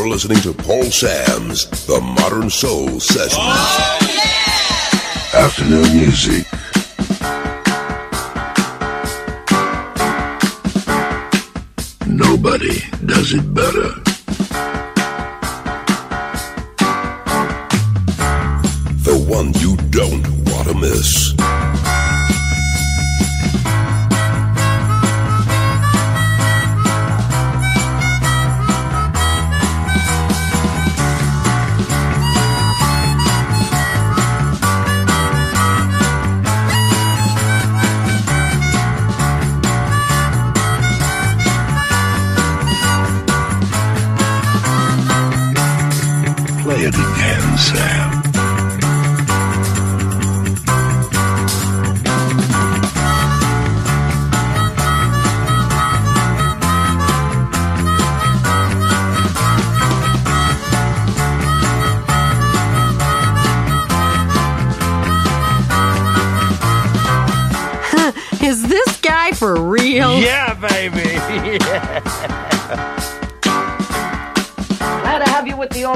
You're 0.00 0.08
listening 0.08 0.40
to 0.40 0.54
Paul 0.54 0.84
Sams 0.84 1.68
The 1.86 2.00
Modern 2.00 2.48
Soul 2.48 3.00
Sessions. 3.00 3.34
Oh, 3.36 3.98
yeah! 5.34 5.44
Afternoon 5.44 5.94
music. 5.94 6.46
Nobody 12.06 12.80
does 13.04 13.34
it 13.34 13.52
better. 13.52 13.90
The 19.04 19.26
one 19.28 19.52
you 19.58 19.76
don't 19.90 20.26
want 20.50 20.68
to 20.68 20.74
miss. 20.80 21.34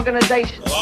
organizations. 0.07 0.74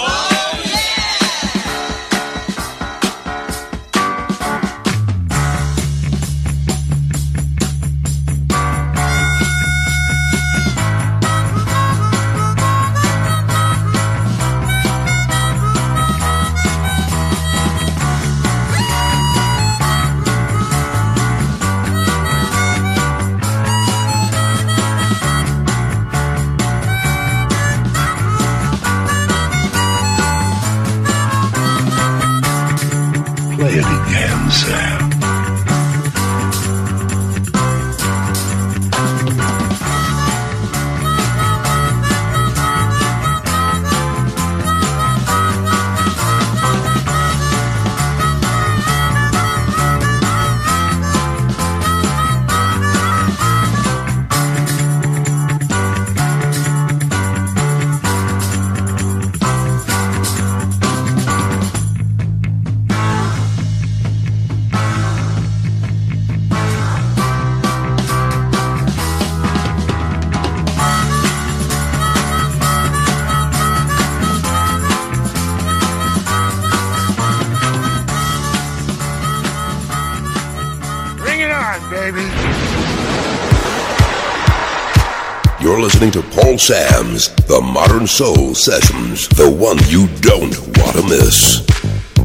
Paul 86.53 86.59
Sams 86.59 87.29
The 87.47 87.63
Modern 87.63 88.07
Soul 88.07 88.55
Sessions, 88.55 89.27
the 89.29 89.51
one 89.51 89.79
you 89.89 90.07
don't 90.21 90.55
want 90.77 90.97
to 90.99 91.03
miss. 91.09 91.65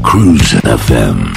Cruise 0.03 0.51
FM. 0.63 1.36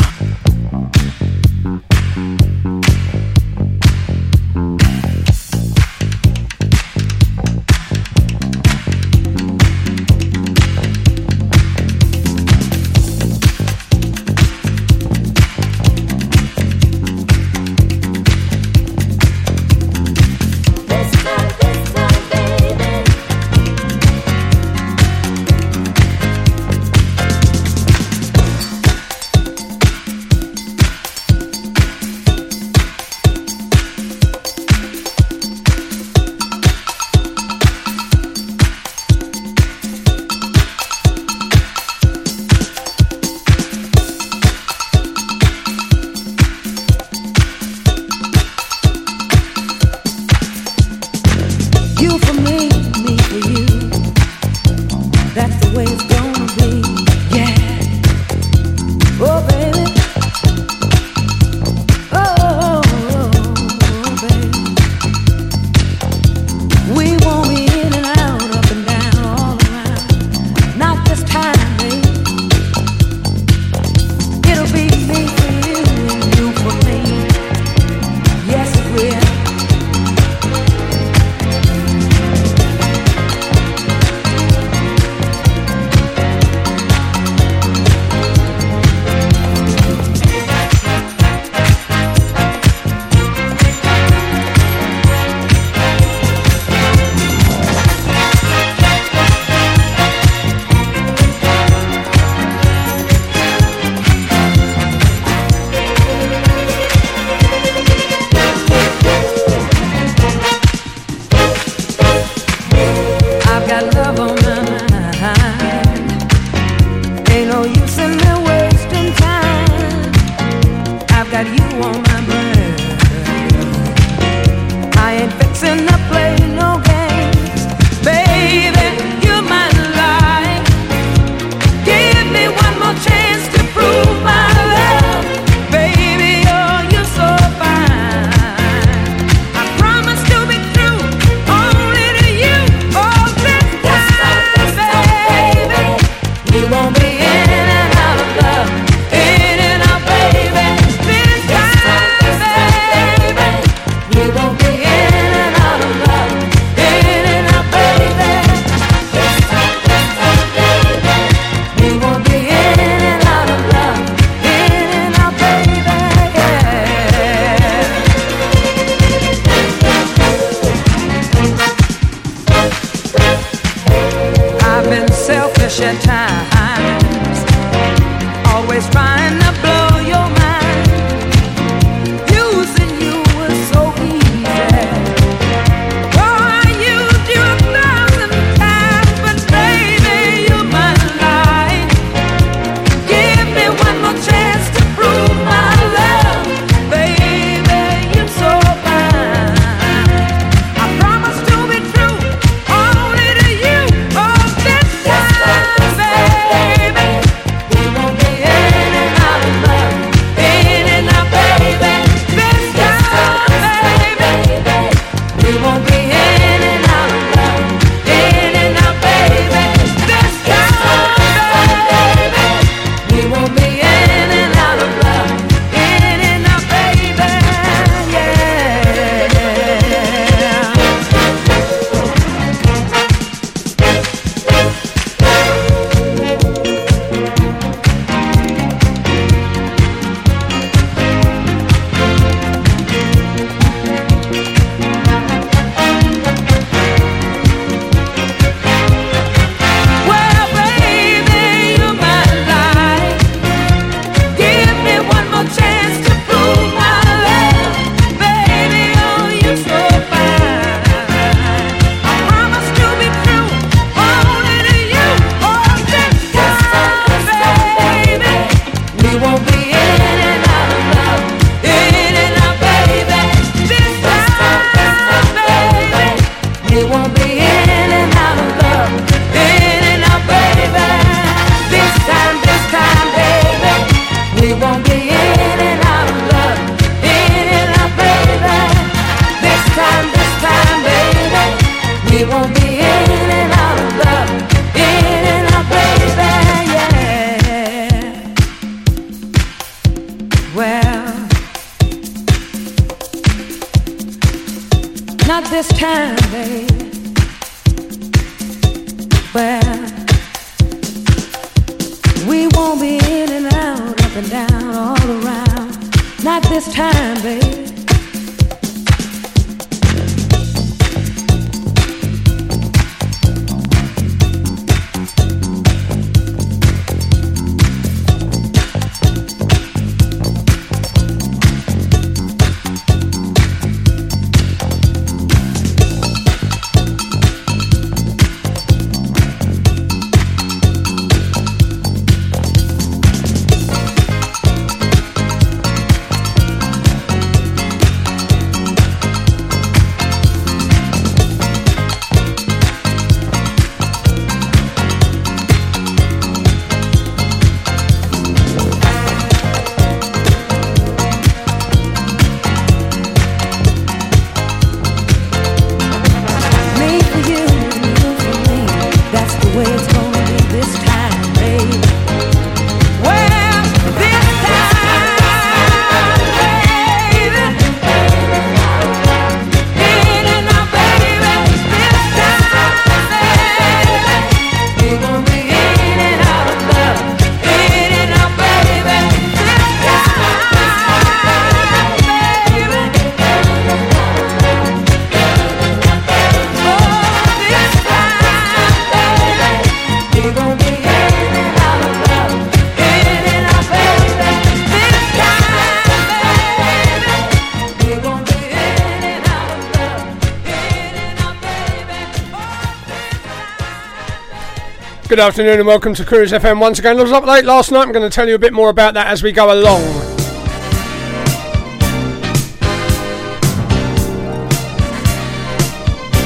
Good 415.20 415.26
afternoon 415.26 415.58
and 415.58 415.66
welcome 415.66 415.92
to 415.96 416.04
Cruise 416.06 416.32
FM 416.32 416.62
once 416.62 416.78
again. 416.78 416.98
I 416.98 417.02
was 417.02 417.12
up 417.12 417.26
late 417.26 417.44
last 417.44 417.70
night. 417.70 417.82
I'm 417.82 417.92
going 417.92 418.08
to 418.08 418.14
tell 418.14 418.26
you 418.26 418.34
a 418.34 418.38
bit 418.38 418.54
more 418.54 418.70
about 418.70 418.94
that 418.94 419.08
as 419.08 419.22
we 419.22 419.32
go 419.32 419.52
along. 419.52 419.82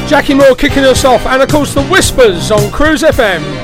Jackie 0.08 0.34
Moore 0.34 0.54
kicking 0.54 0.84
us 0.84 1.04
off, 1.04 1.26
and 1.26 1.42
of 1.42 1.48
course 1.48 1.74
the 1.74 1.84
Whispers 1.86 2.52
on 2.52 2.70
Cruise 2.70 3.02
FM. 3.02 3.63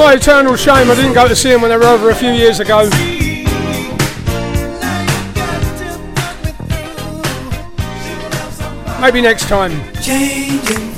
My 0.00 0.14
eternal 0.14 0.56
shame, 0.56 0.90
I 0.90 0.94
didn't 0.94 1.12
go 1.12 1.28
to 1.28 1.36
see 1.36 1.50
them 1.50 1.60
when 1.60 1.70
they 1.70 1.76
were 1.76 1.84
over 1.84 2.08
a 2.08 2.14
few 2.14 2.30
years 2.30 2.58
ago. 2.58 2.88
Maybe 8.98 9.20
next 9.20 9.46
time. 9.48 10.89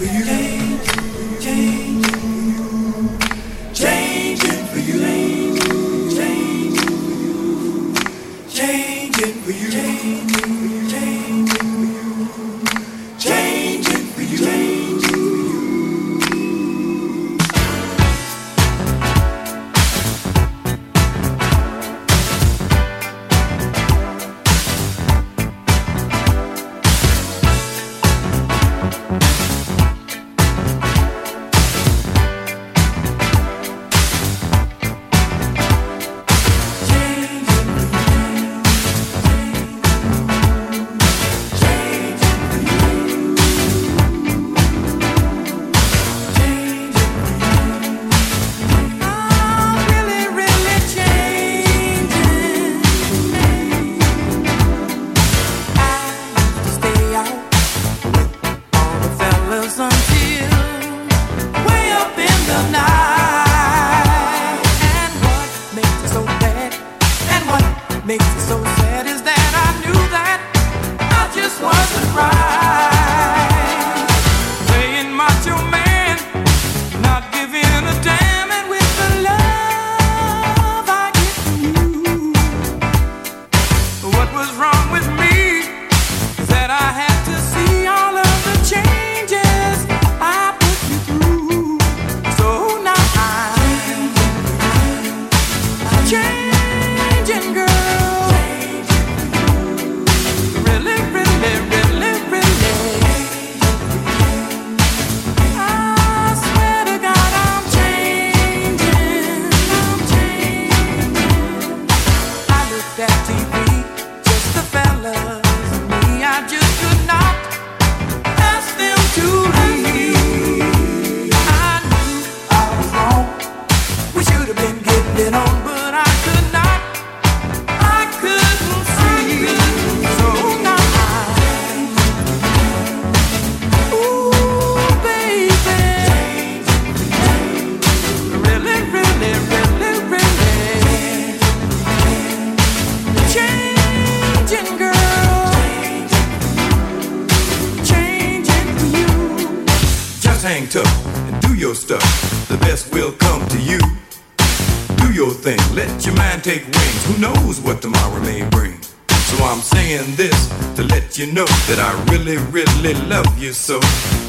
So 163.63 163.81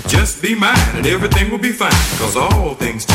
just 0.07 0.41
be 0.41 0.53
mine 0.55 0.77
and 0.95 1.05
everything 1.05 1.49
will 1.49 1.57
be 1.57 1.71
fine. 1.71 1.91
Cause 2.17 2.35
all 2.35 2.75
things 2.75 3.05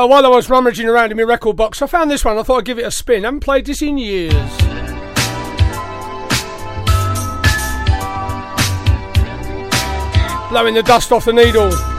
Uh, 0.00 0.06
while 0.06 0.24
I 0.24 0.30
was 0.30 0.48
rummaging 0.48 0.88
around 0.88 1.10
in 1.10 1.18
my 1.18 1.24
record 1.24 1.56
box, 1.56 1.82
I 1.82 1.86
found 1.86 2.10
this 2.10 2.24
one. 2.24 2.38
I 2.38 2.42
thought 2.42 2.60
I'd 2.60 2.64
give 2.64 2.78
it 2.78 2.86
a 2.86 2.90
spin. 2.90 3.22
I 3.22 3.28
haven't 3.28 3.40
played 3.40 3.66
this 3.66 3.82
in 3.82 3.98
years. 3.98 4.32
Blowing 10.48 10.72
the 10.72 10.82
dust 10.82 11.12
off 11.12 11.26
the 11.26 11.34
needle. 11.34 11.89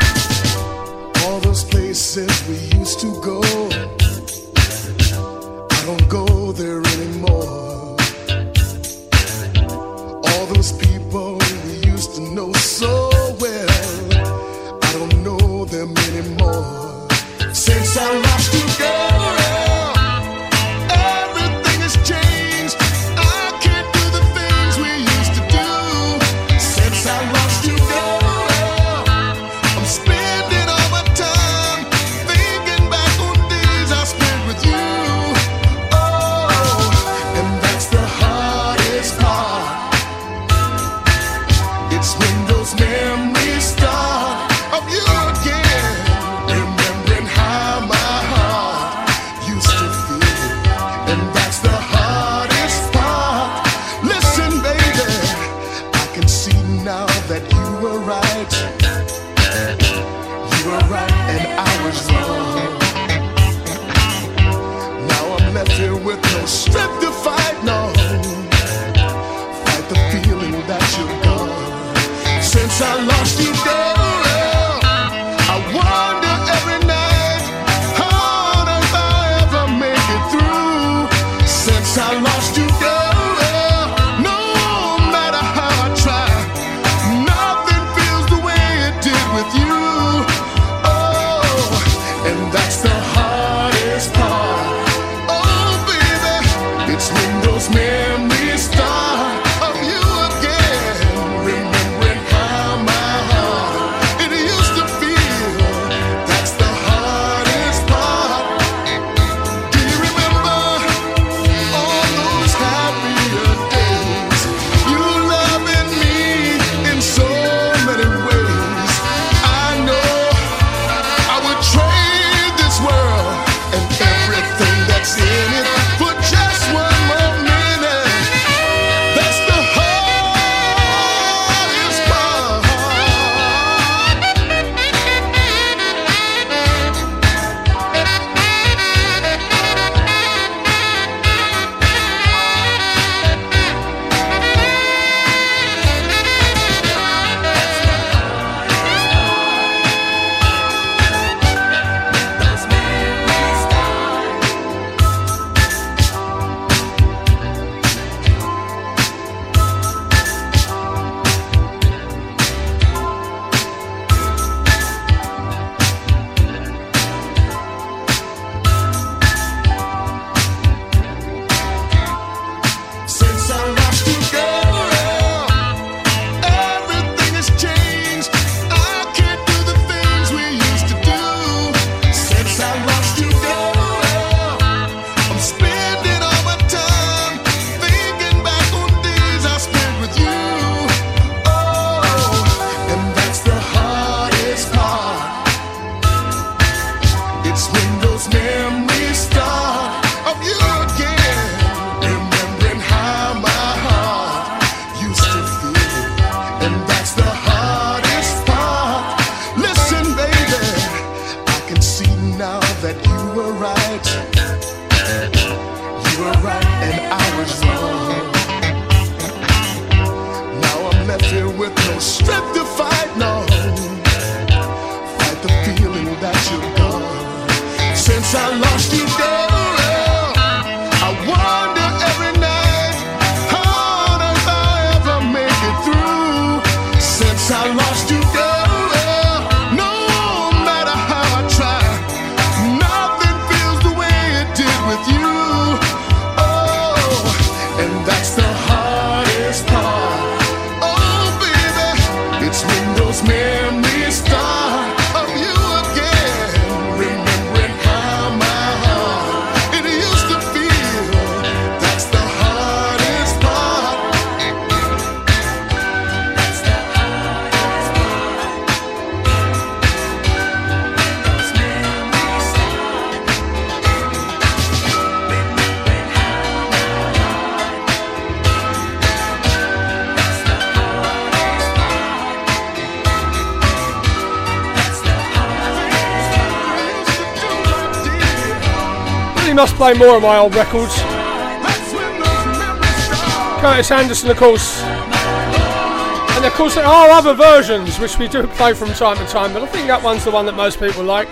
Play 289.82 289.94
more 289.96 290.18
of 290.18 290.22
my 290.22 290.38
old 290.38 290.54
records. 290.54 290.96
That's 290.96 291.92
when 291.92 292.20
those 292.20 292.46
memories 292.56 293.04
start. 293.04 293.62
Curtis 293.62 293.90
Anderson, 293.90 294.30
of 294.30 294.38
course. 294.38 294.80
And 294.84 296.46
of 296.46 296.54
course, 296.54 296.76
there 296.76 296.86
are 296.86 297.10
other 297.10 297.34
versions 297.34 297.98
which 297.98 298.20
we 298.20 298.28
do 298.28 298.46
play 298.46 298.76
from 298.76 298.90
time 298.90 299.18
to 299.18 299.26
time, 299.26 299.54
but 299.54 299.64
I 299.64 299.66
think 299.66 299.88
that 299.88 300.04
one's 300.04 300.24
the 300.24 300.30
one 300.30 300.46
that 300.46 300.54
most 300.54 300.80
people 300.80 301.04
like. 301.04 301.28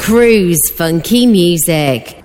Cruise 0.00 0.58
funky 0.72 1.26
music. 1.28 2.24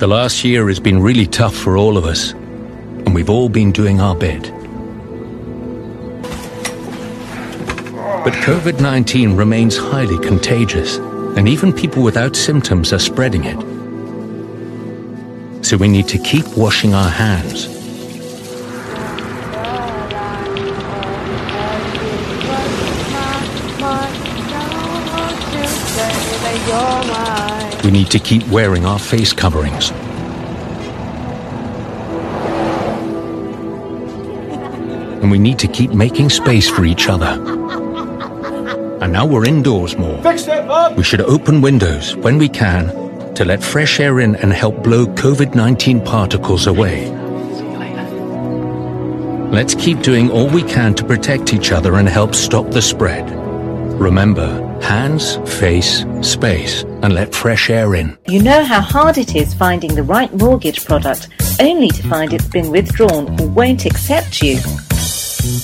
The 0.00 0.06
last 0.06 0.44
year 0.44 0.68
has 0.68 0.78
been 0.78 1.00
really 1.00 1.26
tough 1.26 1.56
for 1.56 1.78
all 1.78 1.96
of 1.96 2.04
us, 2.04 2.32
and 2.32 3.14
we've 3.14 3.30
all 3.30 3.48
been 3.48 3.72
doing 3.72 4.02
our 4.02 4.14
bit. 4.14 4.52
But 8.22 8.34
COVID 8.44 8.82
19 8.82 9.34
remains 9.34 9.78
highly 9.78 10.18
contagious, 10.18 10.98
and 11.36 11.46
even 11.48 11.72
people 11.72 12.02
without 12.02 12.34
symptoms 12.34 12.92
are 12.94 12.98
spreading 12.98 13.44
it. 13.44 13.60
So 15.64 15.76
we 15.76 15.86
need 15.86 16.08
to 16.08 16.18
keep 16.18 16.46
washing 16.56 16.94
our 16.94 17.10
hands. 17.10 17.68
We 27.84 27.90
need 27.92 28.10
to 28.10 28.18
keep 28.18 28.46
wearing 28.48 28.86
our 28.86 28.98
face 28.98 29.32
coverings. 29.32 29.90
And 35.20 35.30
we 35.30 35.38
need 35.38 35.58
to 35.58 35.68
keep 35.68 35.92
making 35.92 36.30
space 36.30 36.68
for 36.68 36.84
each 36.84 37.08
other. 37.08 37.45
And 39.06 39.12
now 39.12 39.24
we're 39.24 39.46
indoors 39.46 39.96
more. 39.96 40.20
We 40.96 41.04
should 41.04 41.20
open 41.20 41.60
windows 41.60 42.16
when 42.16 42.38
we 42.38 42.48
can 42.48 42.88
to 43.36 43.44
let 43.44 43.62
fresh 43.62 44.00
air 44.00 44.18
in 44.18 44.34
and 44.34 44.52
help 44.52 44.82
blow 44.82 45.06
COVID 45.06 45.54
19 45.54 46.00
particles 46.00 46.66
away. 46.66 47.08
Let's 49.52 49.76
keep 49.76 50.02
doing 50.02 50.28
all 50.28 50.48
we 50.48 50.64
can 50.64 50.92
to 50.96 51.04
protect 51.04 51.54
each 51.54 51.70
other 51.70 51.94
and 51.94 52.08
help 52.08 52.34
stop 52.34 52.72
the 52.72 52.82
spread. 52.82 53.30
Remember, 54.00 54.48
hands, 54.82 55.36
face, 55.60 56.04
space, 56.22 56.82
and 56.82 57.14
let 57.14 57.32
fresh 57.32 57.70
air 57.70 57.94
in. 57.94 58.18
You 58.26 58.42
know 58.42 58.64
how 58.64 58.80
hard 58.80 59.18
it 59.18 59.36
is 59.36 59.54
finding 59.54 59.94
the 59.94 60.02
right 60.02 60.34
mortgage 60.34 60.84
product 60.84 61.28
only 61.60 61.90
to 61.90 62.02
find 62.08 62.32
it's 62.32 62.48
been 62.48 62.72
withdrawn 62.72 63.40
or 63.40 63.46
won't 63.46 63.86
accept 63.86 64.42
you? 64.42 64.58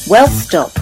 Well, 0.07 0.29
stop. 0.29 0.82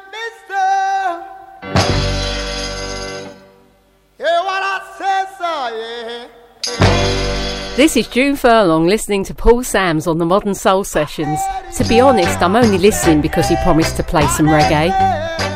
This 7.77 7.95
is 7.95 8.07
June 8.07 8.35
Furlong 8.35 8.87
listening 8.87 9.23
to 9.23 9.33
Paul 9.33 9.63
Sams 9.63 10.05
on 10.05 10.17
the 10.17 10.25
Modern 10.25 10.53
Soul 10.53 10.83
Sessions. 10.83 11.39
To 11.77 11.83
be 11.85 11.99
honest, 11.99 12.41
I'm 12.41 12.55
only 12.55 12.77
listening 12.77 13.21
because 13.21 13.47
he 13.47 13.55
promised 13.63 13.95
to 13.95 14.03
play 14.03 14.27
some 14.27 14.47
reggae. 14.47 15.50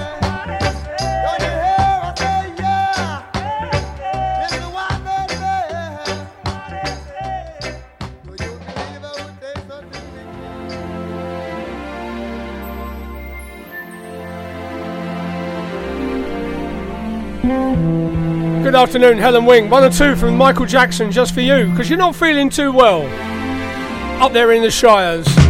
Good 18.76 18.90
afternoon, 18.90 19.18
Helen 19.20 19.46
Wing. 19.46 19.70
One 19.70 19.86
or 19.86 19.90
two 19.90 20.18
from 20.18 20.36
Michael 20.36 20.66
Jackson 20.66 21.10
just 21.10 21.34
for 21.34 21.40
you, 21.40 21.70
because 21.70 21.90
you're 21.90 21.98
not 21.98 22.14
feeling 22.14 22.50
too 22.50 22.74
well. 22.74 23.04
Up 24.22 24.34
there 24.34 24.52
in 24.52 24.62
the 24.62 24.70
Shires. 24.70 25.45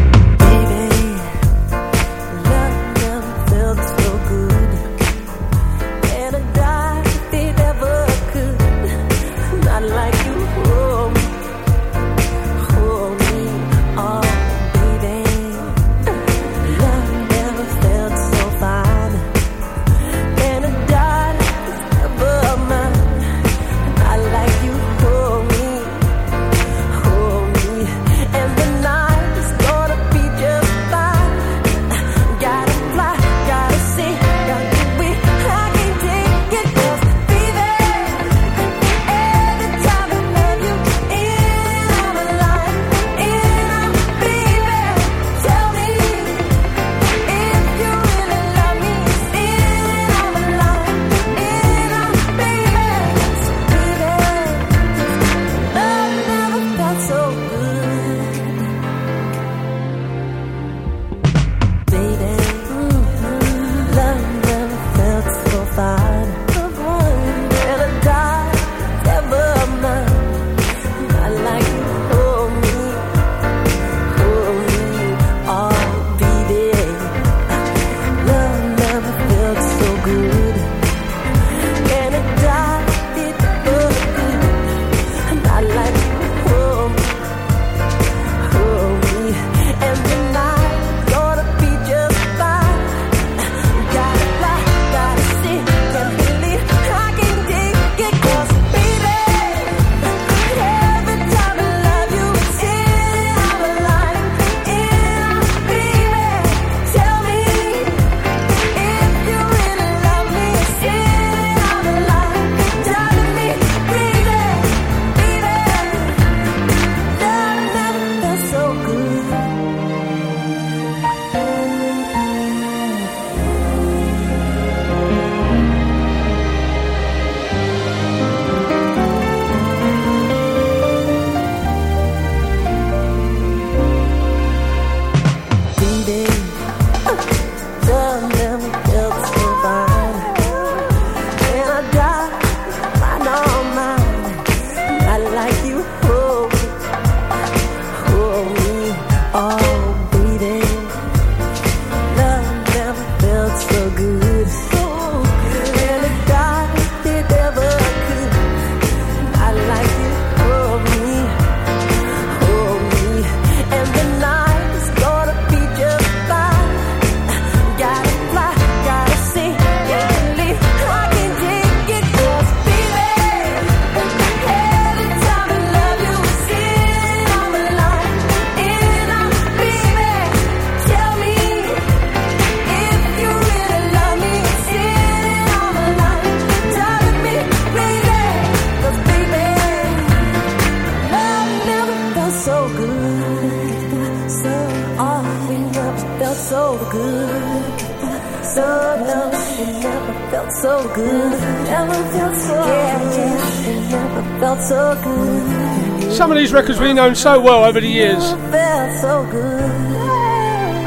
known 206.95 207.13
so 207.13 207.39
well 207.39 207.63
over 207.65 207.79
the 207.81 207.87
years. 207.89 208.23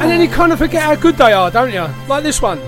And 0.00 0.10
then 0.10 0.20
you 0.20 0.28
kind 0.28 0.52
of 0.52 0.58
forget 0.58 0.82
how 0.82 0.96
good 0.96 1.16
they 1.16 1.32
are, 1.32 1.50
don't 1.50 1.72
you? 1.72 1.86
Like 2.08 2.22
this 2.22 2.40
one. 2.40 2.58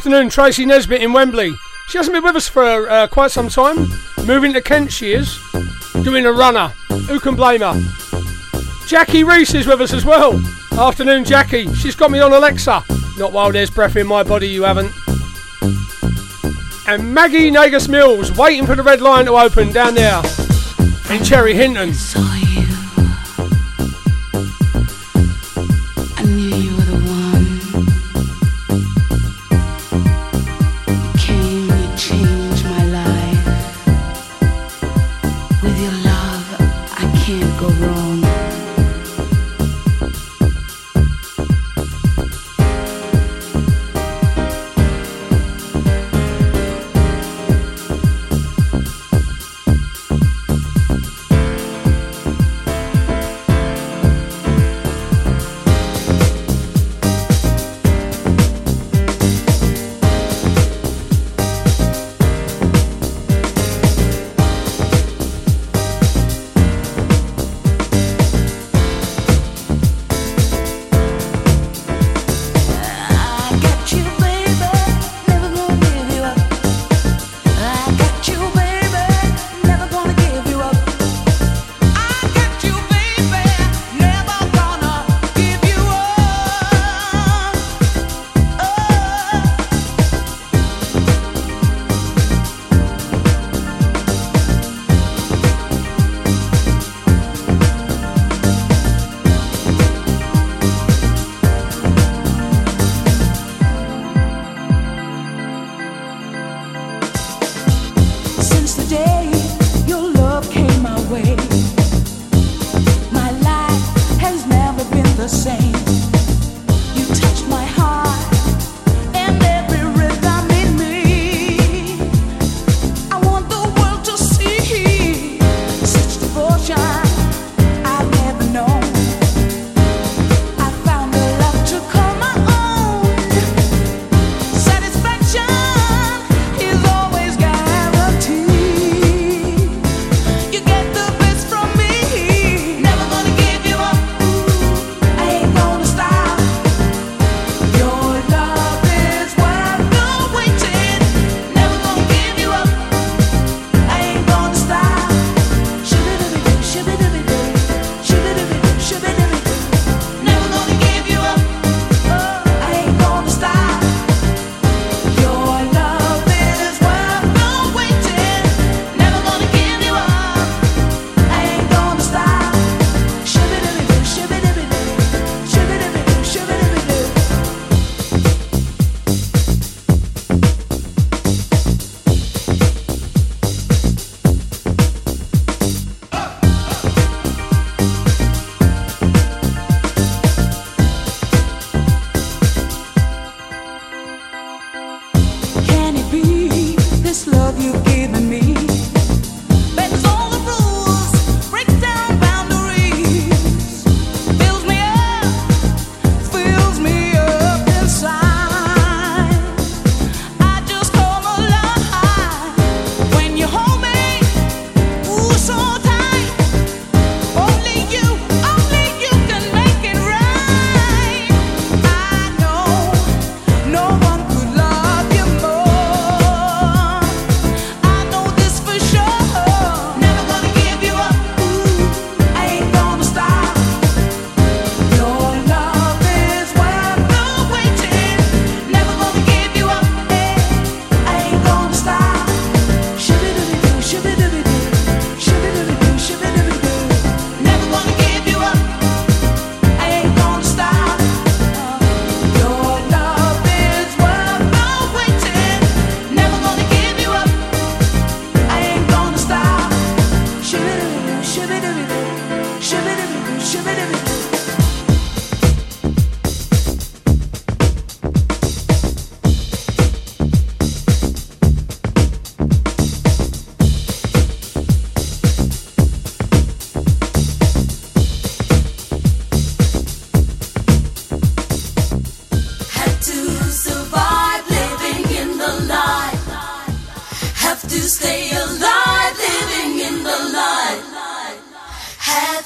afternoon, 0.00 0.30
Tracy 0.30 0.64
Nesbitt 0.64 1.02
in 1.02 1.12
Wembley. 1.12 1.52
She 1.88 1.98
hasn't 1.98 2.14
been 2.14 2.24
with 2.24 2.34
us 2.34 2.48
for 2.48 2.88
uh, 2.88 3.06
quite 3.08 3.30
some 3.30 3.50
time. 3.50 3.86
Moving 4.24 4.54
to 4.54 4.62
Kent, 4.62 4.90
she 4.90 5.12
is. 5.12 5.38
Doing 6.02 6.24
a 6.24 6.32
runner. 6.32 6.68
Who 7.06 7.20
can 7.20 7.36
blame 7.36 7.60
her? 7.60 7.78
Jackie 8.86 9.24
Reese 9.24 9.52
is 9.52 9.66
with 9.66 9.82
us 9.82 9.92
as 9.92 10.06
well. 10.06 10.42
Afternoon, 10.72 11.26
Jackie. 11.26 11.70
She's 11.74 11.94
got 11.94 12.10
me 12.10 12.18
on 12.18 12.32
Alexa. 12.32 12.82
Not 13.18 13.34
while 13.34 13.52
there's 13.52 13.68
breath 13.68 13.96
in 13.96 14.06
my 14.06 14.22
body, 14.22 14.48
you 14.48 14.62
haven't. 14.62 14.90
And 16.88 17.12
Maggie 17.12 17.50
Nagus 17.50 17.86
Mills 17.86 18.34
waiting 18.38 18.64
for 18.64 18.76
the 18.76 18.82
red 18.82 19.02
line 19.02 19.26
to 19.26 19.32
open 19.32 19.70
down 19.70 19.94
there 19.94 20.22
in 21.10 21.22
Cherry 21.22 21.52
Hinton. 21.52 21.92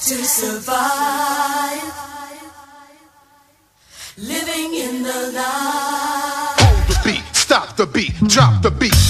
to 0.07 0.23
survive. 0.23 1.81
Living 4.19 4.75
in 4.75 5.03
the 5.03 5.33
light. 5.35 6.55
Hold 6.59 6.89
the 6.89 7.01
beat, 7.05 7.25
stop 7.35 7.77
the 7.77 7.87
beat, 7.87 8.13
drop 8.29 8.61
the 8.61 8.71
beat. 8.71 9.04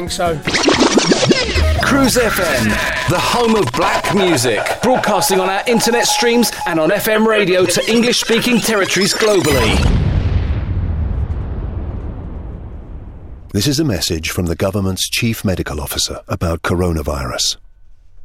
Think 0.00 0.10
so. 0.10 0.34
Cruise 1.82 2.16
FM, 2.16 2.64
the 3.10 3.18
home 3.18 3.54
of 3.54 3.70
black 3.72 4.14
music, 4.14 4.60
broadcasting 4.82 5.40
on 5.40 5.50
our 5.50 5.62
internet 5.66 6.06
streams 6.06 6.50
and 6.66 6.80
on 6.80 6.90
FM 6.90 7.26
radio 7.26 7.66
to 7.66 7.90
English 7.90 8.20
speaking 8.20 8.60
territories 8.60 9.12
globally. 9.12 9.76
This 13.52 13.66
is 13.66 13.78
a 13.78 13.84
message 13.84 14.30
from 14.30 14.46
the 14.46 14.54
government's 14.54 15.10
chief 15.10 15.44
medical 15.44 15.80
officer 15.80 16.20
about 16.28 16.62
coronavirus. 16.62 17.56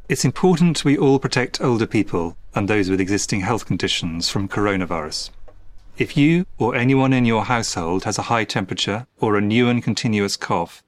It's 0.08 0.24
important 0.24 0.84
we 0.84 0.96
all 0.96 1.18
protect 1.18 1.60
older 1.60 1.86
people 1.86 2.36
and 2.54 2.68
those 2.68 2.88
with 2.88 3.00
existing 3.00 3.40
health 3.40 3.66
conditions 3.66 4.30
from 4.30 4.48
coronavirus. 4.48 5.30
If 5.98 6.16
you 6.16 6.46
or 6.58 6.74
anyone 6.74 7.12
in 7.12 7.24
your 7.26 7.44
household 7.44 8.04
has 8.04 8.18
a 8.18 8.28
high 8.30 8.44
temperature 8.44 9.06
or 9.18 9.36
a 9.36 9.40
new 9.40 9.68
and 9.68 9.82
continuous 9.82 10.36
cough, 10.36 10.82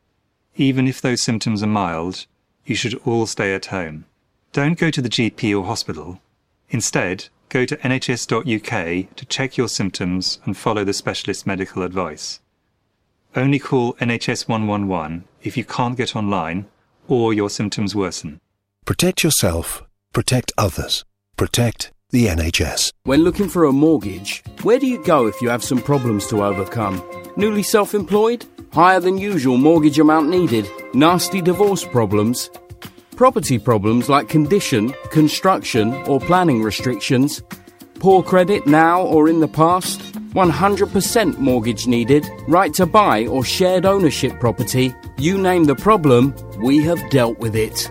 even 0.58 0.88
if 0.88 1.00
those 1.00 1.22
symptoms 1.22 1.62
are 1.62 1.68
mild, 1.68 2.26
you 2.66 2.74
should 2.74 3.00
all 3.06 3.26
stay 3.26 3.54
at 3.54 3.66
home. 3.66 4.04
Don't 4.52 4.78
go 4.78 4.90
to 4.90 5.00
the 5.00 5.08
GP 5.08 5.58
or 5.58 5.64
hospital. 5.64 6.20
Instead, 6.68 7.28
go 7.48 7.64
to 7.64 7.76
nhs.uk 7.76 9.16
to 9.16 9.26
check 9.26 9.56
your 9.56 9.68
symptoms 9.68 10.40
and 10.44 10.56
follow 10.56 10.84
the 10.84 10.92
specialist 10.92 11.46
medical 11.46 11.82
advice. 11.82 12.40
Only 13.36 13.58
call 13.58 13.94
NHS 13.94 14.48
111 14.48 15.24
if 15.42 15.56
you 15.56 15.64
can't 15.64 15.96
get 15.96 16.16
online 16.16 16.66
or 17.06 17.32
your 17.32 17.48
symptoms 17.48 17.94
worsen. 17.94 18.40
Protect 18.84 19.22
yourself, 19.22 19.84
protect 20.12 20.52
others, 20.58 21.04
protect 21.36 21.92
the 22.10 22.26
NHS. 22.26 22.90
When 23.04 23.22
looking 23.22 23.48
for 23.48 23.64
a 23.64 23.72
mortgage, 23.72 24.42
where 24.62 24.78
do 24.78 24.86
you 24.86 25.02
go 25.04 25.26
if 25.26 25.40
you 25.40 25.50
have 25.50 25.62
some 25.62 25.80
problems 25.80 26.26
to 26.28 26.42
overcome? 26.42 27.02
Newly 27.36 27.62
self 27.62 27.94
employed? 27.94 28.44
Higher 28.78 29.00
than 29.00 29.18
usual 29.18 29.56
mortgage 29.56 29.98
amount 29.98 30.28
needed? 30.28 30.70
Nasty 30.94 31.42
divorce 31.42 31.84
problems? 31.84 32.48
Property 33.16 33.58
problems 33.58 34.08
like 34.08 34.28
condition, 34.28 34.94
construction, 35.10 35.92
or 36.06 36.20
planning 36.20 36.62
restrictions? 36.62 37.42
Poor 37.98 38.22
credit 38.22 38.68
now 38.68 39.02
or 39.02 39.28
in 39.28 39.40
the 39.40 39.48
past? 39.48 40.00
100% 40.32 41.38
mortgage 41.38 41.88
needed? 41.88 42.24
Right 42.46 42.72
to 42.74 42.86
buy 42.86 43.26
or 43.26 43.42
shared 43.42 43.84
ownership 43.84 44.38
property? 44.38 44.94
You 45.16 45.38
name 45.38 45.64
the 45.64 45.74
problem, 45.74 46.32
we 46.62 46.78
have 46.84 47.10
dealt 47.10 47.40
with 47.40 47.56
it. 47.56 47.90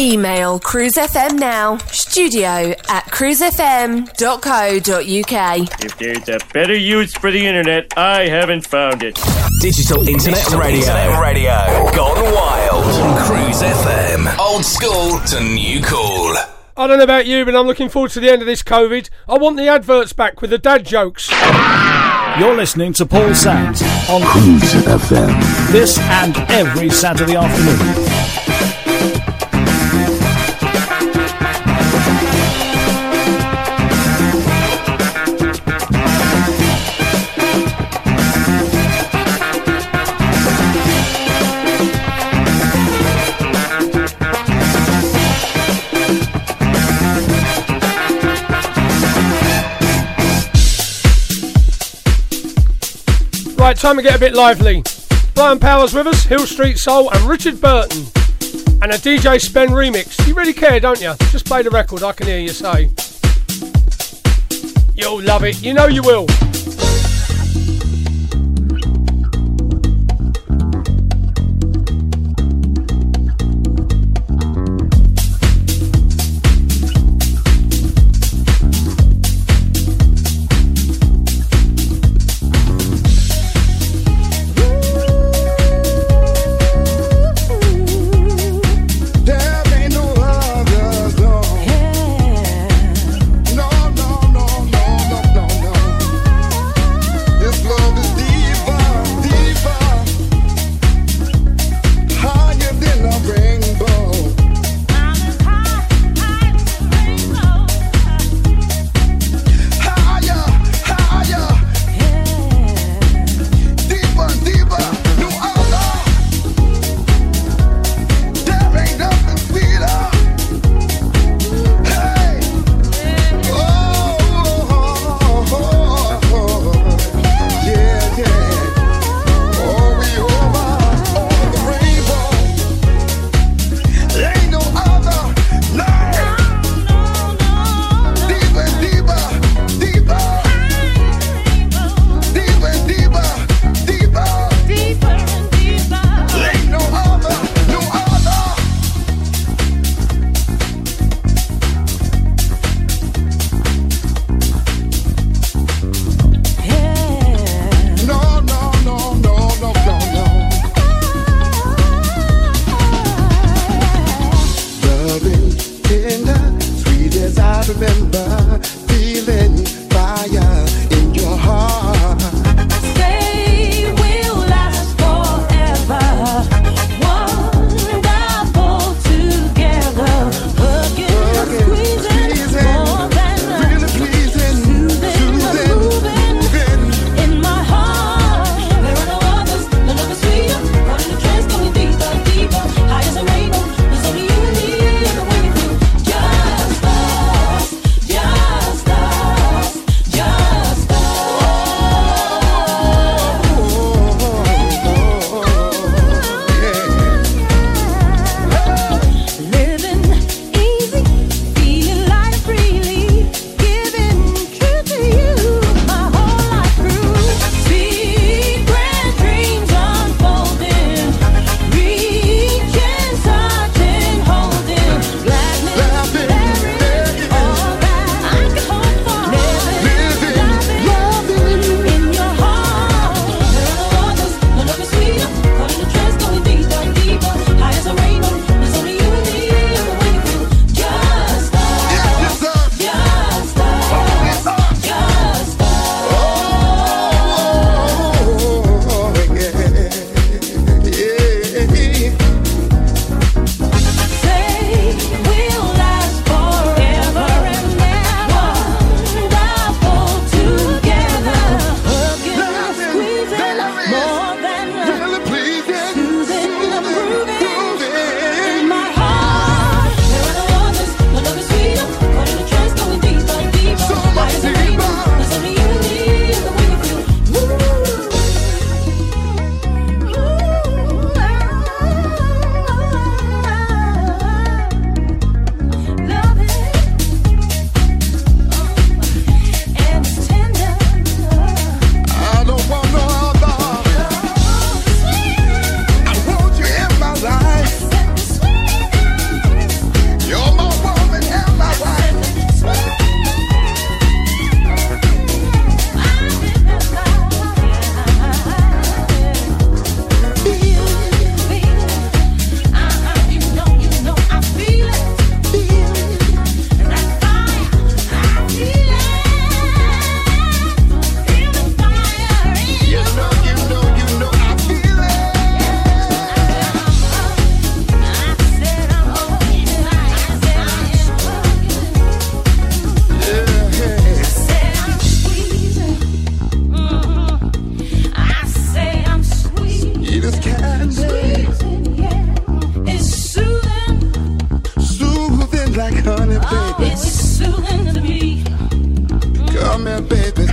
Email 0.00 0.58
cruisefm 0.58 1.38
now, 1.38 1.76
studio 1.88 2.72
at 2.88 3.04
cruisefm.co.uk. 3.08 5.84
If 5.84 5.98
there's 5.98 6.26
a 6.30 6.38
better 6.54 6.74
use 6.74 7.14
for 7.14 7.30
the 7.30 7.46
internet, 7.46 7.92
I 7.98 8.26
haven't 8.26 8.66
found 8.66 9.02
it. 9.02 9.20
Digital 9.60 10.08
Internet 10.08 10.50
Radio. 10.52 10.78
Internet 10.78 11.20
radio. 11.20 11.52
Gone 11.94 12.34
wild. 12.34 12.82
On 12.82 13.26
Cruise 13.26 13.60
FM. 13.60 14.38
Old 14.38 14.64
school 14.64 15.20
to 15.26 15.38
new 15.44 15.82
cool. 15.82 16.34
I 16.78 16.86
don't 16.86 16.96
know 16.96 17.04
about 17.04 17.26
you, 17.26 17.44
but 17.44 17.54
I'm 17.54 17.66
looking 17.66 17.90
forward 17.90 18.10
to 18.12 18.20
the 18.20 18.30
end 18.30 18.40
of 18.40 18.46
this 18.46 18.62
COVID. 18.62 19.10
I 19.28 19.36
want 19.36 19.58
the 19.58 19.68
adverts 19.68 20.14
back 20.14 20.40
with 20.40 20.48
the 20.48 20.56
dad 20.56 20.86
jokes. 20.86 21.30
You're 22.38 22.56
listening 22.56 22.94
to 22.94 23.04
Paul 23.04 23.34
Sams 23.34 23.82
on 24.08 24.22
Cruise 24.22 24.72
FM. 24.86 25.72
this 25.72 25.98
and 25.98 26.34
every 26.50 26.88
Saturday 26.88 27.36
afternoon. 27.36 28.39
Right, 53.70 53.76
time 53.76 53.96
to 53.98 54.02
get 54.02 54.16
a 54.16 54.18
bit 54.18 54.34
lively. 54.34 54.82
Brian 55.32 55.60
Power's 55.60 55.94
with 55.94 56.08
us, 56.08 56.24
Hill 56.24 56.44
Street 56.44 56.76
Soul, 56.76 57.08
and 57.12 57.22
Richard 57.22 57.60
Burton. 57.60 58.04
And 58.82 58.90
a 58.90 58.96
DJ 58.96 59.40
Spen 59.40 59.68
remix. 59.68 60.26
You 60.26 60.34
really 60.34 60.52
care, 60.52 60.80
don't 60.80 61.00
you? 61.00 61.14
Just 61.30 61.46
play 61.46 61.62
the 61.62 61.70
record, 61.70 62.02
I 62.02 62.10
can 62.10 62.26
hear 62.26 62.40
you 62.40 62.48
say. 62.48 62.90
You'll 64.96 65.22
love 65.22 65.44
it, 65.44 65.62
you 65.62 65.72
know 65.72 65.86
you 65.86 66.02
will. 66.02 66.26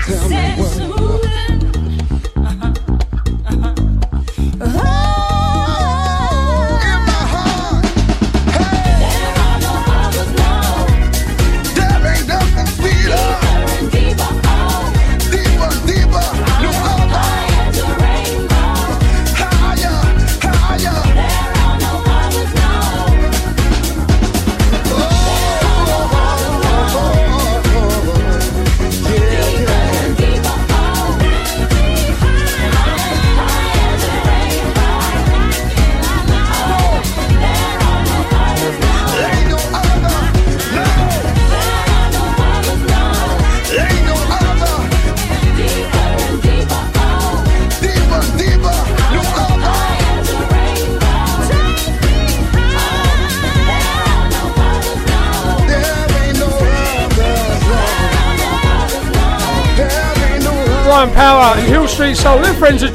Tell 0.08 0.30
me 0.30 0.36
what? 0.56 0.87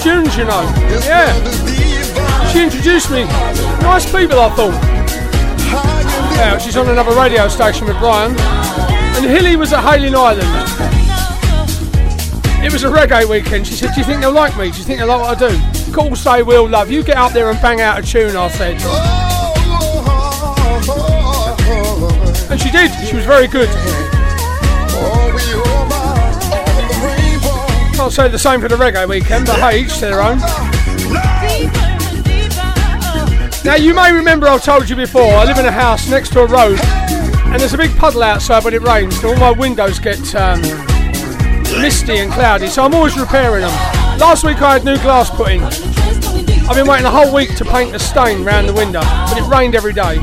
June's, 0.03 0.37
you 0.37 0.45
know. 0.45 0.63
Yeah. 1.07 1.33
She 2.51 2.65
introduced 2.65 3.09
me. 3.09 3.23
Nice 3.83 4.05
people, 4.05 4.41
I 4.41 4.51
thought. 4.51 4.75
Yeah, 6.35 6.59
she's 6.59 6.77
on 6.77 6.89
another 6.89 7.15
radio 7.15 7.47
station 7.47 7.87
with 7.87 7.97
Brian. 7.99 8.35
And 8.39 9.25
Hilly 9.25 9.55
was 9.55 9.73
at 9.73 9.83
Hayling 9.85 10.17
Island. 10.17 10.49
It 12.65 12.73
was 12.73 12.83
a 12.83 12.89
reggae 12.89 13.29
weekend. 13.29 13.65
She 13.65 13.75
said, 13.75 13.95
Do 13.95 14.01
you 14.01 14.07
think 14.07 14.21
they'll 14.23 14.33
like 14.33 14.57
me? 14.57 14.73
Do 14.73 14.79
you 14.79 14.85
think 14.85 14.99
they'll 14.99 15.07
like 15.07 15.21
what 15.21 15.41
I 15.41 15.49
do? 15.49 15.55
Of 15.87 15.93
course 15.95 16.25
they 16.25 16.43
will, 16.43 16.69
love. 16.69 16.91
You 16.91 17.05
get 17.05 17.17
up 17.17 17.33
there 17.33 17.49
and 17.49 17.61
bang 17.63 17.81
out 17.81 18.01
a 18.01 18.03
tune, 18.03 18.35
I 18.35 18.49
said. 18.49 18.83
And 22.51 22.61
she 22.61 22.71
did. 22.73 22.91
She 23.07 23.15
was 23.15 23.25
very 23.25 23.47
good. 23.47 23.69
Can't 28.03 28.13
say 28.13 28.27
the 28.27 28.37
same 28.37 28.61
for 28.61 28.67
the 28.67 28.75
reggae 28.75 29.09
weekend, 29.09 29.47
but 29.47 29.75
each 29.77 29.95
to 30.01 30.07
their 30.07 30.21
own. 30.21 30.39
Now, 33.65 33.77
you 33.77 33.95
may 33.95 34.13
remember 34.13 34.49
I've 34.49 34.65
told 34.65 34.91
you 34.91 34.97
before, 34.97 35.33
I 35.35 35.45
live 35.45 35.57
in 35.59 35.67
a 35.67 35.71
house 35.71 36.11
next 36.11 36.33
to 36.33 36.41
a 36.41 36.47
road, 36.47 36.81
and 36.83 37.61
there's 37.61 37.75
a 37.75 37.79
big 37.79 37.97
puddle 37.97 38.25
outside 38.25 38.65
when 38.65 38.75
it 38.75 38.83
rains, 38.83 39.15
and 39.19 39.27
all 39.27 39.37
my 39.37 39.53
windows 39.53 40.01
get 40.01 40.19
um, 40.35 40.61
misty 41.81 42.19
and 42.19 42.33
cloudy, 42.33 42.67
so 42.67 42.83
I'm 42.83 42.93
always 42.93 43.17
repairing 43.17 43.61
them. 43.61 43.71
Last 44.19 44.43
week 44.43 44.61
I 44.61 44.73
had 44.73 44.85
new 44.85 44.97
glass 44.97 45.31
put 45.31 45.53
in. 45.53 45.63
I've 45.63 46.75
been 46.75 46.89
waiting 46.89 47.07
a 47.07 47.11
whole 47.11 47.33
week 47.33 47.55
to 47.55 47.65
paint 47.65 47.93
the 47.93 48.01
stain 48.01 48.45
round 48.45 48.69
the 48.69 48.73
window, 48.73 49.03
but 49.03 49.39
it 49.39 49.45
rained 49.49 49.77
every 49.77 49.93
day. 49.93 50.17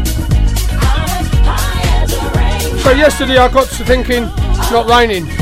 So 2.84 2.92
yesterday 2.92 3.38
I 3.38 3.48
got 3.50 3.70
to 3.70 3.86
thinking, 3.86 4.26
it's 4.26 4.70
not 4.70 4.86
raining. 4.90 5.39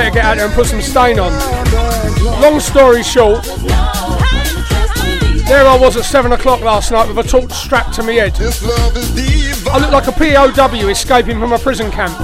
Better 0.00 0.14
get 0.14 0.24
out 0.24 0.36
there 0.38 0.46
and 0.46 0.54
put 0.54 0.66
some 0.66 0.80
stain 0.80 1.18
on. 1.18 1.30
Long 2.40 2.58
story 2.58 3.02
short, 3.02 3.44
there 5.44 5.66
I 5.66 5.76
was 5.78 5.94
at 5.94 6.06
7 6.06 6.32
o'clock 6.32 6.62
last 6.62 6.90
night 6.90 7.06
with 7.06 7.18
a 7.18 7.28
torch 7.28 7.52
strapped 7.52 7.92
to 7.96 8.02
my 8.02 8.12
head. 8.12 8.32
I 8.40 9.76
looked 9.78 9.92
like 9.92 10.06
a 10.06 10.12
POW 10.12 10.88
escaping 10.88 11.38
from 11.38 11.52
a 11.52 11.58
prison 11.58 11.90
camp. 11.90 12.16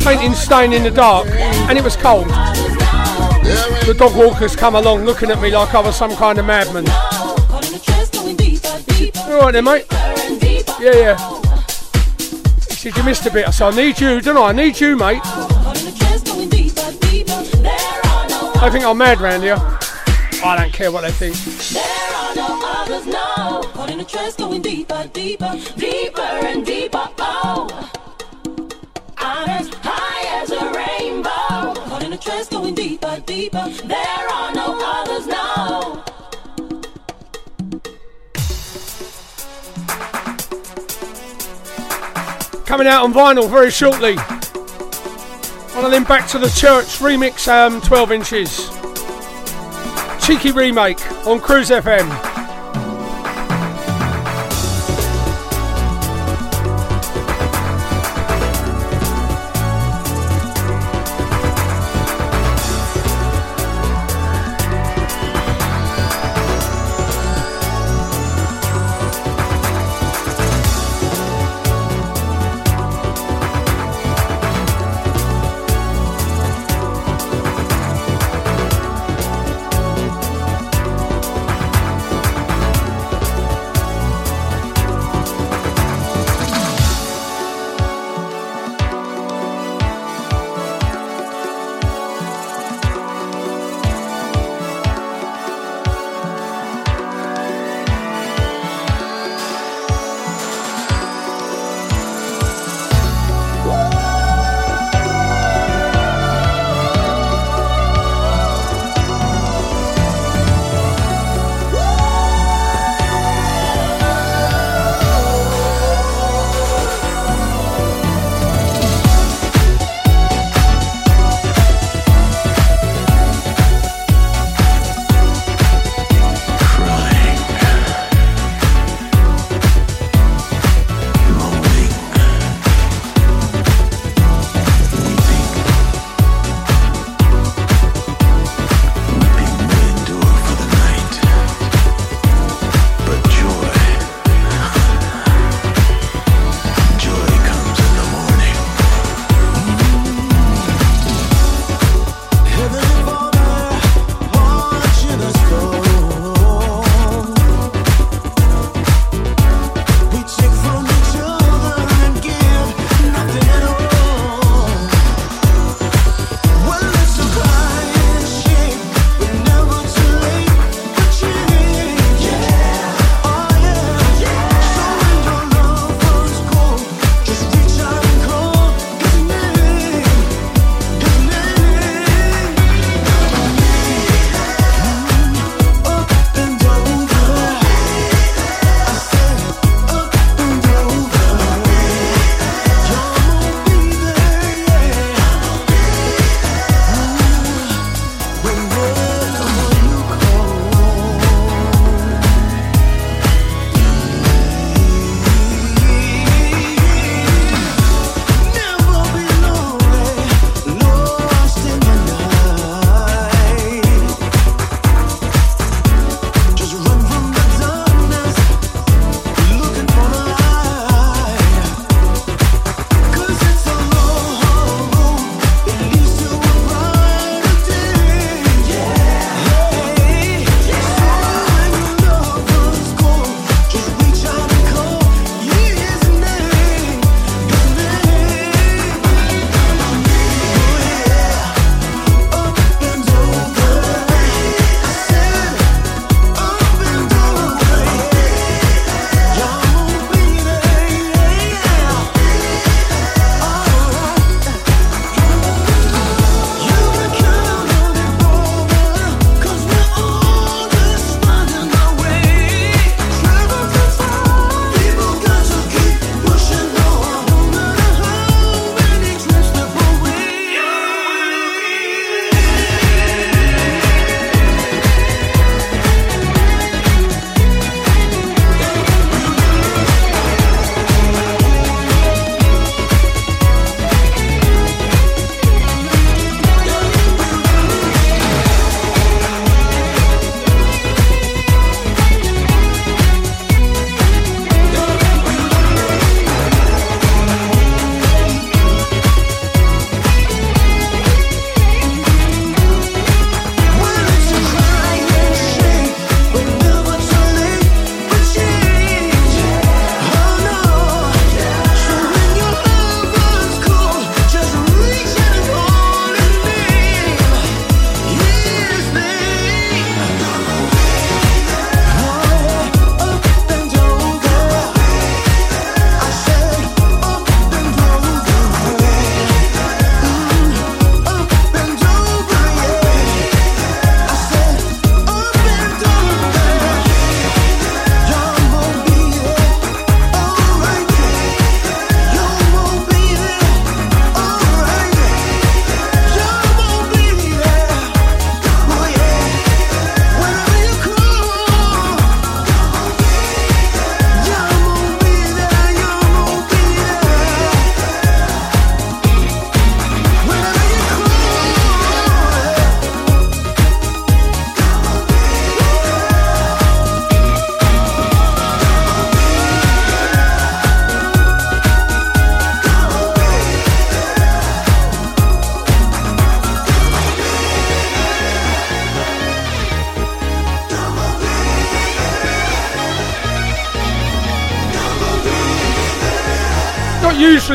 Painting 0.00 0.34
stain 0.34 0.74
in 0.74 0.82
the 0.82 0.90
dark, 0.90 1.28
and 1.30 1.78
it 1.78 1.82
was 1.82 1.96
cold. 1.96 2.28
The 2.28 3.94
dog 3.96 4.14
walkers 4.14 4.54
come 4.54 4.74
along 4.74 5.06
looking 5.06 5.30
at 5.30 5.40
me 5.40 5.50
like 5.50 5.74
I 5.74 5.80
was 5.80 5.96
some 5.96 6.14
kind 6.14 6.38
of 6.38 6.44
madman. 6.44 6.86
Alright 9.30 9.54
then, 9.54 9.64
mate. 9.64 9.86
Yeah, 10.78 10.94
yeah. 10.94 11.40
He 12.68 12.74
said, 12.74 12.94
You 12.94 13.02
missed 13.02 13.24
a 13.24 13.30
bit. 13.30 13.48
I 13.48 13.50
said, 13.50 13.72
I 13.72 13.76
need 13.76 13.98
you, 13.98 14.20
don't 14.20 14.36
I? 14.36 14.48
I 14.48 14.52
need 14.52 14.78
you, 14.78 14.94
mate. 14.94 15.22
I 18.62 18.70
think 18.70 18.84
I'm 18.84 18.96
mad 18.96 19.20
round 19.20 19.42
here. 19.42 19.56
I 19.58 20.56
don't 20.56 20.72
care 20.72 20.92
what 20.92 21.00
they 21.00 21.10
think. 21.10 21.34
others 22.38 23.06
know. 23.06 23.68
Caught 23.74 23.90
in 23.90 23.98
a 23.98 24.04
trance 24.04 24.36
going 24.36 24.62
deeper, 24.62 25.10
deeper, 25.12 25.52
deeper 25.76 26.20
and 26.20 26.64
deeper. 26.64 27.08
Oh, 27.18 27.90
I'm 29.18 29.48
as 29.48 29.68
high 29.82 30.40
as 30.40 30.52
a 30.52 30.64
rainbow. 30.72 31.74
Caught 31.88 32.04
in 32.04 32.12
a 32.12 32.16
trance 32.16 32.48
going 32.50 32.76
deeper, 32.76 33.20
deeper. 33.26 33.68
There 33.84 34.28
are 34.30 34.54
no 34.54 34.78
others, 34.80 35.26
no. 35.26 36.04
Coming 42.64 42.86
out 42.86 43.02
on 43.02 43.12
vinyl 43.12 43.50
very 43.50 43.72
shortly. 43.72 44.16
Of 45.74 45.90
them 45.90 46.04
Back 46.04 46.28
to 46.28 46.38
the 46.38 46.48
Church 46.48 46.98
remix 47.00 47.48
um, 47.48 47.80
12 47.80 48.12
inches. 48.12 48.68
Cheeky 50.24 50.52
remake 50.52 51.00
on 51.26 51.40
Cruise 51.40 51.70
FM. 51.70 52.31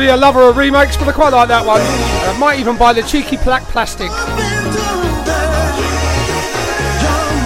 A 0.08 0.16
lover 0.16 0.48
of 0.48 0.56
remakes, 0.56 0.96
but 0.96 1.08
I 1.08 1.12
quite 1.12 1.32
like 1.32 1.48
that 1.48 1.64
one. 1.64 1.80
I 1.80 2.36
might 2.38 2.58
even 2.60 2.76
buy 2.76 2.92
the 2.92 3.02
cheeky 3.02 3.36
black 3.38 3.62
plastic. 3.64 4.10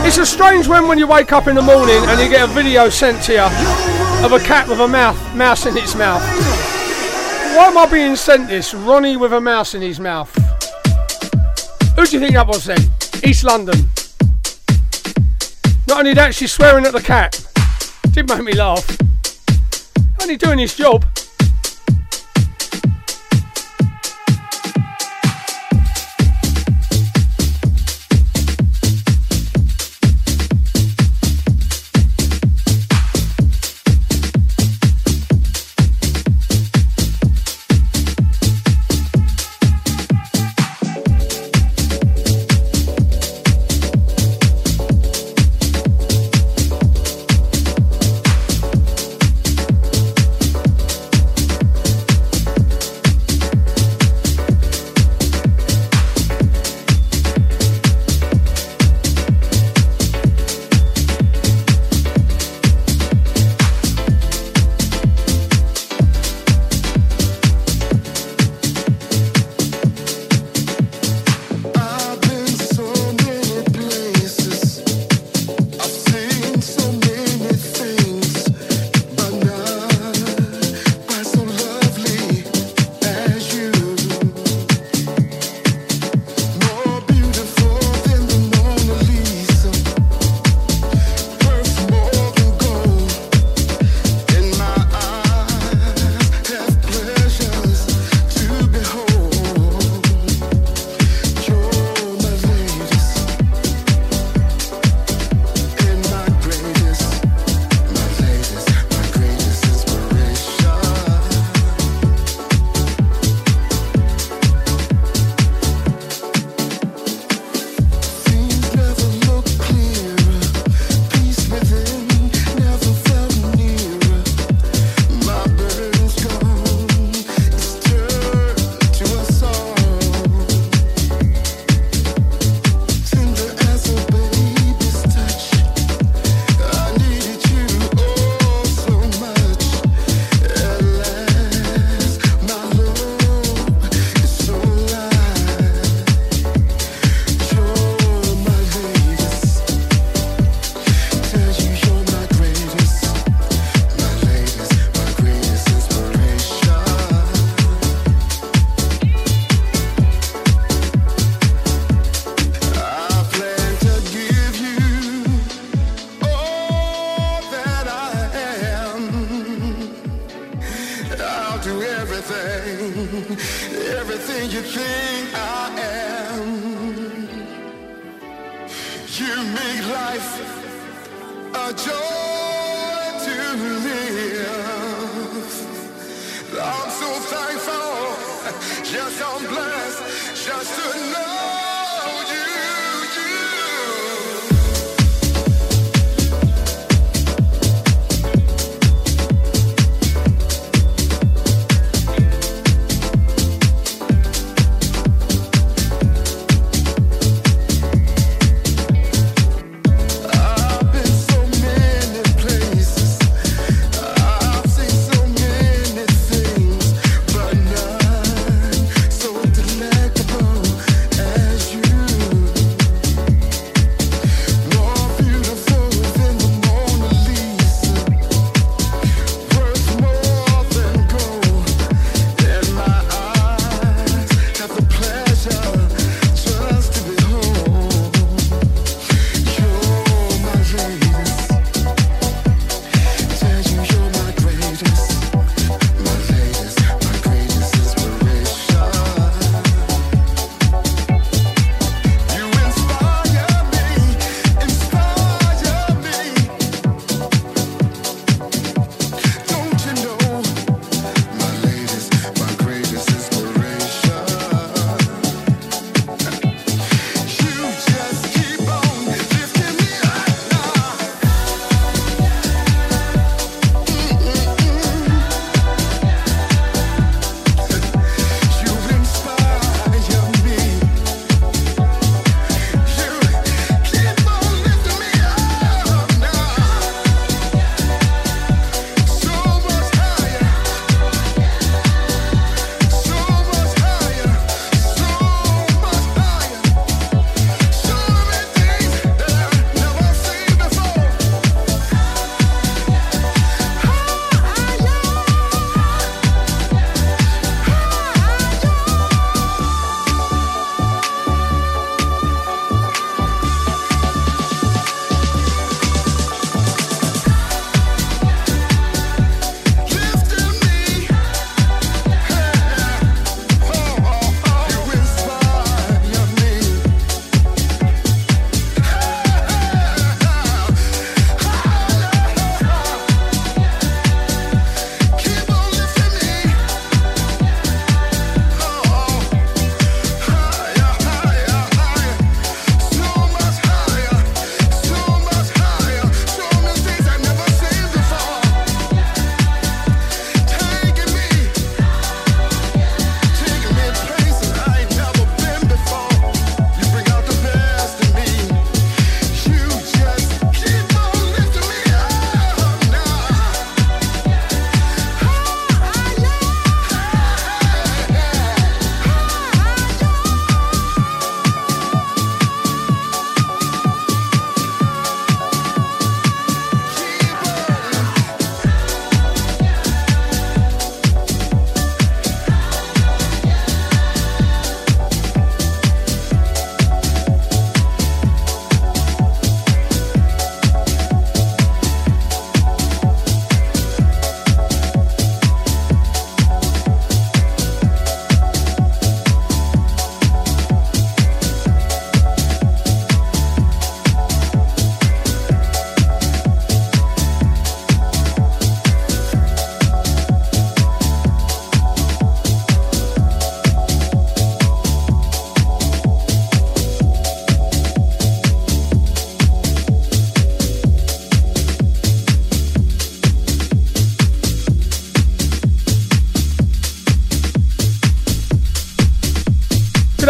It's 0.05 0.19
a 0.19 0.27
strange 0.27 0.69
one 0.69 0.89
when 0.89 0.99
you 0.99 1.07
wake 1.07 1.33
up 1.33 1.47
in 1.47 1.55
the 1.55 1.63
morning 1.63 1.97
and 1.97 2.21
you 2.21 2.29
get 2.29 2.49
a 2.49 2.53
video 2.53 2.89
sent 2.89 3.23
to 3.25 3.33
you 3.33 4.25
of 4.25 4.33
a 4.33 4.41
cat 4.41 4.69
with 4.69 4.81
a 4.81 4.89
mouth, 4.89 5.17
mouse 5.35 5.67
in 5.67 5.77
its 5.77 5.95
mouth. 5.95 6.23
Why 7.57 7.69
am 7.69 7.79
I 7.79 7.87
being 7.91 8.17
sent 8.17 8.49
this? 8.49 8.75
Ronnie 8.75 9.17
with 9.17 9.33
a 9.33 9.41
mouse 9.41 9.75
in 9.75 9.83
his 9.83 10.01
mouth. 10.01 10.35
Who 11.97 12.07
do 12.07 12.17
you 12.17 12.21
think 12.21 12.35
that 12.35 12.47
was 12.47 12.65
then? 12.65 12.81
East 13.25 13.45
London. 13.45 13.89
Not 15.87 15.99
only 15.99 16.15
that, 16.15 16.35
she's 16.35 16.53
swearing 16.53 16.87
at 16.87 16.93
the 16.93 17.03
cat. 17.03 17.45
Did 18.13 18.29
make 18.29 18.43
me 18.43 18.53
laugh. 18.53 18.87
Only 20.21 20.37
doing 20.37 20.59
his 20.59 20.77
job. 20.77 21.05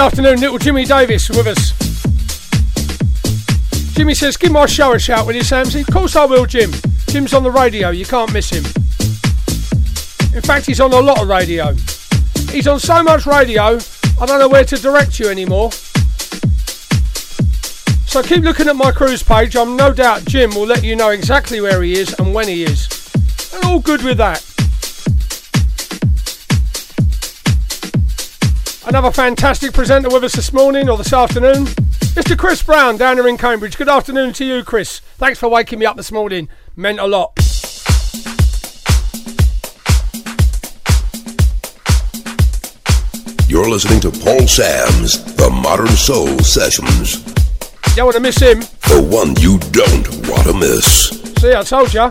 Afternoon, 0.02 0.40
little 0.40 0.58
Jimmy 0.58 0.84
Davis 0.84 1.28
with 1.28 1.46
us. 1.46 1.70
Jimmy 3.94 4.14
says, 4.14 4.36
give 4.36 4.50
my 4.50 4.66
show 4.66 4.94
a 4.94 4.98
shout, 4.98 5.24
will 5.28 5.36
you, 5.36 5.42
Samsy? 5.42 5.86
Of 5.86 5.94
course 5.94 6.16
I 6.16 6.24
will, 6.24 6.44
Jim. 6.44 6.72
Jim's 7.06 7.32
on 7.32 7.44
the 7.44 7.52
radio, 7.52 7.90
you 7.90 8.04
can't 8.04 8.32
miss 8.32 8.50
him. 8.50 8.64
In 10.34 10.42
fact, 10.42 10.66
he's 10.66 10.80
on 10.80 10.92
a 10.92 10.98
lot 10.98 11.22
of 11.22 11.28
radio. 11.28 11.72
He's 12.50 12.66
on 12.66 12.80
so 12.80 13.00
much 13.04 13.26
radio, 13.26 13.78
I 14.20 14.26
don't 14.26 14.40
know 14.40 14.48
where 14.48 14.64
to 14.64 14.76
direct 14.76 15.20
you 15.20 15.28
anymore. 15.28 15.70
So 18.08 18.24
keep 18.24 18.42
looking 18.42 18.66
at 18.66 18.74
my 18.74 18.90
cruise 18.90 19.22
page. 19.22 19.54
I'm 19.54 19.76
no 19.76 19.92
doubt 19.92 20.24
Jim 20.24 20.50
will 20.50 20.66
let 20.66 20.82
you 20.82 20.96
know 20.96 21.10
exactly 21.10 21.60
where 21.60 21.80
he 21.80 21.92
is 21.92 22.12
and 22.18 22.34
when 22.34 22.48
he 22.48 22.64
is. 22.64 22.88
And 23.54 23.64
all 23.64 23.78
good 23.78 24.02
with 24.02 24.18
that. 24.18 24.51
Another 28.92 29.10
fantastic 29.10 29.72
presenter 29.72 30.10
with 30.10 30.22
us 30.22 30.34
this 30.34 30.52
morning 30.52 30.90
or 30.90 30.98
this 30.98 31.14
afternoon. 31.14 31.64
Mr. 32.12 32.36
Chris 32.36 32.62
Brown 32.62 32.98
down 32.98 33.16
here 33.16 33.26
in 33.26 33.38
Cambridge. 33.38 33.78
Good 33.78 33.88
afternoon 33.88 34.34
to 34.34 34.44
you, 34.44 34.62
Chris. 34.62 35.00
Thanks 35.16 35.38
for 35.38 35.48
waking 35.48 35.78
me 35.78 35.86
up 35.86 35.96
this 35.96 36.12
morning. 36.12 36.50
Meant 36.76 36.98
a 36.98 37.06
lot. 37.06 37.32
You're 43.48 43.70
listening 43.70 44.00
to 44.00 44.10
Paul 44.10 44.46
Sams 44.46 45.24
The 45.36 45.48
Modern 45.48 45.86
Soul 45.86 46.38
Sessions. 46.40 47.24
You 47.96 48.04
want 48.04 48.16
to 48.16 48.20
miss 48.20 48.36
him? 48.36 48.60
The 48.60 49.08
one 49.10 49.34
you 49.40 49.56
don't 49.70 50.28
want 50.28 50.46
to 50.48 50.52
miss. 50.52 51.08
See, 51.40 51.54
I 51.54 51.62
told 51.62 51.94
ya. 51.94 52.10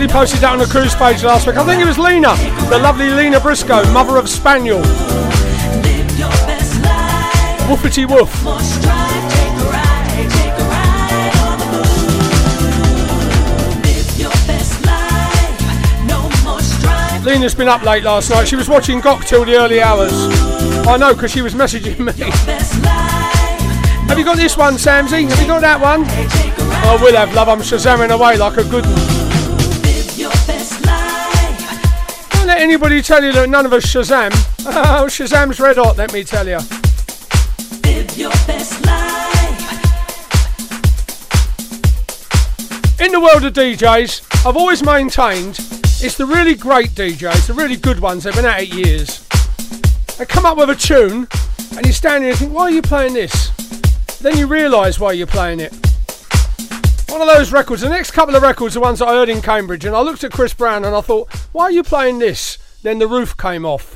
Somebody 0.00 0.18
posted 0.18 0.40
that 0.40 0.52
on 0.52 0.58
the 0.58 0.64
cruise 0.64 0.94
page 0.94 1.22
last 1.24 1.46
week. 1.46 1.58
I 1.58 1.64
think 1.66 1.82
it 1.82 1.84
was 1.84 1.98
Lena, 1.98 2.34
the 2.70 2.78
lovely 2.78 3.10
Lena 3.10 3.38
Briscoe, 3.38 3.84
mother 3.92 4.16
of 4.16 4.30
Spaniel. 4.30 4.80
Woofity 7.68 8.08
woof. 8.08 8.32
Lena's 17.22 17.54
been 17.54 17.68
up 17.68 17.82
late 17.82 18.02
last 18.02 18.30
night. 18.30 18.48
She 18.48 18.56
was 18.56 18.70
watching 18.70 19.02
Gok 19.02 19.26
till 19.26 19.44
the 19.44 19.56
early 19.56 19.82
hours. 19.82 20.14
I 20.88 20.96
know, 20.96 21.12
because 21.12 21.30
she 21.30 21.42
was 21.42 21.52
messaging 21.62 21.98
me. 21.98 22.30
Have 24.08 24.18
you 24.18 24.24
got 24.24 24.38
this 24.38 24.56
one, 24.56 24.76
Samsy? 24.76 25.28
Have 25.28 25.38
you 25.42 25.46
got 25.46 25.60
that 25.60 25.78
one? 25.78 26.06
I 26.06 26.98
will 27.02 27.14
have, 27.14 27.34
love. 27.34 27.50
I'm 27.50 27.58
shazamming 27.58 28.14
away 28.14 28.38
like 28.38 28.56
a 28.56 28.64
good 28.64 28.86
one. 28.86 29.09
Let 32.60 32.68
anybody 32.68 33.00
tell 33.00 33.24
you 33.24 33.32
that 33.32 33.48
none 33.48 33.64
of 33.64 33.72
us 33.72 33.86
Shazam. 33.86 34.30
Oh, 34.66 35.06
Shazam's 35.06 35.58
red 35.60 35.78
hot, 35.78 35.96
let 35.96 36.12
me 36.12 36.22
tell 36.22 36.46
you. 36.46 36.58
In 43.02 43.12
the 43.12 43.18
world 43.18 43.44
of 43.46 43.54
DJs, 43.54 44.46
I've 44.46 44.58
always 44.58 44.82
maintained 44.82 45.58
it's 46.02 46.18
the 46.18 46.26
really 46.26 46.54
great 46.54 46.90
DJs, 46.90 47.46
the 47.46 47.54
really 47.54 47.76
good 47.76 47.98
ones, 47.98 48.24
they've 48.24 48.34
been 48.34 48.44
out 48.44 48.60
eight 48.60 48.74
years. 48.74 49.26
They 50.18 50.26
come 50.26 50.44
up 50.44 50.58
with 50.58 50.68
a 50.68 50.76
tune, 50.76 51.28
and 51.78 51.86
you 51.86 51.94
stand 51.94 52.24
there 52.24 52.32
and 52.32 52.38
think, 52.38 52.52
why 52.52 52.64
are 52.64 52.70
you 52.70 52.82
playing 52.82 53.14
this? 53.14 53.48
Then 54.18 54.36
you 54.36 54.46
realise 54.46 55.00
why 55.00 55.12
you're 55.12 55.26
playing 55.26 55.60
it. 55.60 55.72
One 57.08 57.22
of 57.22 57.26
those 57.26 57.52
records, 57.52 57.80
the 57.80 57.88
next 57.88 58.10
couple 58.10 58.36
of 58.36 58.42
records, 58.42 58.74
the 58.74 58.80
ones 58.80 58.98
that 58.98 59.08
I 59.08 59.12
heard 59.12 59.30
in 59.30 59.40
Cambridge, 59.40 59.86
and 59.86 59.96
I 59.96 60.02
looked 60.02 60.24
at 60.24 60.32
Chris 60.32 60.52
Brown 60.52 60.84
and 60.84 60.94
I 60.94 61.00
thought, 61.00 61.30
why 61.52 61.64
are 61.64 61.72
you 61.72 61.82
playing 61.82 62.18
this? 62.18 62.58
Then 62.82 62.98
the 62.98 63.06
roof 63.06 63.36
came 63.36 63.64
off. 63.64 63.94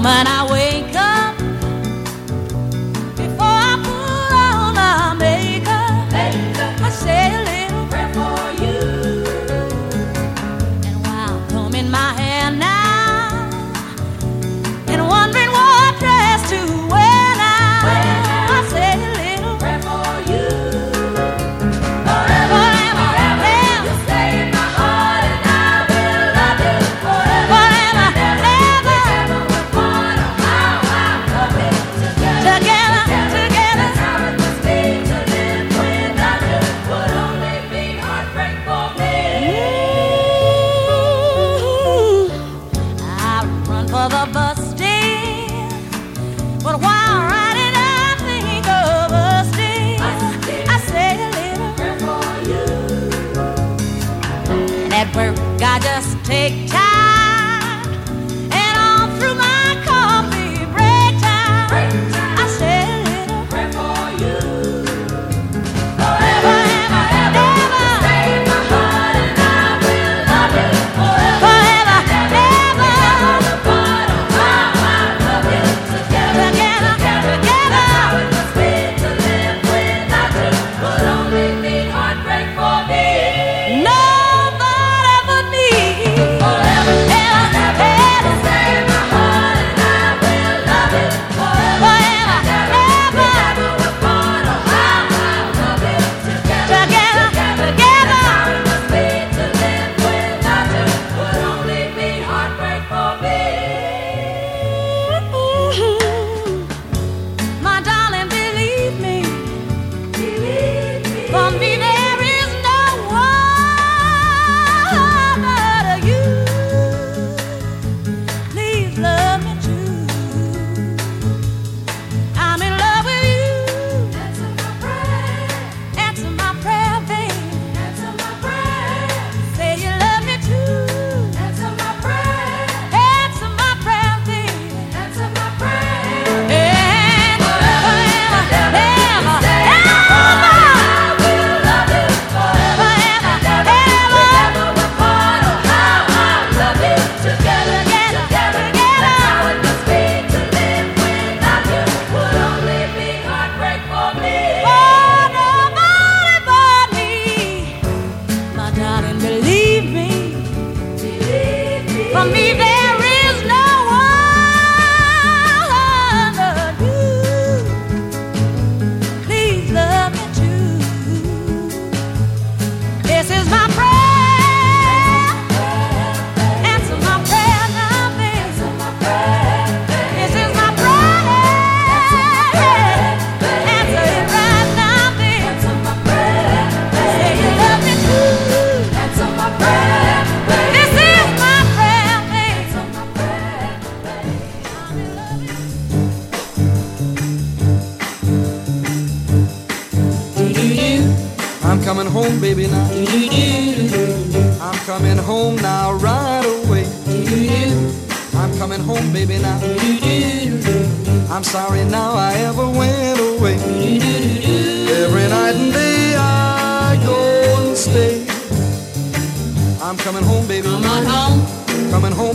moment 0.00 0.28
I 0.28 0.50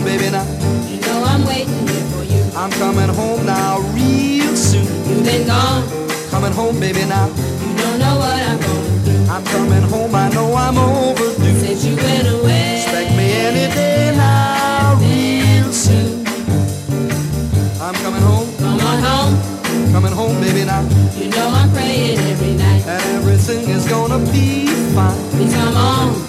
baby, 0.06 0.30
now. 0.30 0.46
You 0.88 1.02
know 1.02 1.24
I'm 1.26 1.44
waiting 1.46 1.88
here 1.88 2.06
for 2.14 2.24
you. 2.24 2.42
I'm 2.56 2.72
coming 2.78 3.10
home 3.10 3.46
now, 3.46 3.80
real 3.92 4.56
soon. 4.56 4.86
You've 5.10 5.26
been 5.26 5.48
gone. 5.48 5.84
Coming 6.30 6.54
home, 6.54 6.80
baby, 6.80 7.06
now. 7.06 7.28
You 7.28 7.72
don't 7.82 8.00
know 8.00 8.16
what 8.22 8.40
I'm 8.50 8.60
going 8.62 9.00
through. 9.04 9.34
I'm 9.34 9.44
coming 9.46 9.82
home, 9.90 10.14
I 10.14 10.30
know 10.30 10.54
I'm 10.54 10.78
overdue. 10.78 11.60
Since 11.60 11.86
you 11.86 11.96
went 11.96 12.28
away. 12.28 12.84
Expect 12.84 13.12
me 13.18 13.28
any 13.50 13.74
day 13.74 14.14
now, 14.16 14.96
real 15.02 15.74
soon. 15.74 16.26
I'm 17.82 17.96
coming 18.06 18.22
home. 18.22 18.48
Come 18.58 18.80
on 18.80 19.00
home. 19.10 19.92
Coming 19.92 20.14
home, 20.14 20.40
baby, 20.40 20.64
now. 20.66 20.82
You 21.18 21.30
know 21.32 21.50
I'm 21.50 21.72
praying 21.72 22.20
every 22.20 22.54
night. 22.54 22.86
And 22.86 23.02
everything 23.18 23.70
is 23.70 23.88
gonna 23.88 24.20
be 24.32 24.68
fine. 24.94 25.18
Please 25.32 25.54
come 25.54 25.76
on. 25.76 26.25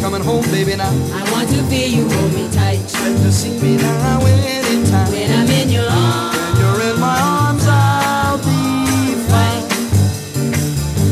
Coming 0.00 0.22
home, 0.22 0.44
baby, 0.50 0.76
now. 0.76 0.90
I 1.12 1.22
want 1.32 1.48
to 1.50 1.62
feel 1.64 1.88
you 1.88 2.08
hold 2.08 2.32
me 2.32 2.48
tight. 2.50 2.80
Expect 2.80 3.18
to 3.18 3.32
see 3.32 3.58
me 3.60 3.76
now 3.76 4.24
anytime. 4.24 5.10
When 5.10 5.30
I'm 5.30 5.48
in 5.50 5.68
your 5.68 5.84
arms. 5.90 6.36
When 6.38 6.56
you're 6.60 6.94
in 6.94 7.00
my 7.00 7.18
arms, 7.20 7.66
I'll 7.66 8.38
be 8.38 9.18
fine. 9.28 9.64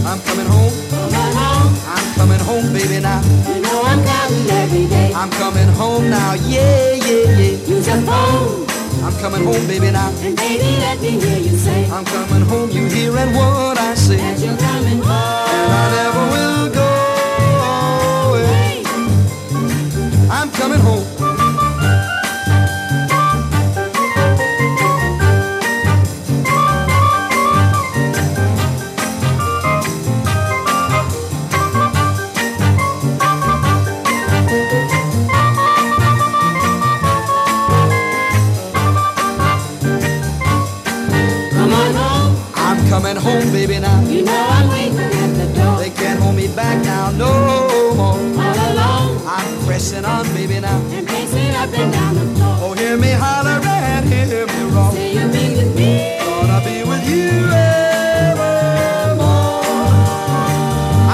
I'm 0.06 0.20
coming 0.22 0.46
home. 0.46 0.72
Come 0.88 1.14
on 1.14 1.32
home. 1.34 1.74
I'm 1.92 2.14
coming 2.14 2.40
home, 2.40 2.72
baby, 2.72 3.00
now. 3.00 3.20
You 3.48 3.60
know 3.60 3.82
I'm 3.84 4.02
counting 4.04 4.50
every 4.50 4.86
day. 4.86 5.12
I'm 5.14 5.30
coming 5.30 5.68
home 5.74 6.08
now, 6.08 6.34
yeah, 6.34 6.94
yeah, 6.94 7.36
yeah. 7.36 7.68
Use 7.68 7.86
your 7.86 8.00
phone. 8.02 8.66
I'm 9.04 9.14
coming 9.18 9.44
home, 9.44 9.66
baby, 9.66 9.90
now. 9.90 10.08
And 10.22 10.36
baby, 10.36 10.78
let 10.80 11.00
me 11.00 11.10
hear 11.20 11.38
you 11.38 11.56
say. 11.56 11.90
I'm 11.90 12.04
coming 12.04 12.42
home, 12.48 12.70
you 12.70 12.86
hearing 12.86 13.34
what 13.34 13.78
I 13.78 13.94
say. 13.94 14.16
That 14.16 14.38
you're 14.38 14.56
coming 14.56 15.02
home. 15.02 15.50
And 15.52 15.72
I 15.72 15.84
never 15.98 16.24
will 16.32 16.75
up 51.56 51.72
and 51.72 51.92
down 51.92 52.14
the 52.14 52.26
floor. 52.34 52.56
Oh, 52.62 52.74
hear 52.74 52.96
me 52.96 53.10
holler 53.10 53.58
and 53.64 54.04
hear 54.12 54.46
me 54.46 54.60
roar. 54.74 54.92
Say 54.92 55.14
you'll 55.14 55.32
be 55.32 55.44
with 55.56 55.72
me. 55.76 56.18
Gonna 56.20 56.60
be 56.68 56.84
with 56.84 57.04
you 57.08 57.30
evermore. 58.28 59.26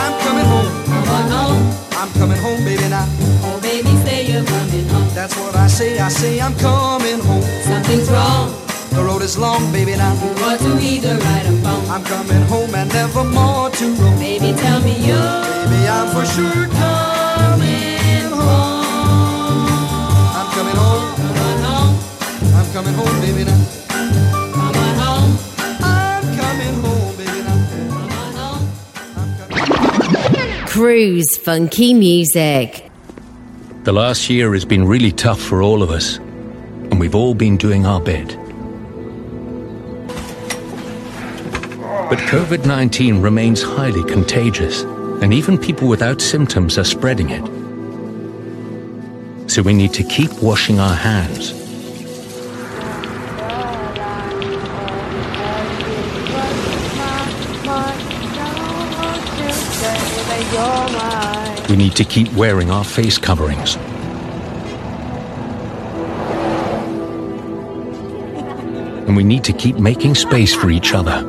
I'm 0.03 0.15
coming 0.25 0.47
home. 0.53 0.71
Come 0.91 1.09
on 1.17 1.27
home. 1.37 1.63
I'm 2.01 2.11
coming 2.21 2.41
home, 2.47 2.61
baby, 2.65 2.89
now. 2.89 3.07
Oh, 3.47 3.59
baby, 3.63 3.93
say 4.05 4.27
you're 4.31 4.45
coming 4.45 4.87
home. 4.89 5.09
That's 5.15 5.35
what 5.37 5.55
I 5.55 5.67
say. 5.69 5.99
I 5.99 6.09
say 6.09 6.41
I'm 6.41 6.55
coming 6.57 7.21
home. 7.21 7.45
Something's 7.63 8.11
wrong. 8.11 8.55
The 8.91 9.03
road 9.03 9.23
is 9.23 9.39
long, 9.39 9.73
baby, 9.73 9.97
now. 9.97 10.13
You 10.23 10.35
want 10.43 10.61
to 10.61 10.79
either 10.79 11.17
right 11.17 11.47
or 11.47 11.57
wrong. 11.65 11.85
I'm 11.89 12.05
coming 12.05 12.43
home 12.53 12.75
and 12.75 12.93
never 12.93 13.25
more 13.25 13.71
to 13.71 13.87
roam. 13.95 14.19
Baby, 14.19 14.53
tell 14.59 14.81
me 14.83 14.95
you're. 15.07 15.43
Baby, 15.71 15.89
I'm 15.89 16.09
for 16.15 16.27
sure 16.27 16.67
coming 16.69 17.02
coming 22.83 22.99
home, 22.99 23.21
baby, 23.21 23.45
now. 23.45 23.65
Come 24.55 24.77
on 24.77 24.97
home. 24.99 25.39
I'm 25.81 26.25
coming 26.37 26.75
home, 26.83 27.17
baby, 27.17 27.43
now. 27.43 27.59
Come 27.91 28.13
on 28.13 28.33
home. 30.59 30.67
Cruise 30.67 31.37
funky 31.37 31.95
music. 31.95 32.91
The 33.85 33.93
last 33.93 34.29
year 34.31 34.53
has 34.55 34.65
been 34.65 34.87
really 34.87 35.13
tough 35.13 35.41
for 35.41 35.63
all 35.63 35.83
of 35.83 35.91
us, 35.91 36.17
and 36.17 36.99
we've 36.99 37.15
all 37.15 37.35
been 37.35 37.57
doing 37.57 37.87
our 37.87 38.01
bit. 38.01 38.37
But 42.09 42.19
COVID 42.29 42.67
19 42.67 43.23
remains 43.23 43.63
highly 43.63 44.05
contagious, 44.05 44.83
and 45.23 45.33
even 45.33 45.57
people 45.57 45.89
without 45.89 46.21
symptoms 46.21 46.79
are 46.79 46.85
spreading 46.85 47.31
it. 47.31 47.47
So 49.51 49.63
we 49.63 49.73
need 49.73 49.93
to 49.95 50.03
keep 50.03 50.33
washing 50.43 50.79
our 50.81 50.95
hands. 50.95 51.62
We 61.73 61.79
need 61.79 61.97
to 61.97 62.05
keep 62.05 62.31
wearing 62.35 62.71
our 62.71 62.85
face 62.85 63.17
coverings. 63.17 63.77
And 69.07 69.17
we 69.17 69.25
need 69.25 69.43
to 69.45 69.55
keep 69.55 69.79
making 69.79 70.17
space 70.17 70.55
for 70.55 70.69
each 70.69 70.93
other. 70.93 71.27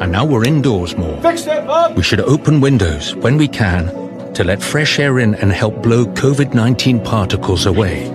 And 0.00 0.12
now 0.12 0.24
we're 0.24 0.44
indoors 0.44 0.96
more. 0.96 1.20
Fixed 1.20 1.48
it, 1.48 1.66
Bob. 1.66 1.96
We 1.96 2.04
should 2.04 2.20
open 2.20 2.60
windows 2.60 3.16
when 3.16 3.36
we 3.38 3.48
can 3.48 3.88
to 4.34 4.44
let 4.44 4.62
fresh 4.62 5.00
air 5.00 5.18
in 5.18 5.34
and 5.34 5.50
help 5.50 5.82
blow 5.82 6.04
COVID 6.06 6.54
19 6.54 7.02
particles 7.02 7.66
away. 7.66 8.08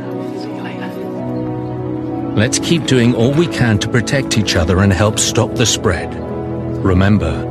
Let's 2.38 2.60
keep 2.60 2.86
doing 2.86 3.14
all 3.14 3.34
we 3.34 3.48
can 3.48 3.78
to 3.80 3.90
protect 3.90 4.38
each 4.38 4.56
other 4.56 4.80
and 4.80 4.94
help 4.94 5.20
stop 5.20 5.54
the 5.56 5.66
spread. 5.66 6.16
Remember, 6.82 7.51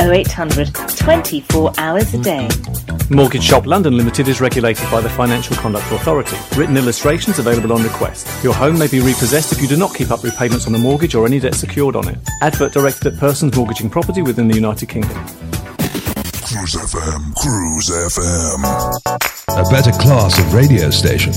0800 0.00 0.74
24 0.96 1.72
hours 1.78 2.14
a 2.14 2.18
day. 2.22 2.48
Mortgage 3.10 3.42
Shop 3.42 3.66
London 3.66 3.96
Limited 3.96 4.28
is 4.28 4.40
regulated 4.40 4.90
by 4.90 5.00
the 5.00 5.10
Financial 5.10 5.54
Conduct 5.56 5.90
Authority. 5.92 6.36
Written 6.56 6.76
illustrations 6.76 7.38
available 7.38 7.72
on 7.72 7.82
request. 7.82 8.26
Your 8.42 8.54
home 8.54 8.78
may 8.78 8.88
be 8.88 9.00
repossessed 9.00 9.52
if 9.52 9.60
you 9.60 9.68
do 9.68 9.76
not 9.76 9.94
keep 9.94 10.10
up 10.10 10.22
repayments 10.22 10.66
on 10.66 10.74
a 10.74 10.78
mortgage 10.78 11.14
or 11.14 11.26
any 11.26 11.38
debt 11.38 11.54
secured 11.54 11.96
on 11.96 12.08
it. 12.08 12.18
Advert 12.40 12.72
directed 12.72 13.12
at 13.12 13.18
persons 13.18 13.56
mortgaging 13.56 13.90
property 13.90 14.22
within 14.22 14.48
the 14.48 14.54
United 14.54 14.88
Kingdom. 14.88 15.16
Cruise 16.42 16.74
FM, 16.74 17.34
Cruise 17.36 17.90
FM. 17.90 18.64
A 19.48 19.70
better 19.70 19.92
class 19.92 20.38
of 20.38 20.54
radio 20.54 20.90
station. 20.90 21.32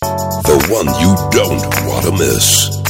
The 0.00 0.66
one 0.70 0.86
you 1.00 1.14
don't 1.30 1.62
want 1.86 2.04
to 2.06 2.12
miss. 2.12 2.87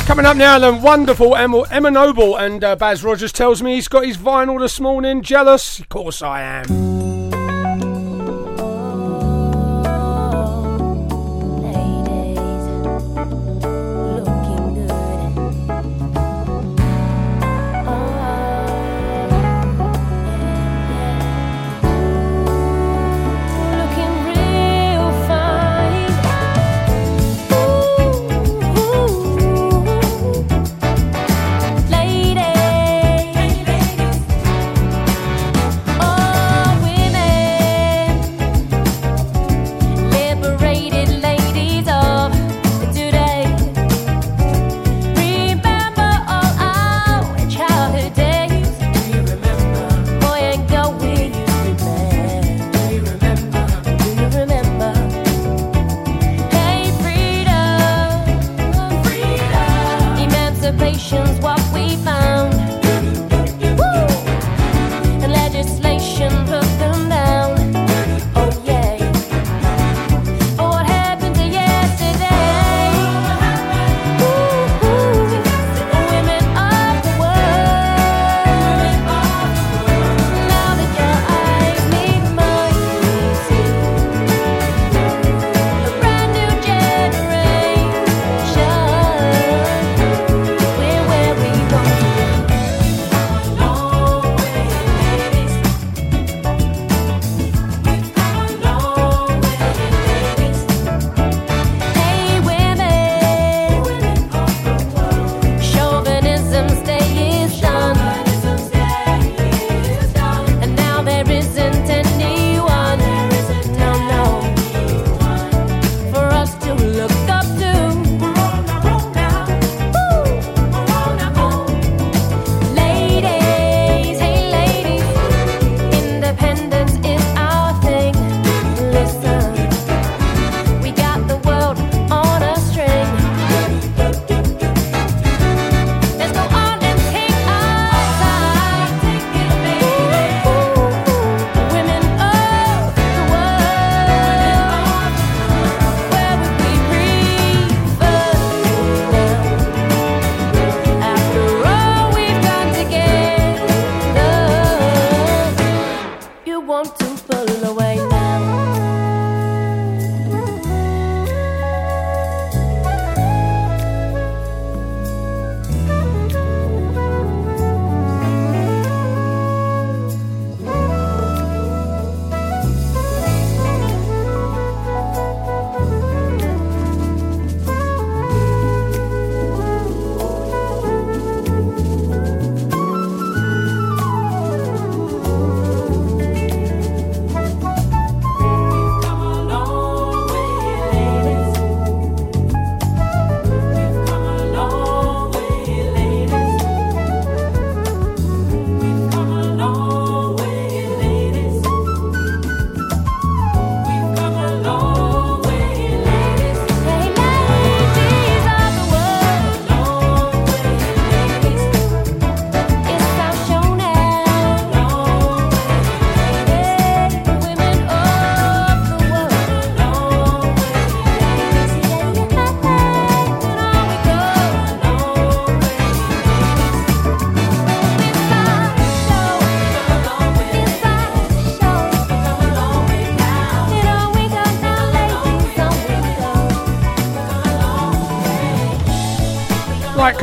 Coming 0.05 0.27
up 0.27 0.37
now, 0.37 0.59
then, 0.59 0.83
wonderful 0.83 1.37
Emma, 1.37 1.63
Emma 1.71 1.91
Noble 1.93 2.37
and 2.37 2.65
uh, 2.65 2.75
Baz 2.75 3.05
Rogers 3.05 3.33
tells 3.33 3.63
me 3.63 3.75
he's 3.77 3.87
got 3.87 4.05
his 4.05 4.17
vinyl 4.17 4.59
this 4.59 4.81
morning. 4.81 5.23
Jealous? 5.23 5.79
Of 5.79 5.89
course 5.89 6.23
I 6.23 6.43
am. 6.43 6.94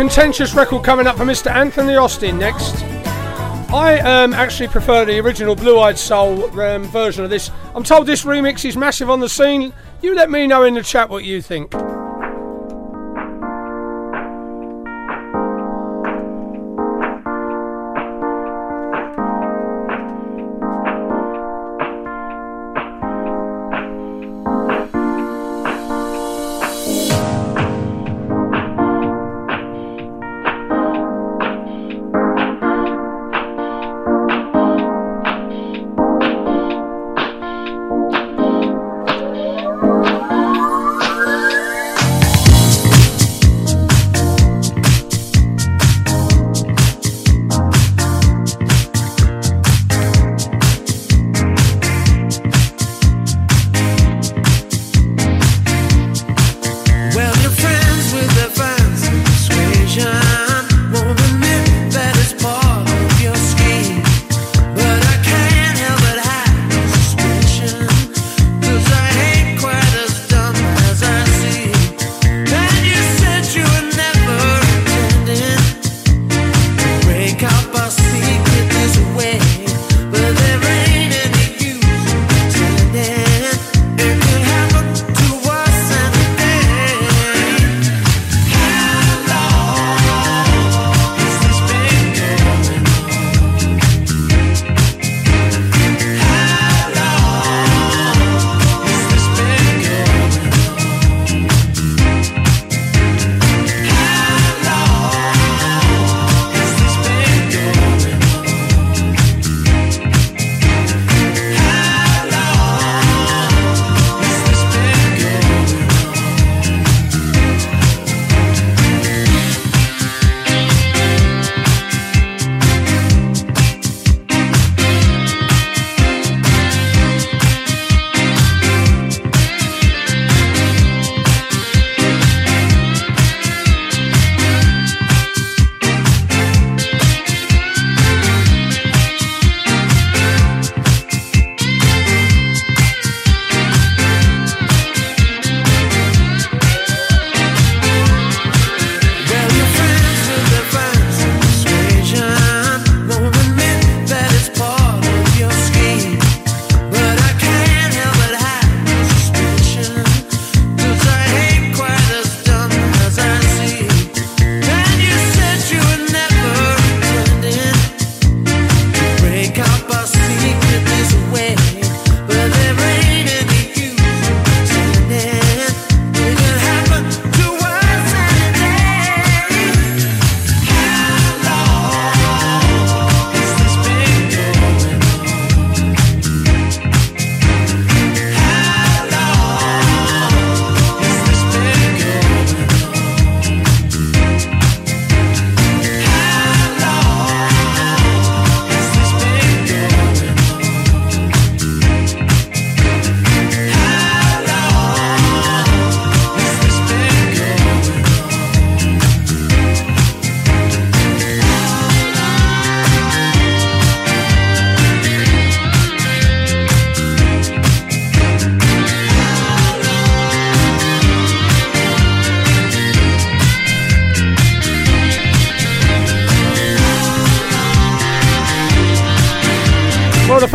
Contentious 0.02 0.56
record 0.56 0.84
coming 0.84 1.06
up 1.06 1.16
for 1.16 1.26
Mr. 1.26 1.52
Anthony 1.52 1.94
Austin 1.94 2.40
next. 2.40 2.74
I 3.72 4.00
um, 4.00 4.34
actually 4.34 4.68
prefer 4.68 5.06
the 5.06 5.20
original 5.20 5.56
Blue 5.56 5.78
Eyed 5.78 5.96
Soul 5.96 6.60
um, 6.60 6.86
version 6.86 7.24
of 7.24 7.30
this. 7.30 7.52
I'm 7.76 7.84
told 7.84 8.08
this 8.08 8.26
remix 8.26 8.66
is 8.66 8.76
massive 8.76 9.12
on 9.12 9.20
the 9.20 9.30
scene. 9.30 9.72
You 10.02 10.16
let 10.16 10.32
me 10.32 10.48
know 10.48 10.64
in 10.64 10.74
the 10.74 10.82
chat 10.82 11.08
what 11.08 11.24
you 11.24 11.40
think. 11.40 11.72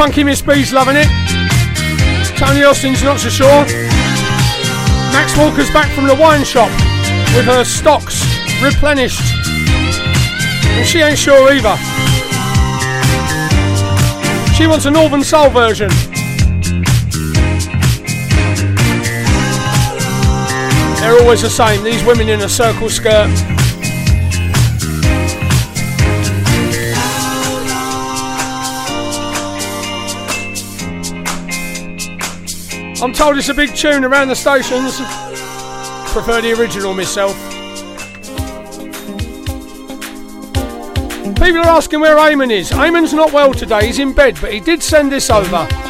Funky 0.07 0.23
Miss 0.23 0.41
B's 0.41 0.73
loving 0.73 0.95
it. 0.97 1.09
Tony 2.39 2.63
Austin's 2.63 3.03
not 3.03 3.19
so 3.19 3.29
sure. 3.29 3.67
Max 5.11 5.37
Walker's 5.37 5.69
back 5.73 5.91
from 5.97 6.07
the 6.07 6.15
wine 6.15 6.45
shop 6.45 6.71
with 7.35 7.45
her 7.47 7.65
stocks 7.65 8.23
replenished. 8.63 9.21
And 10.79 10.87
she 10.87 11.01
ain't 11.01 11.19
sure 11.19 11.53
either. 11.53 11.77
She 14.55 14.69
wants 14.69 14.87
a 14.87 14.93
Northern 14.93 15.25
Soul 15.25 15.51
version. 15.51 15.89
They're 21.01 21.21
always 21.21 21.43
the 21.43 21.51
same, 21.51 21.83
these 21.83 22.05
women 22.05 22.29
in 22.29 22.43
a 22.43 22.49
circle 22.49 22.89
skirt. 22.89 23.29
I'm 33.03 33.13
told 33.13 33.37
it's 33.37 33.51
a 33.51 33.55
big 33.55 33.75
tune 33.75 34.05
around 34.05 34.29
the 34.29 34.35
stations. 34.35 34.97
Prefer 36.13 36.41
the 36.41 36.55
original 36.59 36.95
myself. 36.95 37.37
People 41.37 41.61
are 41.61 41.77
asking 41.77 42.01
where 42.01 42.17
Eamon 42.17 42.51
is. 42.51 42.71
Eamon's 42.71 43.13
not 43.13 43.33
well 43.33 43.53
today, 43.53 43.87
he's 43.87 43.99
in 43.99 44.15
bed, 44.15 44.39
but 44.41 44.53
he 44.53 44.61
did 44.61 44.83
send 44.83 45.13
this 45.13 45.29
over. 45.29 45.86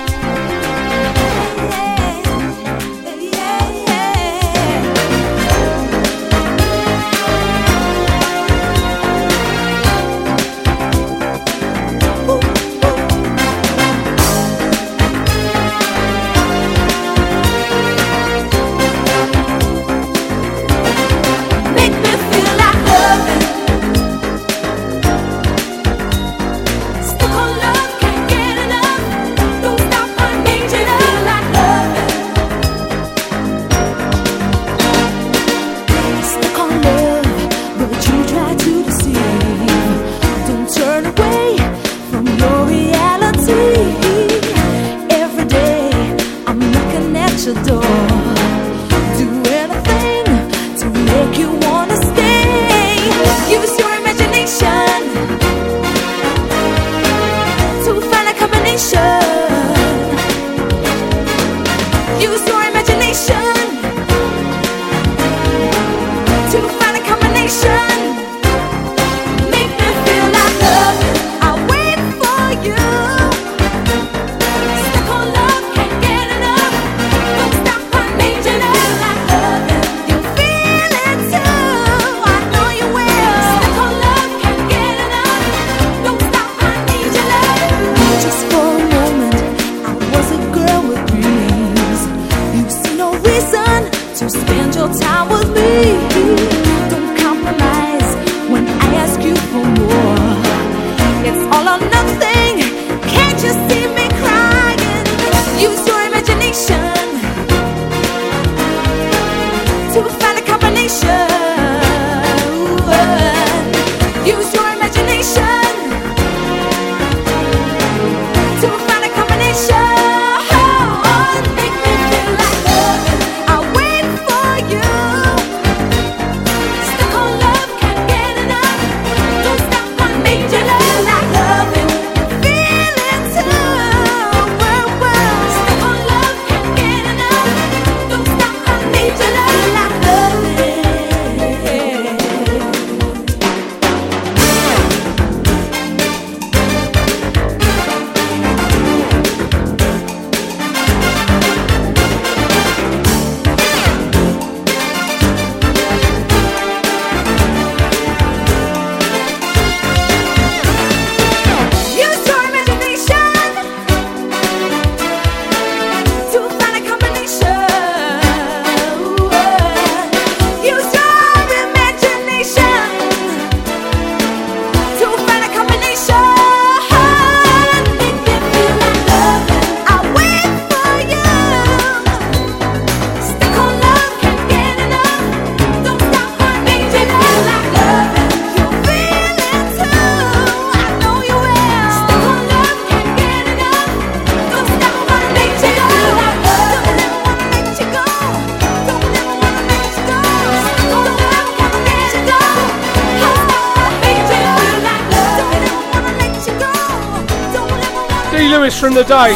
from 208.81 208.95
the 208.95 209.03
day. 209.05 209.35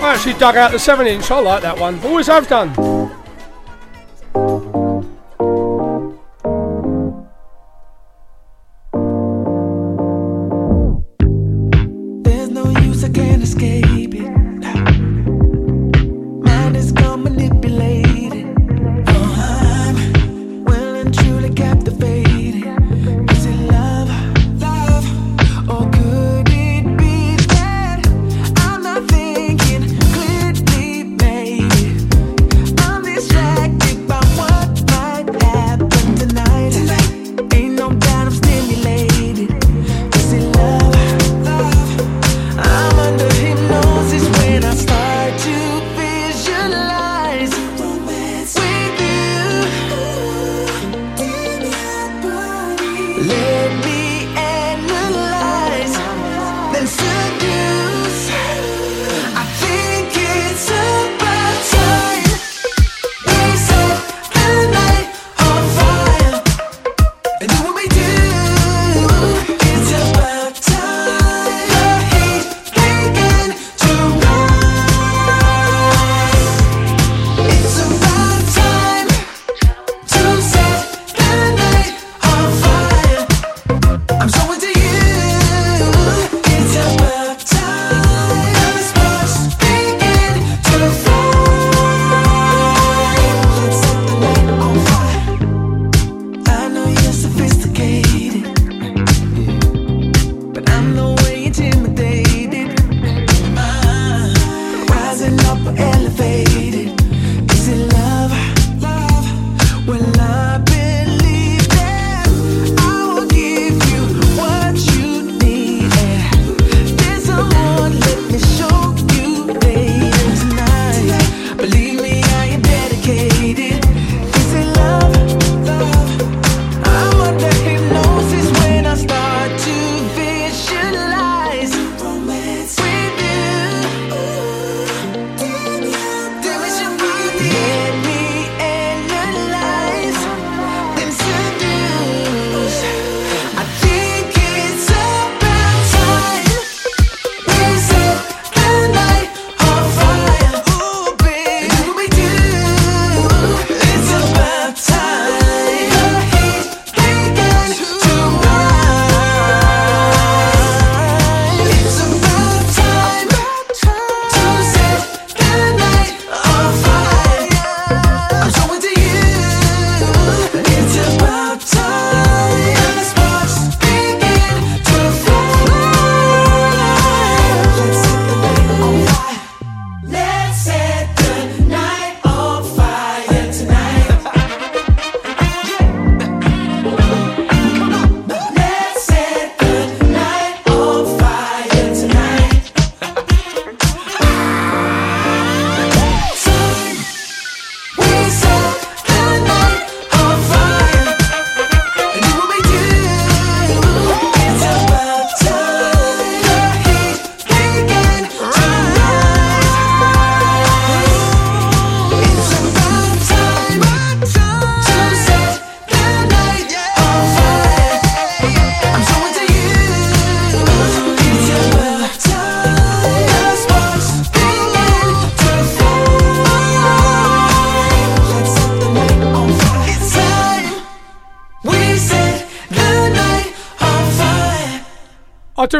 I 0.00 0.14
actually 0.14 0.34
dug 0.34 0.56
out 0.56 0.72
the 0.72 0.78
7 0.78 1.06
inch, 1.06 1.30
I 1.30 1.38
like 1.38 1.62
that 1.62 1.78
one. 1.78 1.98
Always 2.04 2.26
have 2.26 2.48
done. 2.48 2.81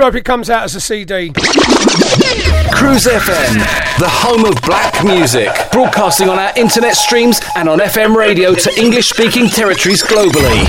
Hope 0.02 0.16
it 0.16 0.24
comes 0.24 0.50
out 0.50 0.64
as 0.64 0.74
a 0.74 0.80
CD. 0.80 1.30
Cruise 2.72 3.06
FM, 3.06 3.54
the 4.00 4.08
home 4.08 4.44
of 4.44 4.60
black 4.62 5.04
music, 5.04 5.48
broadcasting 5.70 6.28
on 6.28 6.40
our 6.40 6.52
internet 6.56 6.96
streams 6.96 7.40
and 7.54 7.68
on 7.68 7.78
FM 7.78 8.16
radio 8.16 8.52
to 8.52 8.80
English 8.80 9.10
speaking 9.10 9.46
territories 9.46 10.02
globally. 10.02 10.66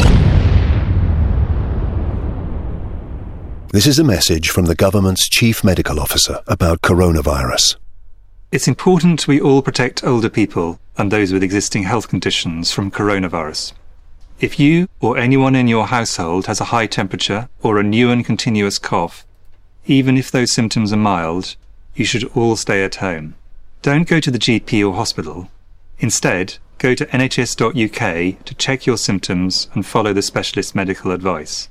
This 3.71 3.87
is 3.87 3.97
a 3.97 4.03
message 4.03 4.49
from 4.49 4.65
the 4.65 4.75
government's 4.75 5.27
chief 5.27 5.63
medical 5.63 5.99
officer 5.99 6.41
about 6.45 6.81
coronavirus. 6.81 7.77
It's 8.51 8.67
important 8.67 9.27
we 9.27 9.41
all 9.41 9.63
protect 9.63 10.03
older 10.03 10.29
people 10.29 10.79
and 10.95 11.11
those 11.11 11.33
with 11.33 11.41
existing 11.41 11.83
health 11.83 12.07
conditions 12.07 12.71
from 12.71 12.91
coronavirus. 12.91 13.73
If 14.43 14.59
you 14.59 14.89
or 14.99 15.17
anyone 15.17 15.55
in 15.55 15.69
your 15.69 15.87
household 15.87 16.47
has 16.47 16.59
a 16.59 16.65
high 16.65 16.85
temperature 16.85 17.47
or 17.61 17.79
a 17.79 17.89
new 17.97 18.11
and 18.11 18.25
continuous 18.25 18.77
cough, 18.77 19.25
even 19.85 20.17
if 20.17 20.29
those 20.29 20.51
symptoms 20.51 20.91
are 20.91 20.97
mild, 20.97 21.55
you 21.95 22.03
should 22.03 22.25
all 22.35 22.57
stay 22.57 22.83
at 22.83 22.95
home. 22.95 23.35
Don't 23.81 24.05
go 24.05 24.19
to 24.19 24.29
the 24.29 24.37
GP 24.37 24.85
or 24.85 24.95
hospital. 24.95 25.49
Instead, 25.99 26.57
go 26.77 26.93
to 26.93 27.05
nhs.uk 27.05 28.45
to 28.45 28.55
check 28.55 28.85
your 28.85 28.97
symptoms 28.97 29.69
and 29.73 29.85
follow 29.85 30.11
the 30.11 30.21
specialist 30.21 30.75
medical 30.75 31.11
advice. 31.11 31.69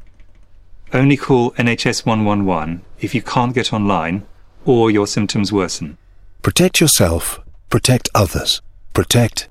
Only 0.94 1.18
call 1.18 1.50
NHS 1.52 2.06
111 2.06 2.80
if 3.00 3.14
you 3.14 3.20
can't 3.20 3.54
get 3.54 3.74
online 3.74 4.24
or 4.64 4.90
your 4.90 5.06
symptoms 5.06 5.52
worsen. 5.52 5.98
Protect 6.40 6.80
yourself, 6.80 7.38
protect 7.68 8.08
others, 8.14 8.62
protect 8.94 9.50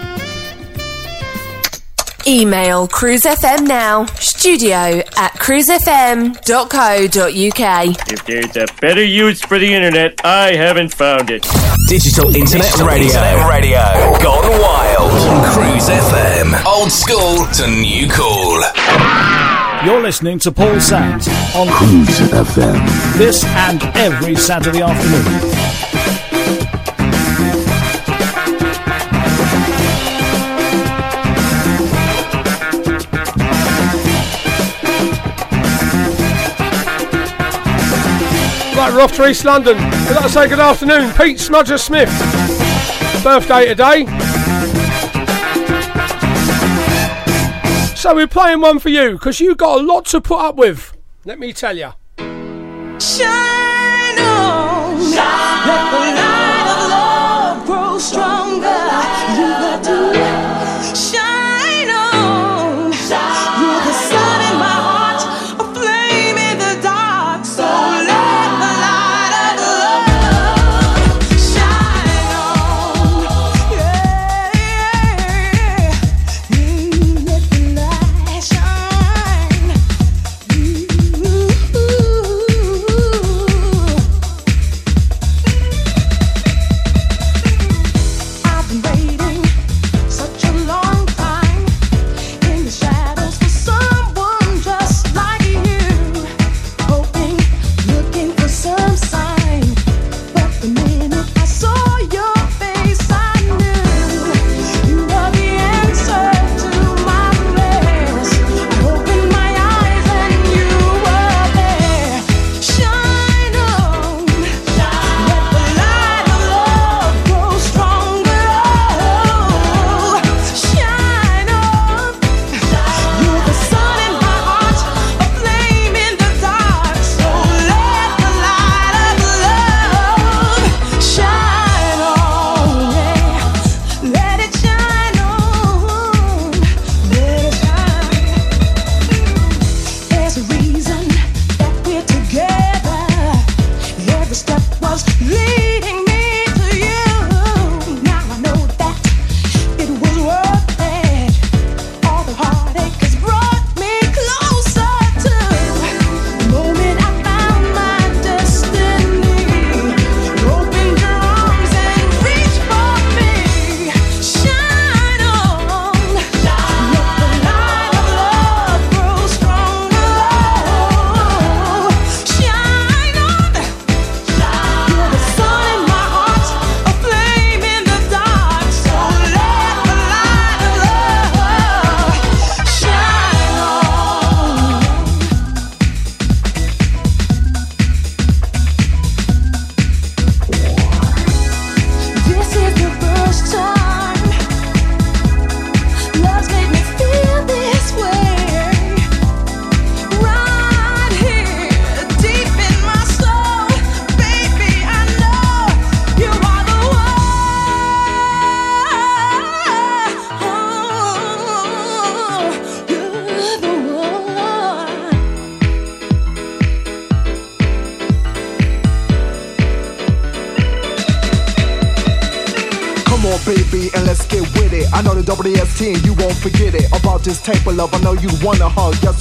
Email 2.27 2.87
Cruise 2.87 3.23
FM 3.23 3.67
now, 3.67 4.05
studio 4.19 5.01
at 5.17 5.33
cruisefm.co.uk. 5.33 6.41
If 8.11 8.25
there's 8.25 8.57
a 8.57 8.67
better 8.79 9.03
use 9.03 9.41
for 9.41 9.57
the 9.57 9.73
internet, 9.73 10.21
I 10.23 10.53
haven't 10.55 10.93
found 10.93 11.29
it. 11.31 11.45
Digital 11.87 12.27
Internet 12.35 12.67
Digital 12.67 12.87
Radio. 12.87 13.05
Internet 13.07 13.49
Radio. 13.49 13.79
Gone 14.21 14.61
wild. 14.61 15.11
On 15.11 15.43
Cruise 15.53 15.89
FM. 15.89 16.65
Old 16.65 16.91
school 16.91 17.45
to 17.55 17.67
new 17.67 18.07
cool. 18.09 18.61
You're 19.83 20.01
listening 20.01 20.37
to 20.39 20.51
Paul 20.51 20.79
Sams 20.79 21.27
on 21.55 21.67
Cruise 21.69 22.19
FM. 22.29 23.17
this 23.17 23.43
and 23.45 23.83
every 23.97 24.35
Saturday 24.35 24.81
afternoon. 24.83 25.80
Right, 38.91 38.97
we're 38.97 39.03
off 39.03 39.15
to 39.15 39.27
East 39.29 39.45
London. 39.45 39.77
We'd 39.77 40.15
like 40.15 40.23
to 40.23 40.29
say 40.29 40.49
good 40.49 40.59
afternoon. 40.59 41.13
Pete 41.13 41.37
Smudger 41.37 41.79
Smith. 41.79 42.09
Birthday 43.23 43.67
today. 43.67 44.05
So 47.95 48.13
we're 48.13 48.27
playing 48.27 48.59
one 48.59 48.79
for 48.79 48.89
you 48.89 49.13
because 49.13 49.39
you 49.39 49.55
got 49.55 49.79
a 49.79 49.83
lot 49.83 50.07
to 50.07 50.19
put 50.19 50.39
up 50.39 50.57
with. 50.57 50.91
Let 51.23 51.39
me 51.39 51.53
tell 51.53 51.77
you. 51.77 51.93
Shine 52.99 53.60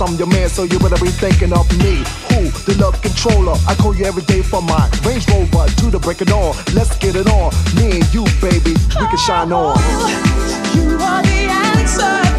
I'm 0.01 0.17
your 0.17 0.29
man, 0.29 0.49
so 0.49 0.63
you 0.63 0.79
better 0.79 1.03
be 1.03 1.11
thinking 1.11 1.53
of 1.53 1.69
me. 1.79 1.97
Who? 2.31 2.49
The 2.65 2.77
love 2.81 3.01
controller. 3.03 3.55
I 3.69 3.75
call 3.75 3.95
you 3.95 4.07
every 4.07 4.23
day 4.23 4.41
for 4.41 4.63
my 4.63 4.89
Range 5.05 5.27
Rover 5.29 5.67
to 5.69 5.91
the 5.91 5.99
break 5.99 6.23
it 6.23 6.33
all. 6.33 6.57
Let's 6.73 6.97
get 6.97 7.17
it 7.17 7.27
on. 7.29 7.53
Me 7.77 8.01
and 8.01 8.15
you, 8.15 8.25
baby, 8.41 8.73
we 8.73 9.07
can 9.07 9.19
shine 9.19 9.53
on. 9.53 9.75
Oh, 9.77 10.73
you 10.75 10.97
are 10.97 11.23
the 11.23 11.51
answer. 11.51 12.30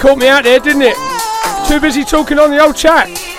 caught 0.00 0.16
me 0.16 0.28
out 0.28 0.44
there, 0.44 0.58
didn't 0.58 0.80
it? 0.82 0.96
Too 1.68 1.78
busy 1.78 2.04
talking 2.04 2.38
on 2.38 2.50
the 2.50 2.58
old 2.58 2.74
chat. 2.74 3.29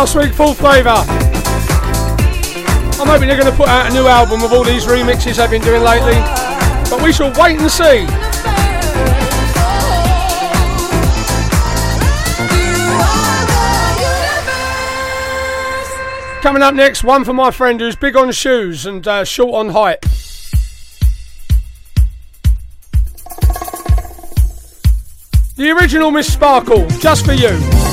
last 0.00 0.16
week, 0.16 0.32
Full 0.32 0.54
Flava. 0.54 1.04
I'm 2.98 3.06
hoping 3.06 3.28
they're 3.28 3.38
going 3.38 3.50
to 3.50 3.54
put 3.54 3.68
out 3.68 3.90
a 3.90 3.92
new 3.92 4.06
album 4.06 4.40
with 4.40 4.50
all 4.50 4.64
these 4.64 4.86
remixes 4.86 5.36
they've 5.36 5.50
been 5.50 5.60
doing 5.60 5.82
lately, 5.82 6.14
but 6.88 7.02
we 7.02 7.12
shall 7.12 7.30
wait 7.38 7.60
and 7.60 7.70
see. 7.70 8.06
Coming 16.40 16.62
up 16.62 16.74
next, 16.74 17.04
one 17.04 17.22
for 17.22 17.34
my 17.34 17.50
friend 17.50 17.78
who's 17.78 17.94
big 17.94 18.16
on 18.16 18.32
shoes 18.32 18.86
and 18.86 19.06
uh, 19.06 19.22
short 19.22 19.54
on 19.54 19.68
height. 19.68 20.00
The 25.56 25.70
original 25.78 26.10
Miss 26.10 26.32
Sparkle, 26.32 26.88
just 26.88 27.26
for 27.26 27.34
you. 27.34 27.89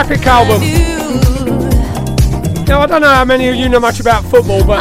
Papik 0.00 0.24
album. 0.24 0.62
Now, 2.64 2.80
I 2.80 2.86
don't 2.86 3.02
know 3.02 3.08
how 3.08 3.26
many 3.26 3.48
of 3.48 3.54
you 3.54 3.68
know 3.68 3.80
much 3.80 4.00
about 4.00 4.24
football, 4.24 4.64
but 4.64 4.80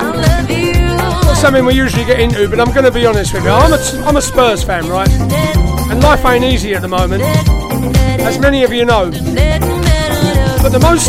it's 0.49 1.41
something 1.41 1.65
we 1.65 1.73
usually 1.73 2.05
get 2.05 2.21
into, 2.21 2.47
but 2.47 2.57
I'm 2.57 2.71
going 2.71 2.85
to 2.85 2.91
be 2.91 3.05
honest 3.05 3.33
with 3.33 3.43
you. 3.43 3.49
I'm 3.49 3.73
a, 3.73 4.07
I'm 4.07 4.15
a 4.15 4.21
Spurs 4.21 4.63
fan, 4.63 4.87
right? 4.87 5.09
And 5.91 6.01
life 6.01 6.23
ain't 6.23 6.45
easy 6.45 6.73
at 6.73 6.81
the 6.81 6.87
moment, 6.87 7.21
as 7.21 8.39
many 8.39 8.63
of 8.63 8.71
you 8.71 8.85
know. 8.85 9.11
But 10.61 10.69
the 10.69 10.79
most 10.79 11.07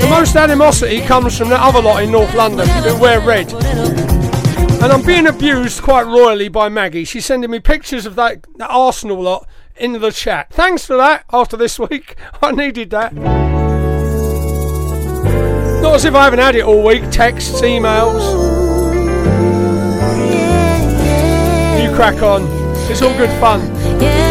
the 0.00 0.06
most 0.08 0.36
animosity 0.36 1.00
comes 1.00 1.36
from 1.36 1.48
that 1.48 1.60
other 1.60 1.82
lot 1.82 2.04
in 2.04 2.12
North 2.12 2.34
London 2.34 2.68
who 2.68 3.00
wear 3.00 3.18
red. 3.20 3.52
And 3.52 4.92
I'm 4.92 5.04
being 5.04 5.26
abused 5.26 5.82
quite 5.82 6.06
royally 6.06 6.48
by 6.48 6.68
Maggie. 6.68 7.04
She's 7.04 7.26
sending 7.26 7.50
me 7.50 7.58
pictures 7.58 8.06
of 8.06 8.14
that, 8.14 8.46
that 8.58 8.70
Arsenal 8.70 9.20
lot 9.20 9.48
into 9.82 9.98
the 9.98 10.12
chat. 10.12 10.48
Thanks 10.50 10.86
for 10.86 10.96
that 10.96 11.24
after 11.32 11.56
this 11.56 11.78
week. 11.78 12.16
I 12.42 12.52
needed 12.52 12.90
that. 12.90 13.12
Not 15.82 15.96
as 15.96 16.04
if 16.04 16.14
I 16.14 16.24
haven't 16.24 16.38
had 16.38 16.54
it 16.54 16.62
all 16.62 16.84
week. 16.84 17.10
Texts, 17.10 17.60
emails. 17.60 18.22
You 21.82 21.94
crack 21.94 22.22
on. 22.22 22.46
It's 22.90 23.02
all 23.02 23.16
good 23.16 23.30
fun. 23.40 24.21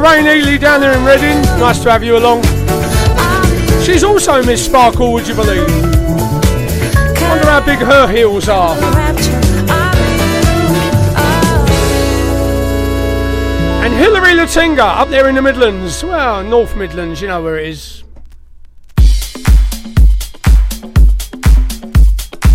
Lorraine 0.00 0.26
Ely 0.28 0.56
down 0.56 0.80
there 0.80 0.96
in 0.96 1.04
Reading. 1.04 1.42
Nice 1.60 1.82
to 1.82 1.90
have 1.90 2.02
you 2.02 2.16
along. 2.16 2.42
She's 3.84 4.02
also 4.02 4.42
Miss 4.42 4.64
Sparkle, 4.64 5.12
would 5.12 5.28
you 5.28 5.34
believe? 5.34 5.68
Wonder 7.20 7.46
how 7.46 7.62
big 7.62 7.80
her 7.80 8.08
heels 8.08 8.48
are. 8.48 8.76
And 13.84 13.92
Hilary 13.92 14.32
Latinga 14.32 14.78
up 14.78 15.10
there 15.10 15.28
in 15.28 15.34
the 15.34 15.42
Midlands. 15.42 16.02
Well, 16.02 16.42
North 16.44 16.74
Midlands, 16.76 17.20
you 17.20 17.28
know 17.28 17.42
where 17.42 17.58
it 17.58 17.68
is. 17.68 18.02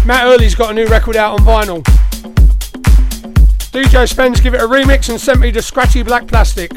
Matt 0.04 0.26
Early's 0.26 0.56
got 0.56 0.72
a 0.72 0.74
new 0.74 0.88
record 0.88 1.16
out 1.16 1.40
on 1.40 1.46
vinyl. 1.46 1.84
DJ 3.72 4.10
Spence 4.10 4.40
give 4.40 4.56
it 4.56 4.62
a 4.62 4.68
remix 4.68 5.10
and 5.10 5.22
sent 5.22 5.40
me 5.40 5.52
the 5.52 5.62
scratchy 5.62 6.02
black 6.02 6.26
plastic. 6.26 6.72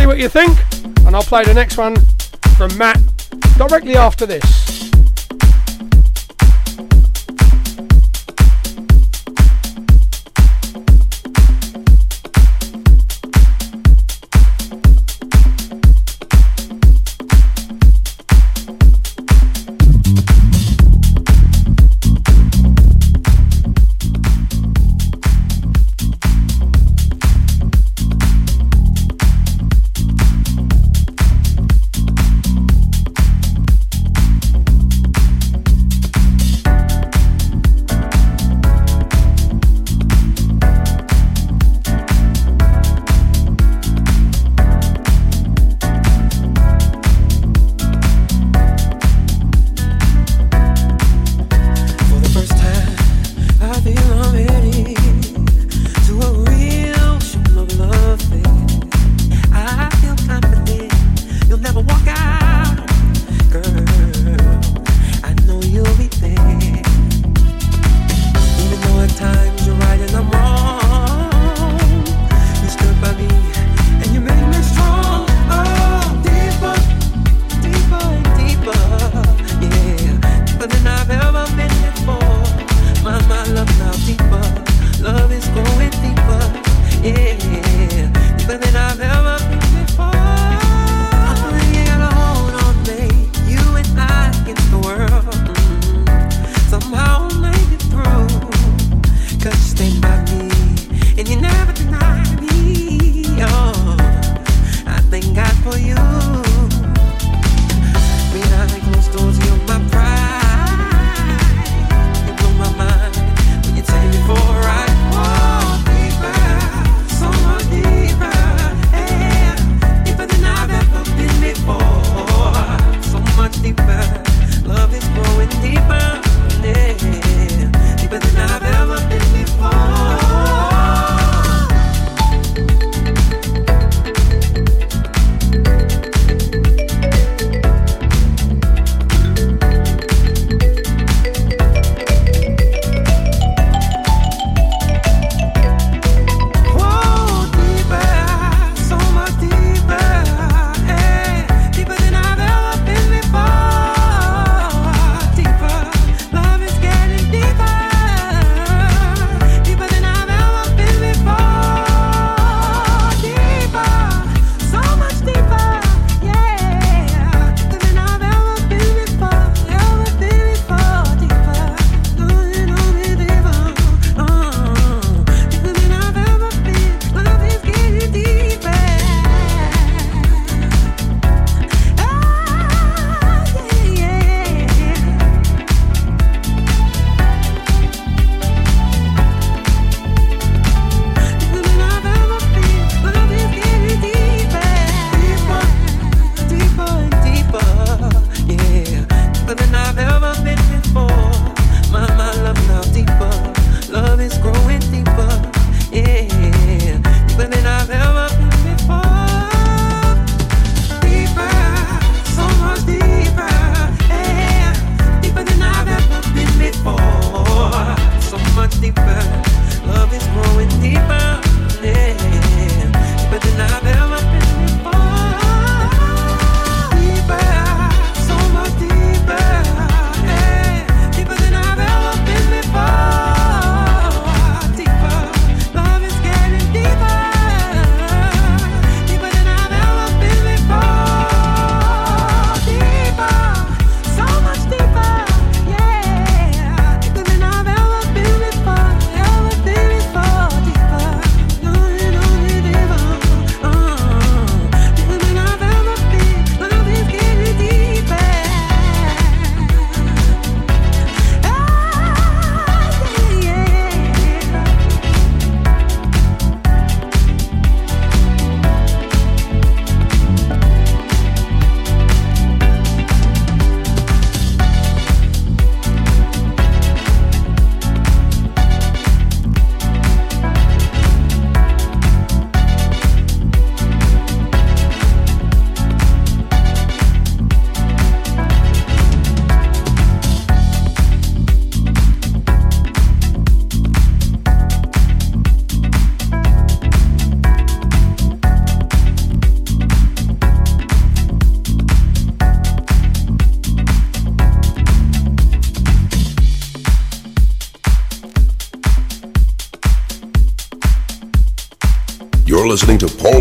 See 0.00 0.06
what 0.06 0.16
you 0.16 0.30
think? 0.30 0.58
And 1.04 1.14
I'll 1.14 1.22
play 1.22 1.44
the 1.44 1.52
next 1.52 1.76
one 1.76 1.94
from 2.56 2.74
Matt 2.78 2.98
directly 3.58 3.96
after 3.96 4.24
this. 4.24 4.59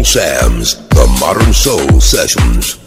Sams 0.09 0.73
The 0.87 1.05
Modern 1.19 1.53
Soul 1.53 2.01
Sessions. 2.01 2.79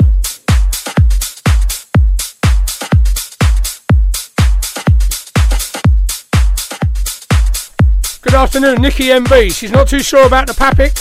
Good 8.22 8.34
afternoon, 8.34 8.82
Nikki 8.82 9.04
MB. 9.04 9.56
She's 9.56 9.70
not 9.70 9.86
too 9.86 10.00
sure 10.00 10.26
about 10.26 10.48
the 10.48 10.52
Papik. 10.52 10.98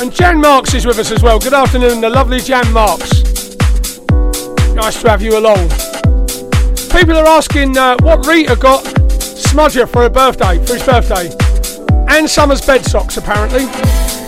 And 0.00 0.14
Jan 0.14 0.40
Marks 0.40 0.74
is 0.74 0.86
with 0.86 1.00
us 1.00 1.10
as 1.10 1.20
well. 1.20 1.40
Good 1.40 1.52
afternoon, 1.52 2.00
the 2.00 2.10
lovely 2.10 2.38
Jan 2.38 2.72
Marks. 2.72 3.24
Nice 4.76 5.02
to 5.02 5.10
have 5.10 5.20
you 5.20 5.36
along. 5.36 5.68
People 6.92 7.16
are 7.16 7.26
asking 7.26 7.76
uh, 7.76 7.96
what 8.02 8.24
Rita 8.24 8.54
got 8.54 8.84
Smudger 8.84 9.88
for 9.88 10.02
her 10.02 10.10
birthday, 10.10 10.64
for 10.64 10.74
his 10.74 10.84
birthday 10.84 11.41
and 12.18 12.28
Summers 12.28 12.60
bed 12.60 12.84
socks, 12.84 13.16
apparently. 13.16 14.21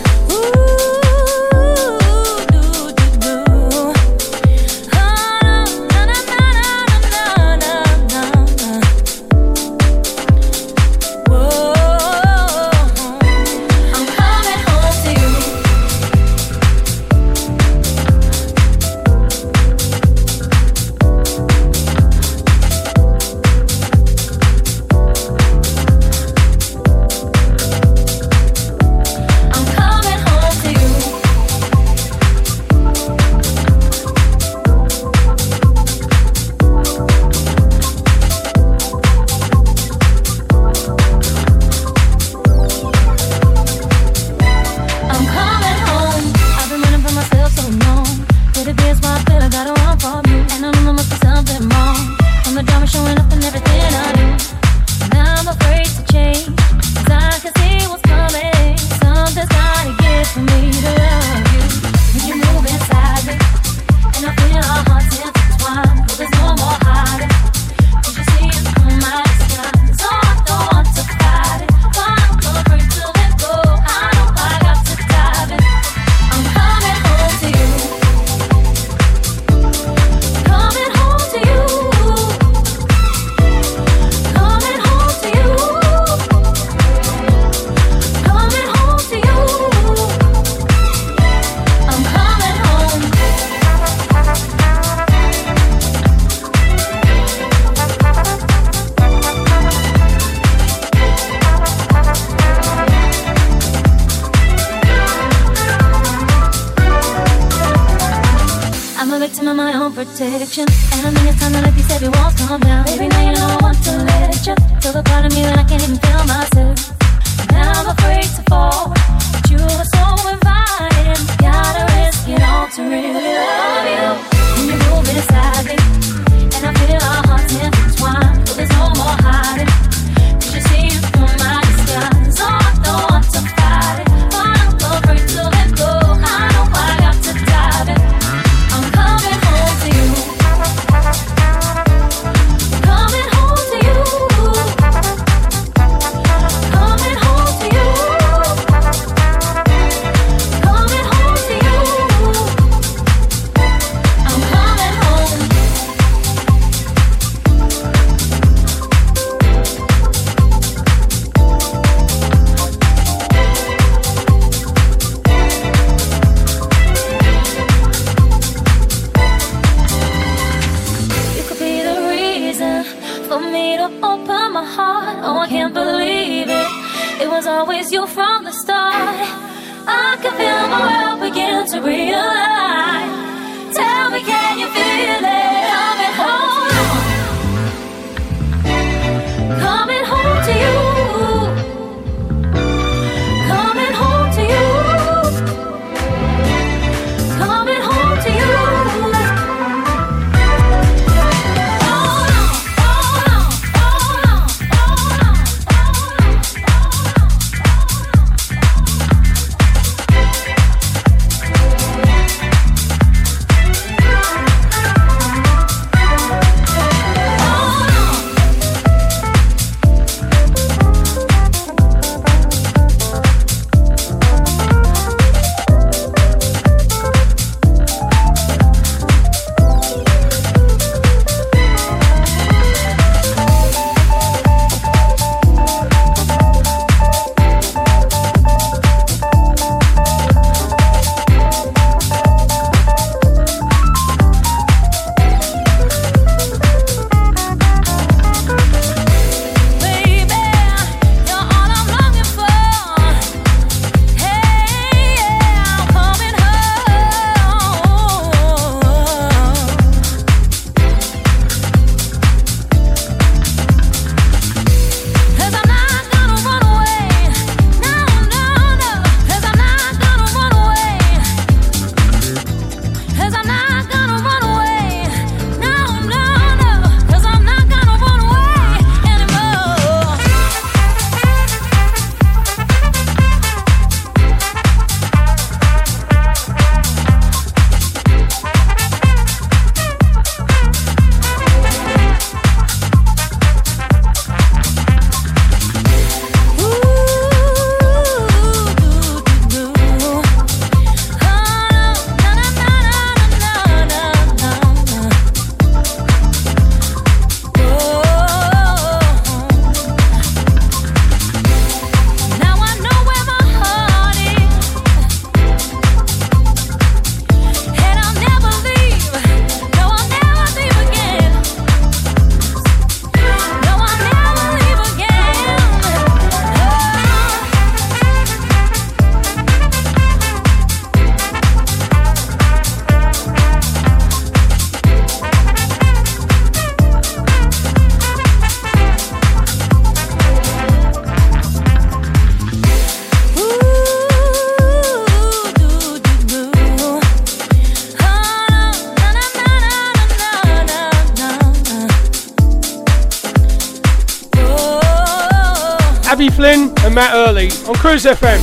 Abi 356.15 356.29
Flynn 356.29 356.71
and 356.85 356.95
Matt 356.95 357.13
Early 357.13 357.47
on 357.67 357.75
Cruise 357.75 358.05
FM. 358.05 358.39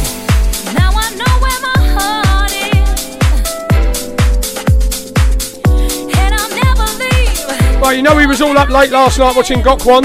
Well, 7.80 7.94
you 7.94 8.02
know 8.02 8.18
he 8.18 8.26
was 8.26 8.42
all 8.42 8.58
up 8.58 8.68
late 8.68 8.90
last 8.90 9.18
night 9.18 9.34
watching 9.34 9.60
Gok 9.60 9.86
Wan 9.86 10.04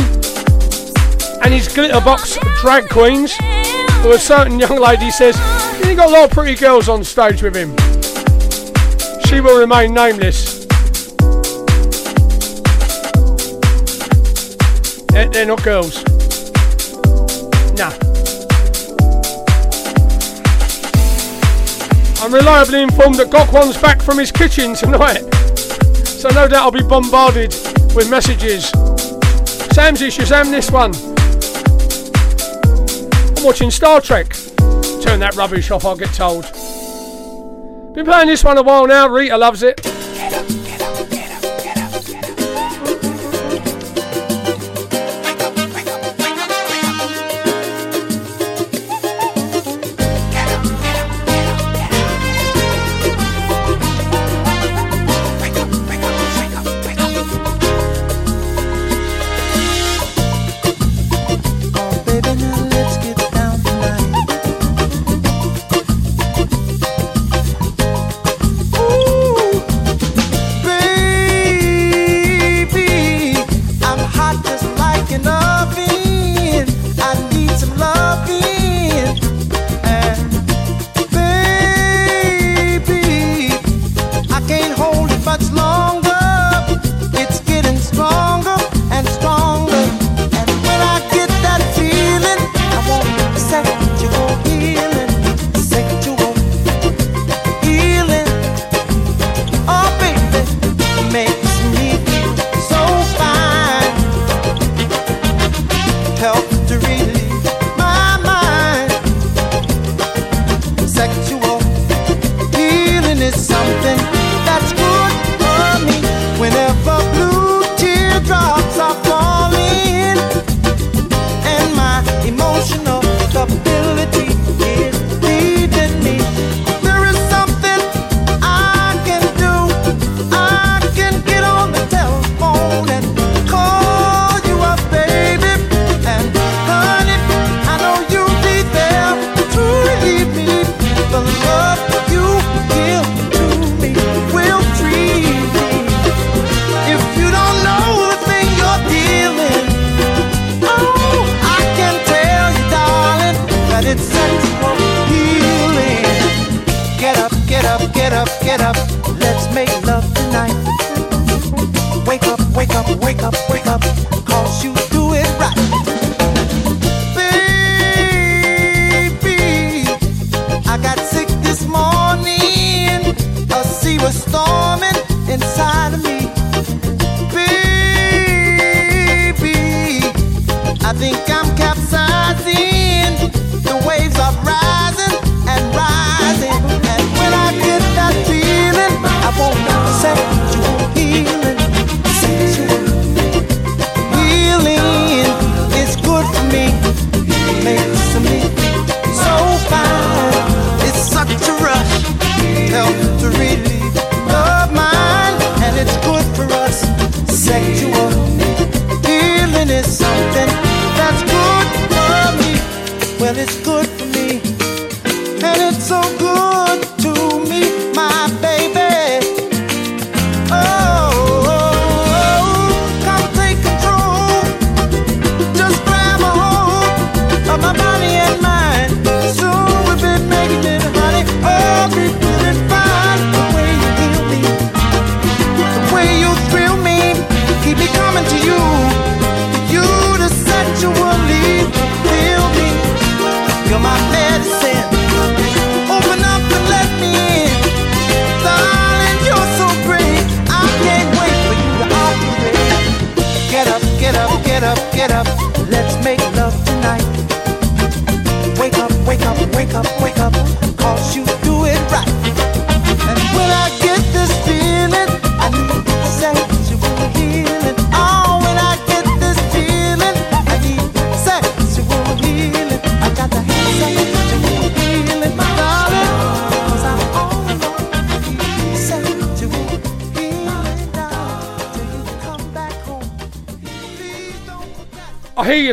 and 1.44 1.54
his 1.54 1.68
glitter 1.68 2.00
box 2.00 2.38
drag 2.62 2.88
queens. 2.88 3.36
Well, 3.42 4.14
a 4.14 4.18
certain 4.18 4.62
young 4.62 4.80
lady 4.80 5.12
says 5.12 5.36
he 5.84 5.94
got 5.94 6.08
a 6.08 6.14
lot 6.14 6.24
of 6.24 6.32
pretty 6.32 6.56
girls 6.56 6.88
on 6.88 7.04
stage 7.04 7.44
with 7.44 7.54
him. 7.54 7.76
She 9.26 9.42
will 9.42 9.60
remain 9.60 9.94
nameless. 9.94 10.66
They're 15.34 15.46
not 15.46 15.62
girls. 15.64 16.17
Nah. 17.78 17.94
I'm 22.20 22.34
reliably 22.34 22.82
informed 22.82 23.16
that 23.16 23.28
Gok 23.30 23.54
Wan's 23.54 23.78
back 23.78 24.02
from 24.02 24.18
his 24.18 24.32
kitchen 24.32 24.74
tonight, 24.74 25.20
so 26.04 26.30
no 26.30 26.48
doubt 26.48 26.64
I'll 26.64 26.72
be 26.72 26.82
bombarded 26.82 27.54
with 27.94 28.10
messages. 28.10 28.72
Samsy 29.74 30.10
Shazam 30.10 30.50
this 30.50 30.72
one. 30.72 30.92
I'm 33.38 33.44
watching 33.44 33.70
Star 33.70 34.02
Trek. 34.02 34.34
Turn 35.04 35.20
that 35.20 35.36
rubbish 35.36 35.70
off, 35.70 35.86
I'll 35.86 35.96
get 35.96 36.12
told. 36.16 36.46
Been 37.94 38.06
playing 38.06 38.28
this 38.28 38.44
one 38.44 38.58
a 38.58 38.64
while 38.64 38.88
now, 38.88 39.08
Rita 39.08 39.38
loves 39.38 39.62
it. 39.62 39.97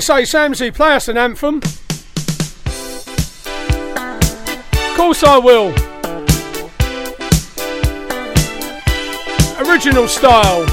say, 0.04 0.22
Samsy, 0.24 0.74
play 0.74 0.92
us 0.92 1.08
an 1.08 1.16
anthem. 1.16 1.62
Of 4.74 4.96
course 4.98 5.24
I 5.24 5.38
will. 5.38 5.70
Original 9.66 10.06
style. 10.06 10.66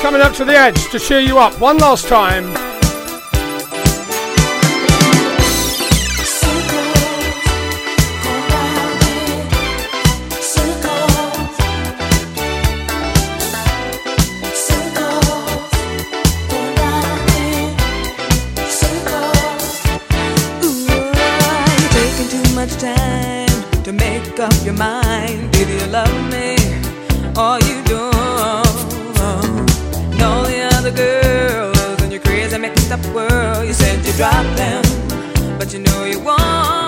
Coming 0.00 0.22
up 0.22 0.32
to 0.36 0.46
the 0.46 0.56
edge 0.56 0.88
to 0.92 0.98
cheer 0.98 1.20
you 1.20 1.36
up 1.38 1.60
one 1.60 1.76
last 1.76 2.08
time. 2.08 2.63
Up 24.94 25.04
mind. 25.04 25.50
Baby, 25.52 25.72
you 25.72 25.86
love 25.86 26.30
me, 26.30 26.56
or 27.36 27.58
you 27.68 27.82
don't. 27.84 28.64
And 30.12 30.22
all 30.22 30.44
the 30.44 30.68
other 30.74 30.90
girls 30.90 32.02
in 32.02 32.10
your 32.10 32.20
crazy 32.20 32.58
mixed 32.58 32.90
up 32.90 33.04
world, 33.14 33.66
you 33.66 33.72
said 33.72 34.04
you 34.04 34.12
dropped 34.12 34.56
them, 34.56 34.82
but 35.58 35.72
you 35.72 35.80
know 35.80 36.04
you 36.04 36.20
won't. 36.20 36.83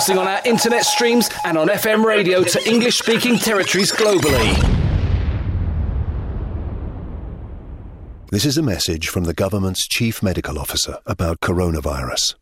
Broadcasting 0.00 0.18
on 0.18 0.26
our 0.26 0.40
internet 0.46 0.84
streams 0.86 1.28
and 1.44 1.58
on 1.58 1.68
FM 1.68 2.04
radio 2.04 2.42
to 2.42 2.68
English 2.68 2.96
speaking 2.96 3.36
territories 3.36 3.92
globally. 3.92 4.56
This 8.30 8.46
is 8.46 8.56
a 8.56 8.62
message 8.62 9.08
from 9.08 9.24
the 9.24 9.34
government's 9.34 9.86
chief 9.86 10.22
medical 10.22 10.58
officer 10.58 10.98
about 11.04 11.40
coronavirus. 11.40 12.34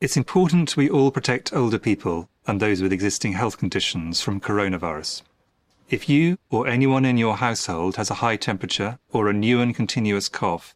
It's 0.00 0.16
important 0.16 0.76
we 0.76 0.90
all 0.90 1.12
protect 1.12 1.52
older 1.52 1.78
people 1.78 2.28
and 2.46 2.58
those 2.58 2.82
with 2.82 2.92
existing 2.92 3.34
health 3.34 3.56
conditions 3.58 4.20
from 4.20 4.40
coronavirus. 4.40 5.22
If 5.90 6.08
you 6.08 6.38
or 6.50 6.66
anyone 6.66 7.04
in 7.04 7.18
your 7.18 7.36
household 7.36 7.96
has 7.96 8.10
a 8.10 8.14
high 8.14 8.36
temperature 8.36 8.98
or 9.12 9.28
a 9.28 9.32
new 9.32 9.60
and 9.60 9.76
continuous 9.76 10.28
cough, 10.28 10.74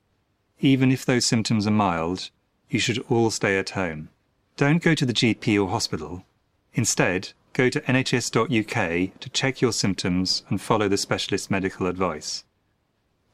even 0.61 0.93
if 0.93 1.05
those 1.05 1.27
symptoms 1.27 1.67
are 1.67 1.73
mild, 1.73 2.31
you 2.69 2.79
should 2.79 3.05
all 3.09 3.31
stay 3.31 3.59
at 3.59 3.71
home. 3.71 4.11
Don't 4.57 4.83
go 4.83 4.95
to 4.95 5.05
the 5.05 5.13
GP 5.13 5.61
or 5.61 5.69
hospital. 5.69 6.25
Instead, 6.75 7.33
go 7.55 7.69
to 7.69 7.81
nhs.uk 7.81 9.21
to 9.21 9.31
check 9.31 9.61
your 9.61 9.73
symptoms 9.73 10.45
and 10.49 10.61
follow 10.61 10.89
the 10.89 10.97
specialist 10.97 11.51
medical 11.51 11.89
advice. 11.89 12.45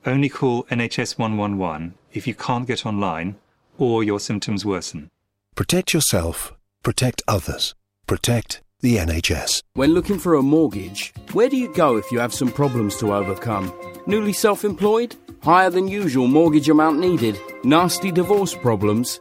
Only 0.06 0.30
call 0.30 0.64
NHS 0.64 1.18
111 1.18 1.94
if 2.14 2.26
you 2.26 2.34
can't 2.34 2.66
get 2.66 2.86
online 2.86 3.36
or 3.76 4.02
your 4.02 4.18
symptoms 4.18 4.64
worsen. 4.64 5.10
Protect 5.54 5.92
yourself, 5.92 6.54
protect 6.82 7.20
others, 7.28 7.74
protect 8.06 8.62
the 8.80 8.96
NHS. 8.96 9.62
When 9.74 9.92
looking 9.92 10.18
for 10.18 10.36
a 10.36 10.42
mortgage, 10.42 11.12
where 11.32 11.50
do 11.50 11.58
you 11.58 11.70
go 11.74 11.96
if 11.98 12.10
you 12.10 12.18
have 12.18 12.32
some 12.32 12.50
problems 12.50 12.96
to 12.96 13.12
overcome? 13.12 13.70
Newly 14.06 14.32
self 14.32 14.64
employed? 14.64 15.16
Higher 15.42 15.68
than 15.68 15.86
usual 15.86 16.28
mortgage 16.28 16.70
amount 16.70 16.98
needed? 16.98 17.38
Nasty 17.62 18.10
divorce 18.10 18.54
problems? 18.54 19.20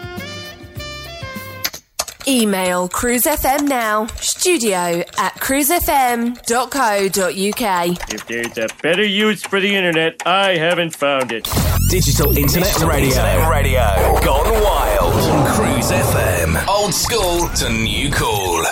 Email 2.27 2.87
cruisefm 2.87 3.67
now, 3.67 4.05
studio 4.17 5.03
at 5.17 5.33
cruisefm.co.uk. 5.35 8.13
If 8.13 8.27
there's 8.27 8.57
a 8.57 8.67
better 8.81 9.03
use 9.03 9.43
for 9.43 9.59
the 9.59 9.75
internet, 9.75 10.21
I 10.25 10.55
haven't 10.57 10.95
found 10.95 11.31
it. 11.31 11.49
Digital 11.89 12.35
Internet 12.37 12.79
Radio. 12.81 13.09
Internet 13.09 13.49
Radio. 13.49 14.19
Gone 14.23 14.63
wild. 14.63 15.13
On 15.13 15.55
Cruise 15.55 15.91
FM. 15.91 16.67
Old 16.67 16.93
school 16.93 17.47
to 17.55 17.69
new 17.69 18.11
cool. 18.11 18.63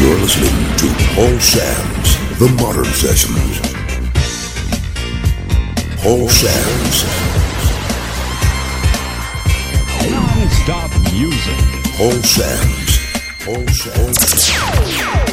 You're 0.00 0.16
listening 0.20 0.54
to 0.78 0.86
Paul 1.14 1.38
Sams 1.40 2.38
The 2.38 2.48
Modern 2.62 2.84
Sessions. 2.84 3.67
Paul 6.08 6.26
Sams 6.30 7.04
Non-stop 10.10 10.90
music. 11.12 11.60
Paul 11.98 12.22
Sams 12.24 12.98
Paul 13.44 13.68
Sams 13.68 15.27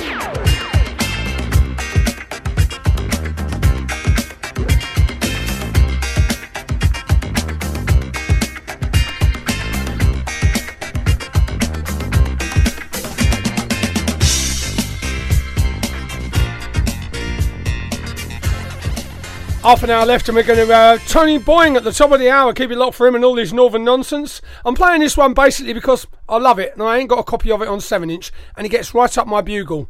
Half 19.65 19.81
an 19.81 19.89
hour 19.89 20.05
left, 20.05 20.29
and 20.29 20.35
we're 20.35 20.43
going 20.43 20.67
to 20.67 20.71
uh, 20.71 20.99
Tony 21.07 21.39
Boying 21.39 21.75
at 21.75 21.83
the 21.83 21.91
top 21.91 22.11
of 22.11 22.19
the 22.19 22.29
hour. 22.29 22.53
Keep 22.53 22.69
it 22.69 22.77
locked 22.77 22.93
for 22.93 23.07
him 23.07 23.15
and 23.15 23.25
all 23.25 23.33
this 23.33 23.51
northern 23.51 23.83
nonsense. 23.83 24.39
I'm 24.63 24.75
playing 24.75 25.01
this 25.01 25.17
one 25.17 25.33
basically 25.33 25.73
because 25.73 26.05
I 26.29 26.37
love 26.37 26.59
it, 26.59 26.73
and 26.73 26.83
I 26.83 26.99
ain't 26.99 27.09
got 27.09 27.17
a 27.17 27.23
copy 27.23 27.49
of 27.49 27.63
it 27.63 27.67
on 27.67 27.81
seven 27.81 28.11
inch, 28.11 28.31
and 28.55 28.67
it 28.67 28.69
gets 28.69 28.93
right 28.93 29.17
up 29.17 29.25
my 29.25 29.41
bugle. 29.41 29.87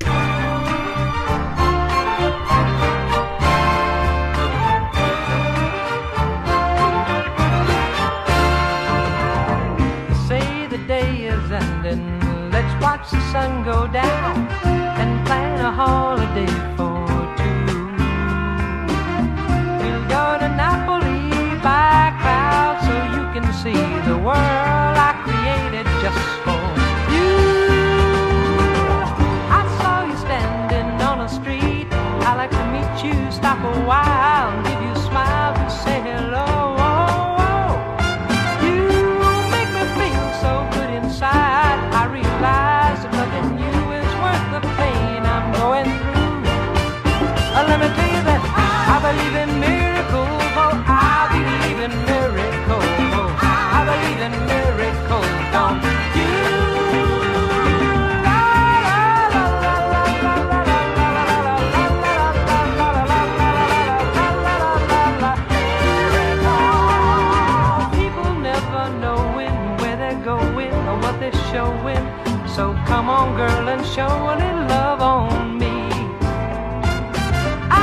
Show 73.95 74.03
a 74.03 74.35
little 74.35 74.67
love 74.67 74.99
on 74.99 75.57
me. 75.57 75.87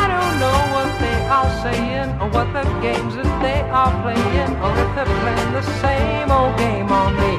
I 0.01 0.05
don't 0.13 0.35
know 0.43 0.61
what 0.75 0.91
they 1.01 1.19
are 1.37 1.51
saying 1.65 2.11
or 2.21 2.29
what 2.37 2.53
the 2.53 2.65
games 2.85 3.15
that 3.17 3.33
they 3.41 3.61
are 3.81 3.93
playing 4.05 4.53
or 4.61 4.73
if 4.83 4.91
they're 4.95 5.09
playing 5.25 5.53
the 5.57 5.65
same 5.81 6.29
old 6.31 6.53
game 6.59 6.93
on 6.93 7.17
me, 7.17 7.33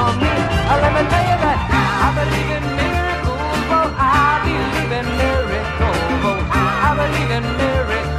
on 0.00 0.12
me. 0.24 0.32
Uh, 0.70 0.76
let 0.80 0.92
me 0.96 1.02
tell 1.12 1.24
you 1.30 1.38
that 1.44 1.58
I 2.00 2.08
believe 2.16 2.50
in 2.56 2.64
miracles. 2.80 3.60
Oh, 3.76 3.92
I 3.92 4.40
believe 4.48 4.92
in 5.00 5.06
miracles. 5.20 6.00
Oh, 6.24 6.40
I 6.88 6.90
believe 6.96 7.30
in 7.38 7.44
miracles. 7.60 8.13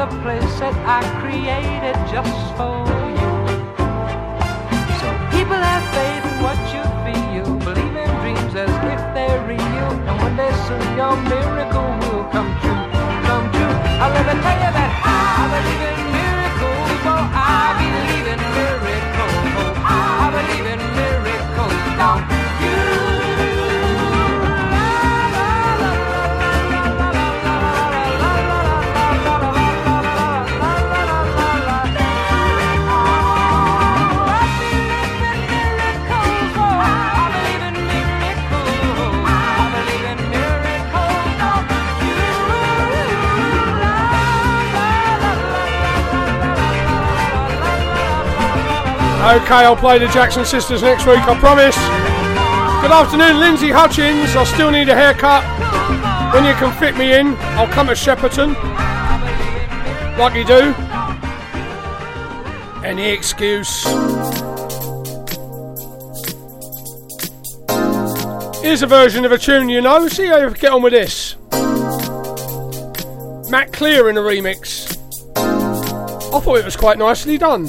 The 0.00 0.06
place 0.24 0.54
that 0.60 0.72
I 0.88 1.04
created 1.20 1.92
just 2.08 2.40
for 2.56 2.72
you. 3.20 3.32
So 4.96 5.06
people 5.28 5.60
have 5.60 5.84
faith 5.92 6.24
in 6.24 6.36
what 6.40 6.56
you 6.72 6.80
feel, 7.04 7.44
believe 7.60 7.96
in 8.00 8.08
dreams 8.24 8.54
as 8.56 8.72
if 8.94 9.02
they're 9.12 9.44
real, 9.44 9.90
and 10.08 10.16
one 10.24 10.36
day 10.40 10.48
soon 10.64 10.80
your 10.96 11.20
miracle 11.28 11.84
will 12.00 12.24
come 12.32 12.48
true, 12.64 12.80
come 13.28 13.44
true. 13.52 13.74
I'll 14.00 14.14
never 14.16 14.36
tell 14.40 14.58
you 14.64 14.72
that 14.72 14.92
I 15.04 15.52
believe 15.52 15.84
in 15.92 16.00
miracles, 16.16 16.88
oh 17.04 17.20
I 17.36 17.76
believe 17.84 18.28
in 18.32 18.40
miracles, 18.56 19.36
I 19.84 20.32
believe 20.32 20.64
in 20.64 20.80
miracles. 20.96 21.76
Don't 22.00 22.39
Okay, 49.20 49.54
I'll 49.54 49.76
play 49.76 49.98
the 49.98 50.08
Jackson 50.08 50.46
Sisters 50.46 50.80
next 50.82 51.04
week, 51.04 51.18
I 51.18 51.38
promise. 51.38 51.76
Good 52.80 52.90
afternoon, 52.90 53.38
Lindsay 53.38 53.70
Hutchins. 53.70 54.34
I 54.34 54.44
still 54.44 54.70
need 54.70 54.88
a 54.88 54.94
haircut. 54.94 55.44
When 56.32 56.46
you 56.46 56.54
can 56.54 56.72
fit 56.78 56.96
me 56.96 57.12
in, 57.12 57.36
I'll 57.58 57.68
come 57.68 57.88
to 57.88 57.92
Shepperton. 57.92 58.54
Like 60.16 60.34
you 60.34 60.44
do. 60.46 60.74
Any 62.82 63.10
excuse. 63.10 63.84
Here's 68.62 68.80
a 68.80 68.86
version 68.86 69.26
of 69.26 69.32
a 69.32 69.38
tune 69.38 69.68
you 69.68 69.82
know. 69.82 70.08
See 70.08 70.28
how 70.28 70.38
you 70.38 70.48
get 70.54 70.72
on 70.72 70.80
with 70.80 70.94
this. 70.94 71.36
Matt 73.50 73.70
Kleer 73.70 74.08
in 74.08 74.16
a 74.16 74.22
remix. 74.22 74.96
I 75.36 76.40
thought 76.40 76.56
it 76.58 76.64
was 76.64 76.76
quite 76.76 76.96
nicely 76.96 77.36
done. 77.36 77.68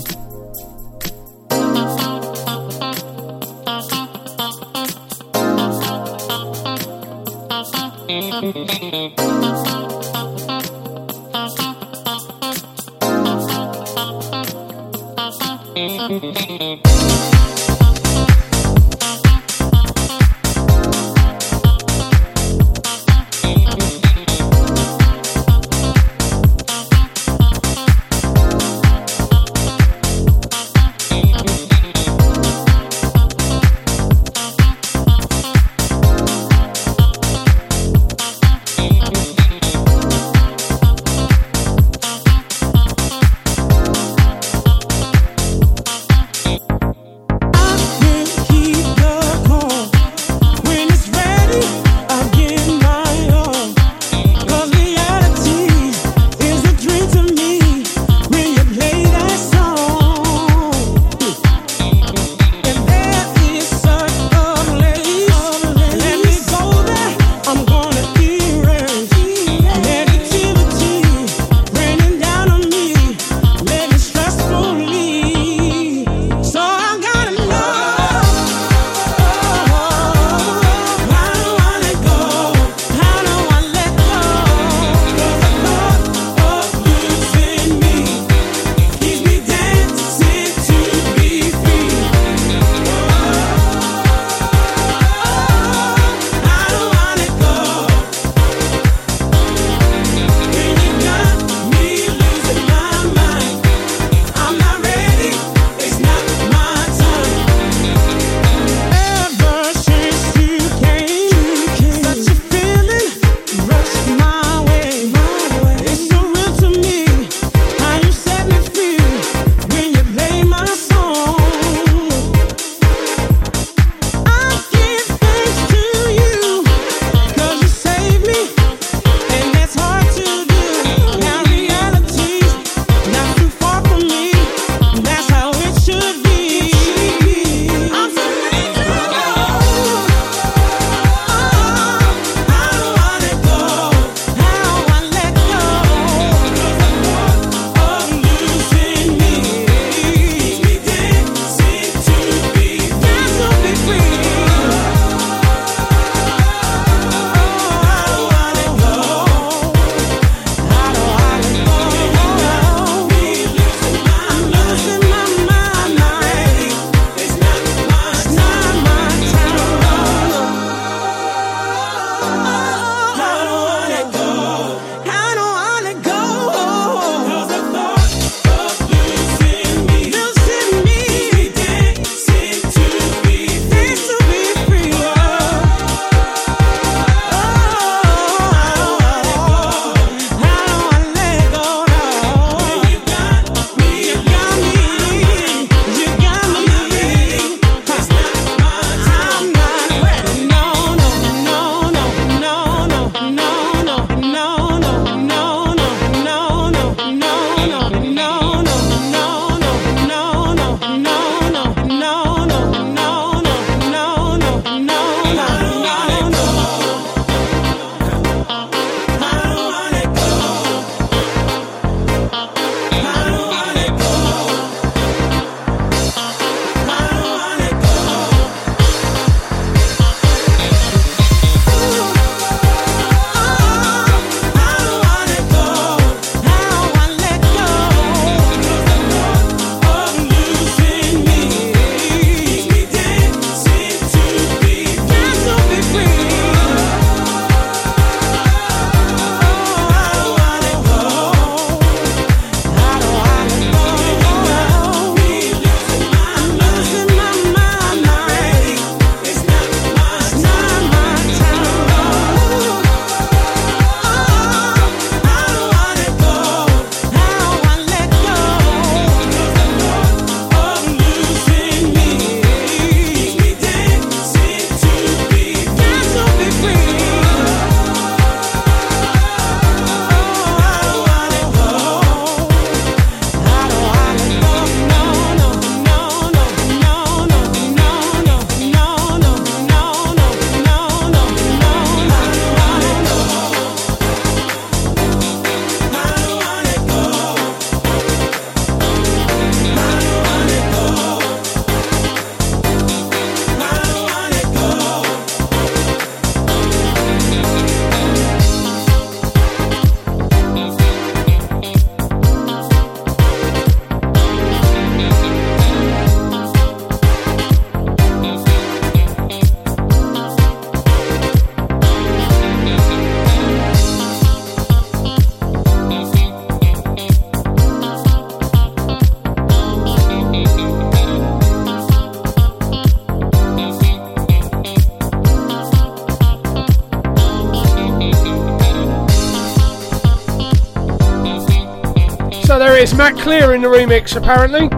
Matt 343.01 343.15
Kleer 343.15 343.55
in 343.55 343.61
the 343.63 343.67
remix, 343.67 344.15
apparently. 344.15 344.69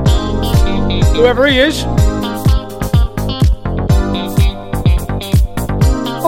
Whoever 1.14 1.46
he 1.46 1.60
is. 1.60 1.84
I 1.84 1.90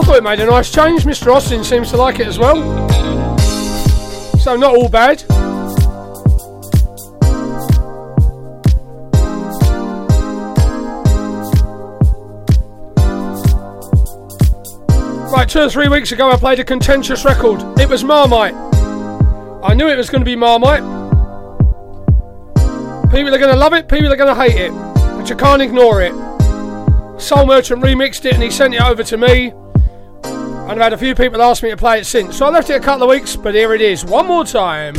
thought 0.04 0.16
it 0.16 0.22
made 0.22 0.40
a 0.40 0.44
nice 0.44 0.70
change. 0.70 1.04
Mr. 1.04 1.34
Austin 1.34 1.64
seems 1.64 1.88
to 1.92 1.96
like 1.96 2.20
it 2.20 2.26
as 2.26 2.38
well. 2.38 2.56
So, 4.38 4.56
not 4.56 4.76
all 4.76 4.90
bad. 4.90 5.24
Right, 15.32 15.48
two 15.48 15.60
or 15.60 15.70
three 15.70 15.88
weeks 15.88 16.12
ago, 16.12 16.30
I 16.30 16.36
played 16.36 16.58
a 16.58 16.64
contentious 16.64 17.24
record. 17.24 17.62
It 17.80 17.88
was 17.88 18.04
Marmite. 18.04 18.54
I 19.64 19.72
knew 19.72 19.88
it 19.88 19.96
was 19.96 20.10
going 20.10 20.20
to 20.20 20.26
be 20.26 20.36
Marmite. 20.36 20.95
People 23.16 23.34
are 23.34 23.38
going 23.38 23.54
to 23.54 23.58
love 23.58 23.72
it, 23.72 23.88
people 23.88 24.12
are 24.12 24.16
going 24.16 24.28
to 24.28 24.38
hate 24.38 24.60
it, 24.60 24.72
but 25.16 25.30
you 25.30 25.36
can't 25.36 25.62
ignore 25.62 26.02
it. 26.02 26.12
Soul 27.18 27.46
Merchant 27.46 27.82
remixed 27.82 28.26
it 28.26 28.34
and 28.34 28.42
he 28.42 28.50
sent 28.50 28.74
it 28.74 28.82
over 28.82 29.02
to 29.04 29.16
me. 29.16 29.54
And 30.22 30.70
I've 30.70 30.76
had 30.76 30.92
a 30.92 30.98
few 30.98 31.14
people 31.14 31.40
ask 31.40 31.62
me 31.62 31.70
to 31.70 31.78
play 31.78 32.00
it 32.00 32.04
since. 32.04 32.36
So 32.36 32.44
I 32.44 32.50
left 32.50 32.68
it 32.68 32.74
a 32.74 32.80
couple 32.80 33.04
of 33.04 33.08
weeks, 33.08 33.34
but 33.34 33.54
here 33.54 33.72
it 33.72 33.80
is, 33.80 34.04
one 34.04 34.26
more 34.26 34.44
time. 34.44 34.94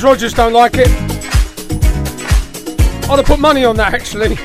Well, 0.00 0.12
Rogers 0.12 0.32
don't 0.32 0.52
like 0.52 0.74
it. 0.74 0.88
I'd 3.10 3.16
have 3.16 3.24
put 3.24 3.40
money 3.40 3.64
on 3.64 3.74
that 3.78 3.94
actually. 3.94 4.36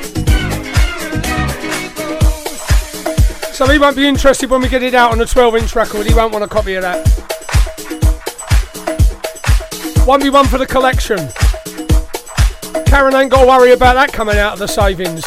So 3.54 3.68
he 3.68 3.78
won't 3.78 3.96
be 3.96 4.08
interested 4.08 4.50
when 4.50 4.64
we 4.64 4.68
get 4.68 4.82
it 4.82 4.96
out 4.96 5.12
on 5.12 5.22
a 5.22 5.28
12 5.28 5.58
inch 5.58 5.76
record. 5.76 6.08
He 6.08 6.14
won't 6.16 6.34
want 6.34 6.44
a 6.44 6.48
copy 6.48 6.74
of 6.74 6.82
that. 6.82 7.06
1v1 10.08 10.48
for 10.48 10.58
the 10.58 10.66
collection. 10.66 11.20
Karen 12.88 13.14
ain't 13.14 13.30
got 13.30 13.42
to 13.42 13.48
worry 13.48 13.74
about 13.74 13.94
that 13.94 14.12
coming 14.12 14.38
out 14.38 14.54
of 14.54 14.60
the 14.60 14.68
savings. 14.68 15.24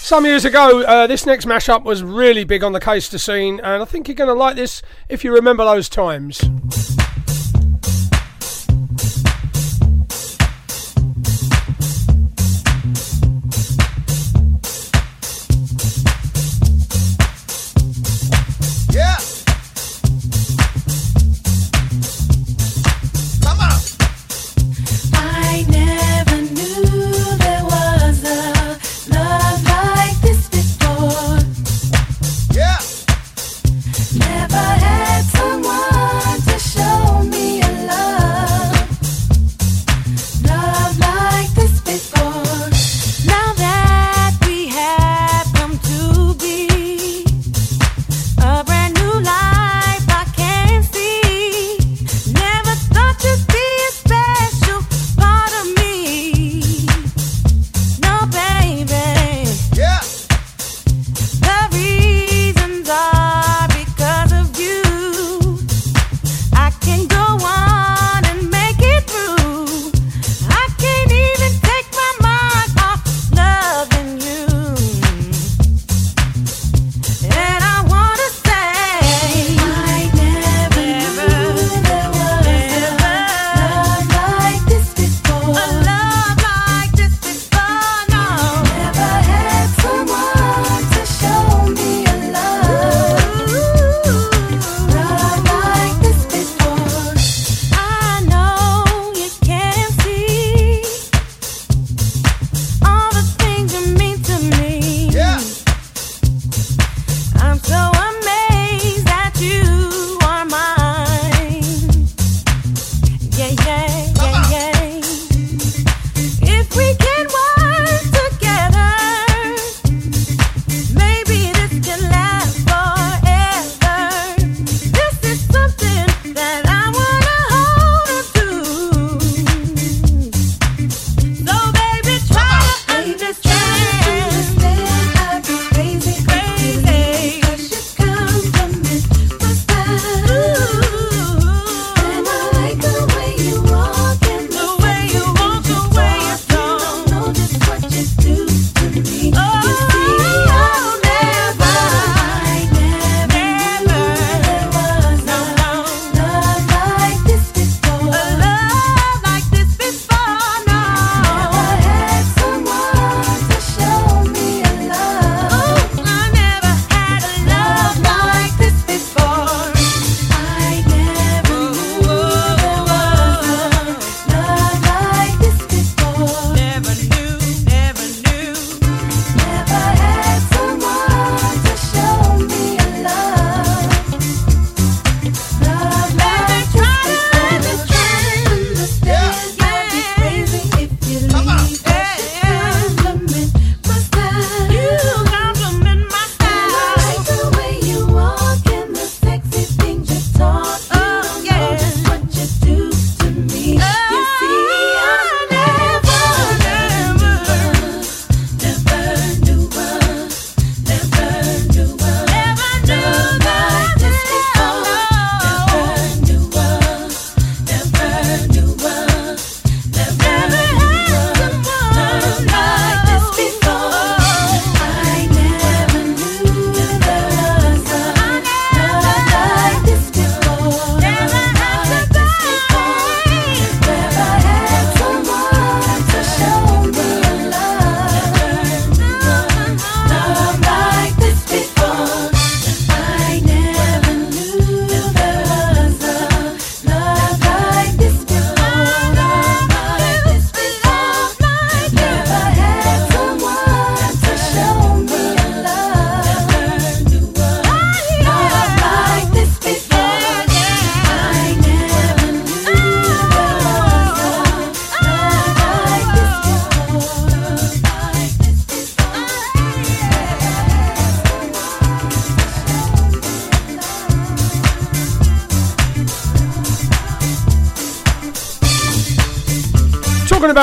Some 0.00 0.24
years 0.24 0.46
ago, 0.46 0.82
uh, 0.82 1.06
this 1.06 1.26
next 1.26 1.44
mashup 1.44 1.84
was 1.84 2.02
really 2.02 2.44
big 2.44 2.64
on 2.64 2.72
the 2.72 2.80
to 2.80 3.18
scene, 3.18 3.60
and 3.60 3.82
I 3.82 3.84
think 3.84 4.08
you're 4.08 4.14
going 4.14 4.28
to 4.28 4.34
like 4.34 4.56
this 4.56 4.80
if 5.10 5.24
you 5.24 5.34
remember 5.34 5.64
those 5.64 5.90
times. 5.90 6.42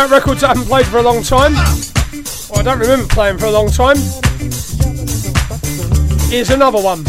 about 0.06 0.12
records 0.12 0.44
I 0.46 0.50
haven't 0.50 0.66
played 0.66 0.86
for 0.86 1.00
a 1.00 1.02
long 1.02 1.24
time, 1.24 1.54
or 2.52 2.60
I 2.60 2.64
don't 2.64 2.80
remember 2.80 3.06
playing 3.08 3.38
for 3.38 3.48
a 3.48 3.52
long 3.52 3.70
time, 3.70 3.98
is 6.32 6.50
another 6.52 6.82
one. 6.82 7.04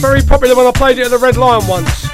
Very 0.00 0.22
popular 0.22 0.56
when 0.56 0.66
I 0.66 0.72
played 0.74 0.98
it 0.98 1.04
at 1.04 1.10
the 1.10 1.18
Red 1.18 1.36
Lion 1.36 1.68
once. 1.68 2.04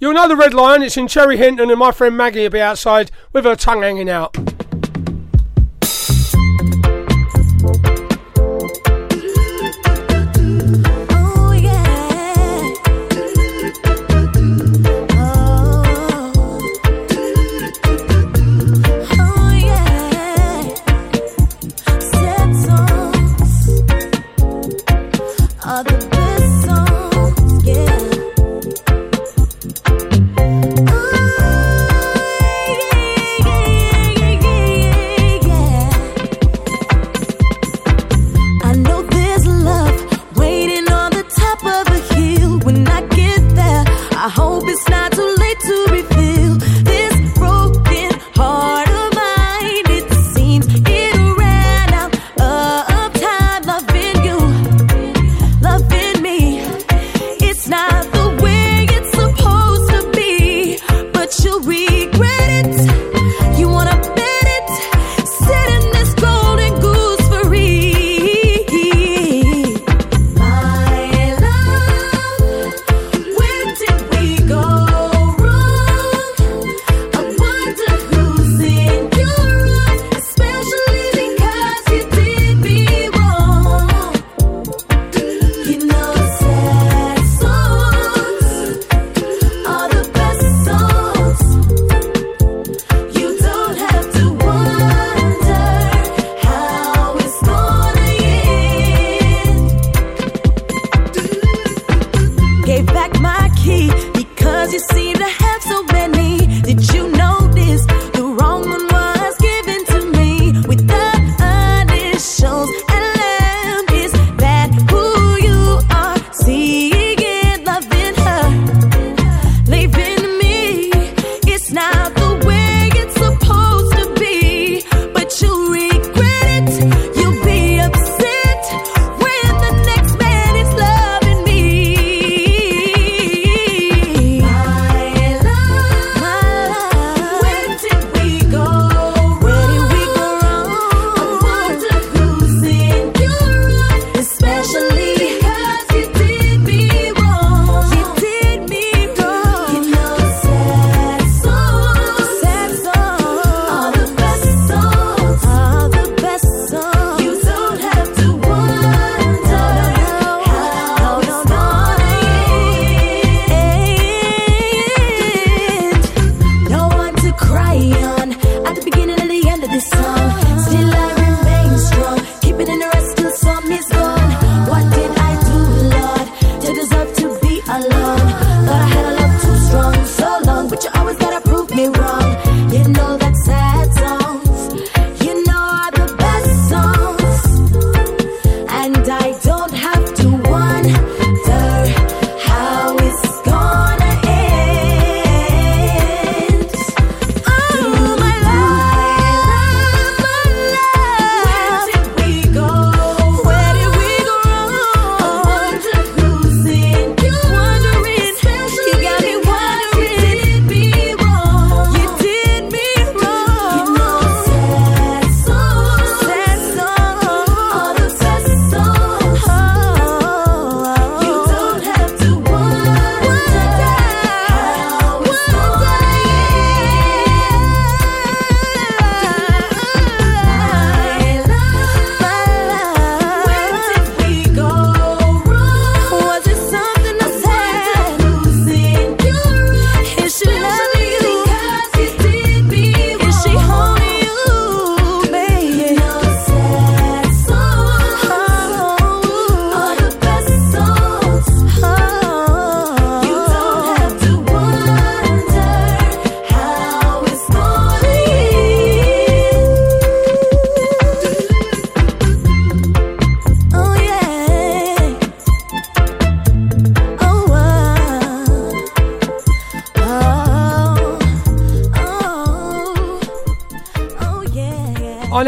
You'll 0.00 0.14
know 0.14 0.28
the 0.28 0.36
Red 0.36 0.54
Lion, 0.54 0.82
it's 0.82 0.96
in 0.96 1.06
Cherry 1.06 1.36
Hinton, 1.36 1.68
and 1.68 1.78
my 1.78 1.92
friend 1.92 2.16
Maggie 2.16 2.44
will 2.44 2.50
be 2.50 2.62
outside 2.62 3.10
with 3.34 3.44
her 3.44 3.56
tongue 3.56 3.82
hanging 3.82 4.08
out. 4.08 4.43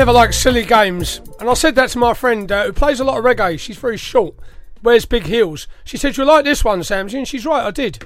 never 0.06 0.18
like 0.18 0.32
silly 0.32 0.64
games, 0.64 1.20
and 1.40 1.50
I 1.50 1.54
said 1.54 1.74
that 1.74 1.88
to 1.90 1.98
my 1.98 2.14
friend 2.14 2.52
uh, 2.52 2.66
who 2.66 2.72
plays 2.72 3.00
a 3.00 3.04
lot 3.04 3.18
of 3.18 3.24
reggae. 3.24 3.58
She's 3.58 3.76
very 3.76 3.96
short, 3.96 4.36
wears 4.80 5.04
big 5.04 5.24
heels. 5.24 5.66
She 5.82 5.96
said, 5.96 6.16
You 6.16 6.24
like 6.24 6.44
this 6.44 6.62
one, 6.62 6.84
Samson? 6.84 7.18
And 7.18 7.26
she's 7.26 7.44
right, 7.44 7.66
I 7.66 7.72
did. 7.72 8.04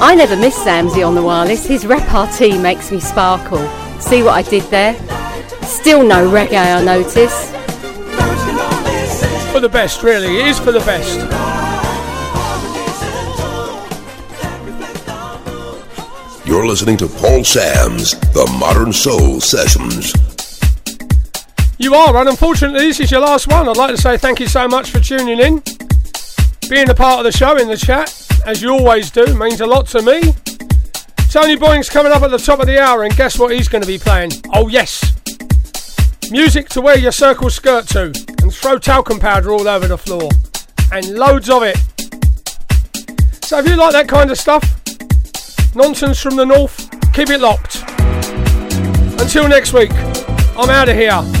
I 0.00 0.14
never 0.16 0.34
miss 0.34 0.58
Samsy 0.58 1.06
on 1.06 1.14
the 1.14 1.22
wireless. 1.22 1.66
His 1.66 1.84
repartee 1.84 2.56
makes 2.56 2.90
me 2.90 3.00
sparkle. 3.00 3.68
See 4.00 4.22
what 4.22 4.32
I 4.32 4.40
did 4.40 4.62
there? 4.70 4.94
Still 5.60 6.02
no 6.02 6.30
reggae, 6.30 6.74
I 6.74 6.82
notice. 6.82 7.50
For 9.52 9.60
the 9.60 9.68
best, 9.68 10.02
really. 10.02 10.40
It 10.40 10.46
is 10.46 10.58
for 10.58 10.72
the 10.72 10.80
best. 10.80 11.37
listening 16.68 16.98
to 16.98 17.08
Paul 17.08 17.42
Sams 17.44 18.10
The 18.34 18.46
Modern 18.60 18.92
Soul 18.92 19.40
Sessions. 19.40 20.12
You 21.78 21.94
are, 21.94 22.14
and 22.14 22.28
unfortunately, 22.28 22.80
this 22.80 23.00
is 23.00 23.10
your 23.10 23.22
last 23.22 23.48
one. 23.48 23.66
I'd 23.66 23.78
like 23.78 23.96
to 23.96 23.96
say 23.96 24.18
thank 24.18 24.38
you 24.38 24.48
so 24.48 24.68
much 24.68 24.90
for 24.90 25.00
tuning 25.00 25.40
in, 25.40 25.62
being 26.68 26.90
a 26.90 26.94
part 26.94 27.20
of 27.20 27.24
the 27.24 27.32
show 27.32 27.56
in 27.56 27.68
the 27.68 27.76
chat, 27.78 28.14
as 28.44 28.60
you 28.60 28.68
always 28.68 29.10
do, 29.10 29.34
means 29.34 29.62
a 29.62 29.66
lot 29.66 29.86
to 29.86 30.02
me. 30.02 30.34
Tony 31.30 31.56
Boying's 31.56 31.88
coming 31.88 32.12
up 32.12 32.20
at 32.20 32.30
the 32.30 32.36
top 32.36 32.60
of 32.60 32.66
the 32.66 32.78
hour, 32.78 33.02
and 33.02 33.16
guess 33.16 33.38
what 33.38 33.50
he's 33.50 33.68
going 33.68 33.80
to 33.80 33.88
be 33.88 33.96
playing? 33.96 34.32
Oh, 34.52 34.68
yes, 34.68 35.16
music 36.30 36.68
to 36.70 36.82
wear 36.82 36.98
your 36.98 37.12
circle 37.12 37.48
skirt 37.48 37.86
to, 37.88 38.12
and 38.42 38.52
throw 38.52 38.78
talcum 38.78 39.18
powder 39.18 39.52
all 39.52 39.66
over 39.66 39.88
the 39.88 39.96
floor, 39.96 40.28
and 40.92 41.14
loads 41.14 41.48
of 41.48 41.62
it. 41.62 41.78
So, 43.42 43.58
if 43.58 43.66
you 43.66 43.76
like 43.76 43.92
that 43.92 44.06
kind 44.06 44.30
of 44.30 44.36
stuff, 44.36 44.77
Nonsense 45.74 46.20
from 46.20 46.36
the 46.36 46.44
North. 46.44 46.90
Keep 47.12 47.30
it 47.30 47.40
locked. 47.40 47.84
Until 49.20 49.48
next 49.48 49.72
week, 49.72 49.92
I'm 50.56 50.70
out 50.70 50.88
of 50.88 50.96
here. 50.96 51.37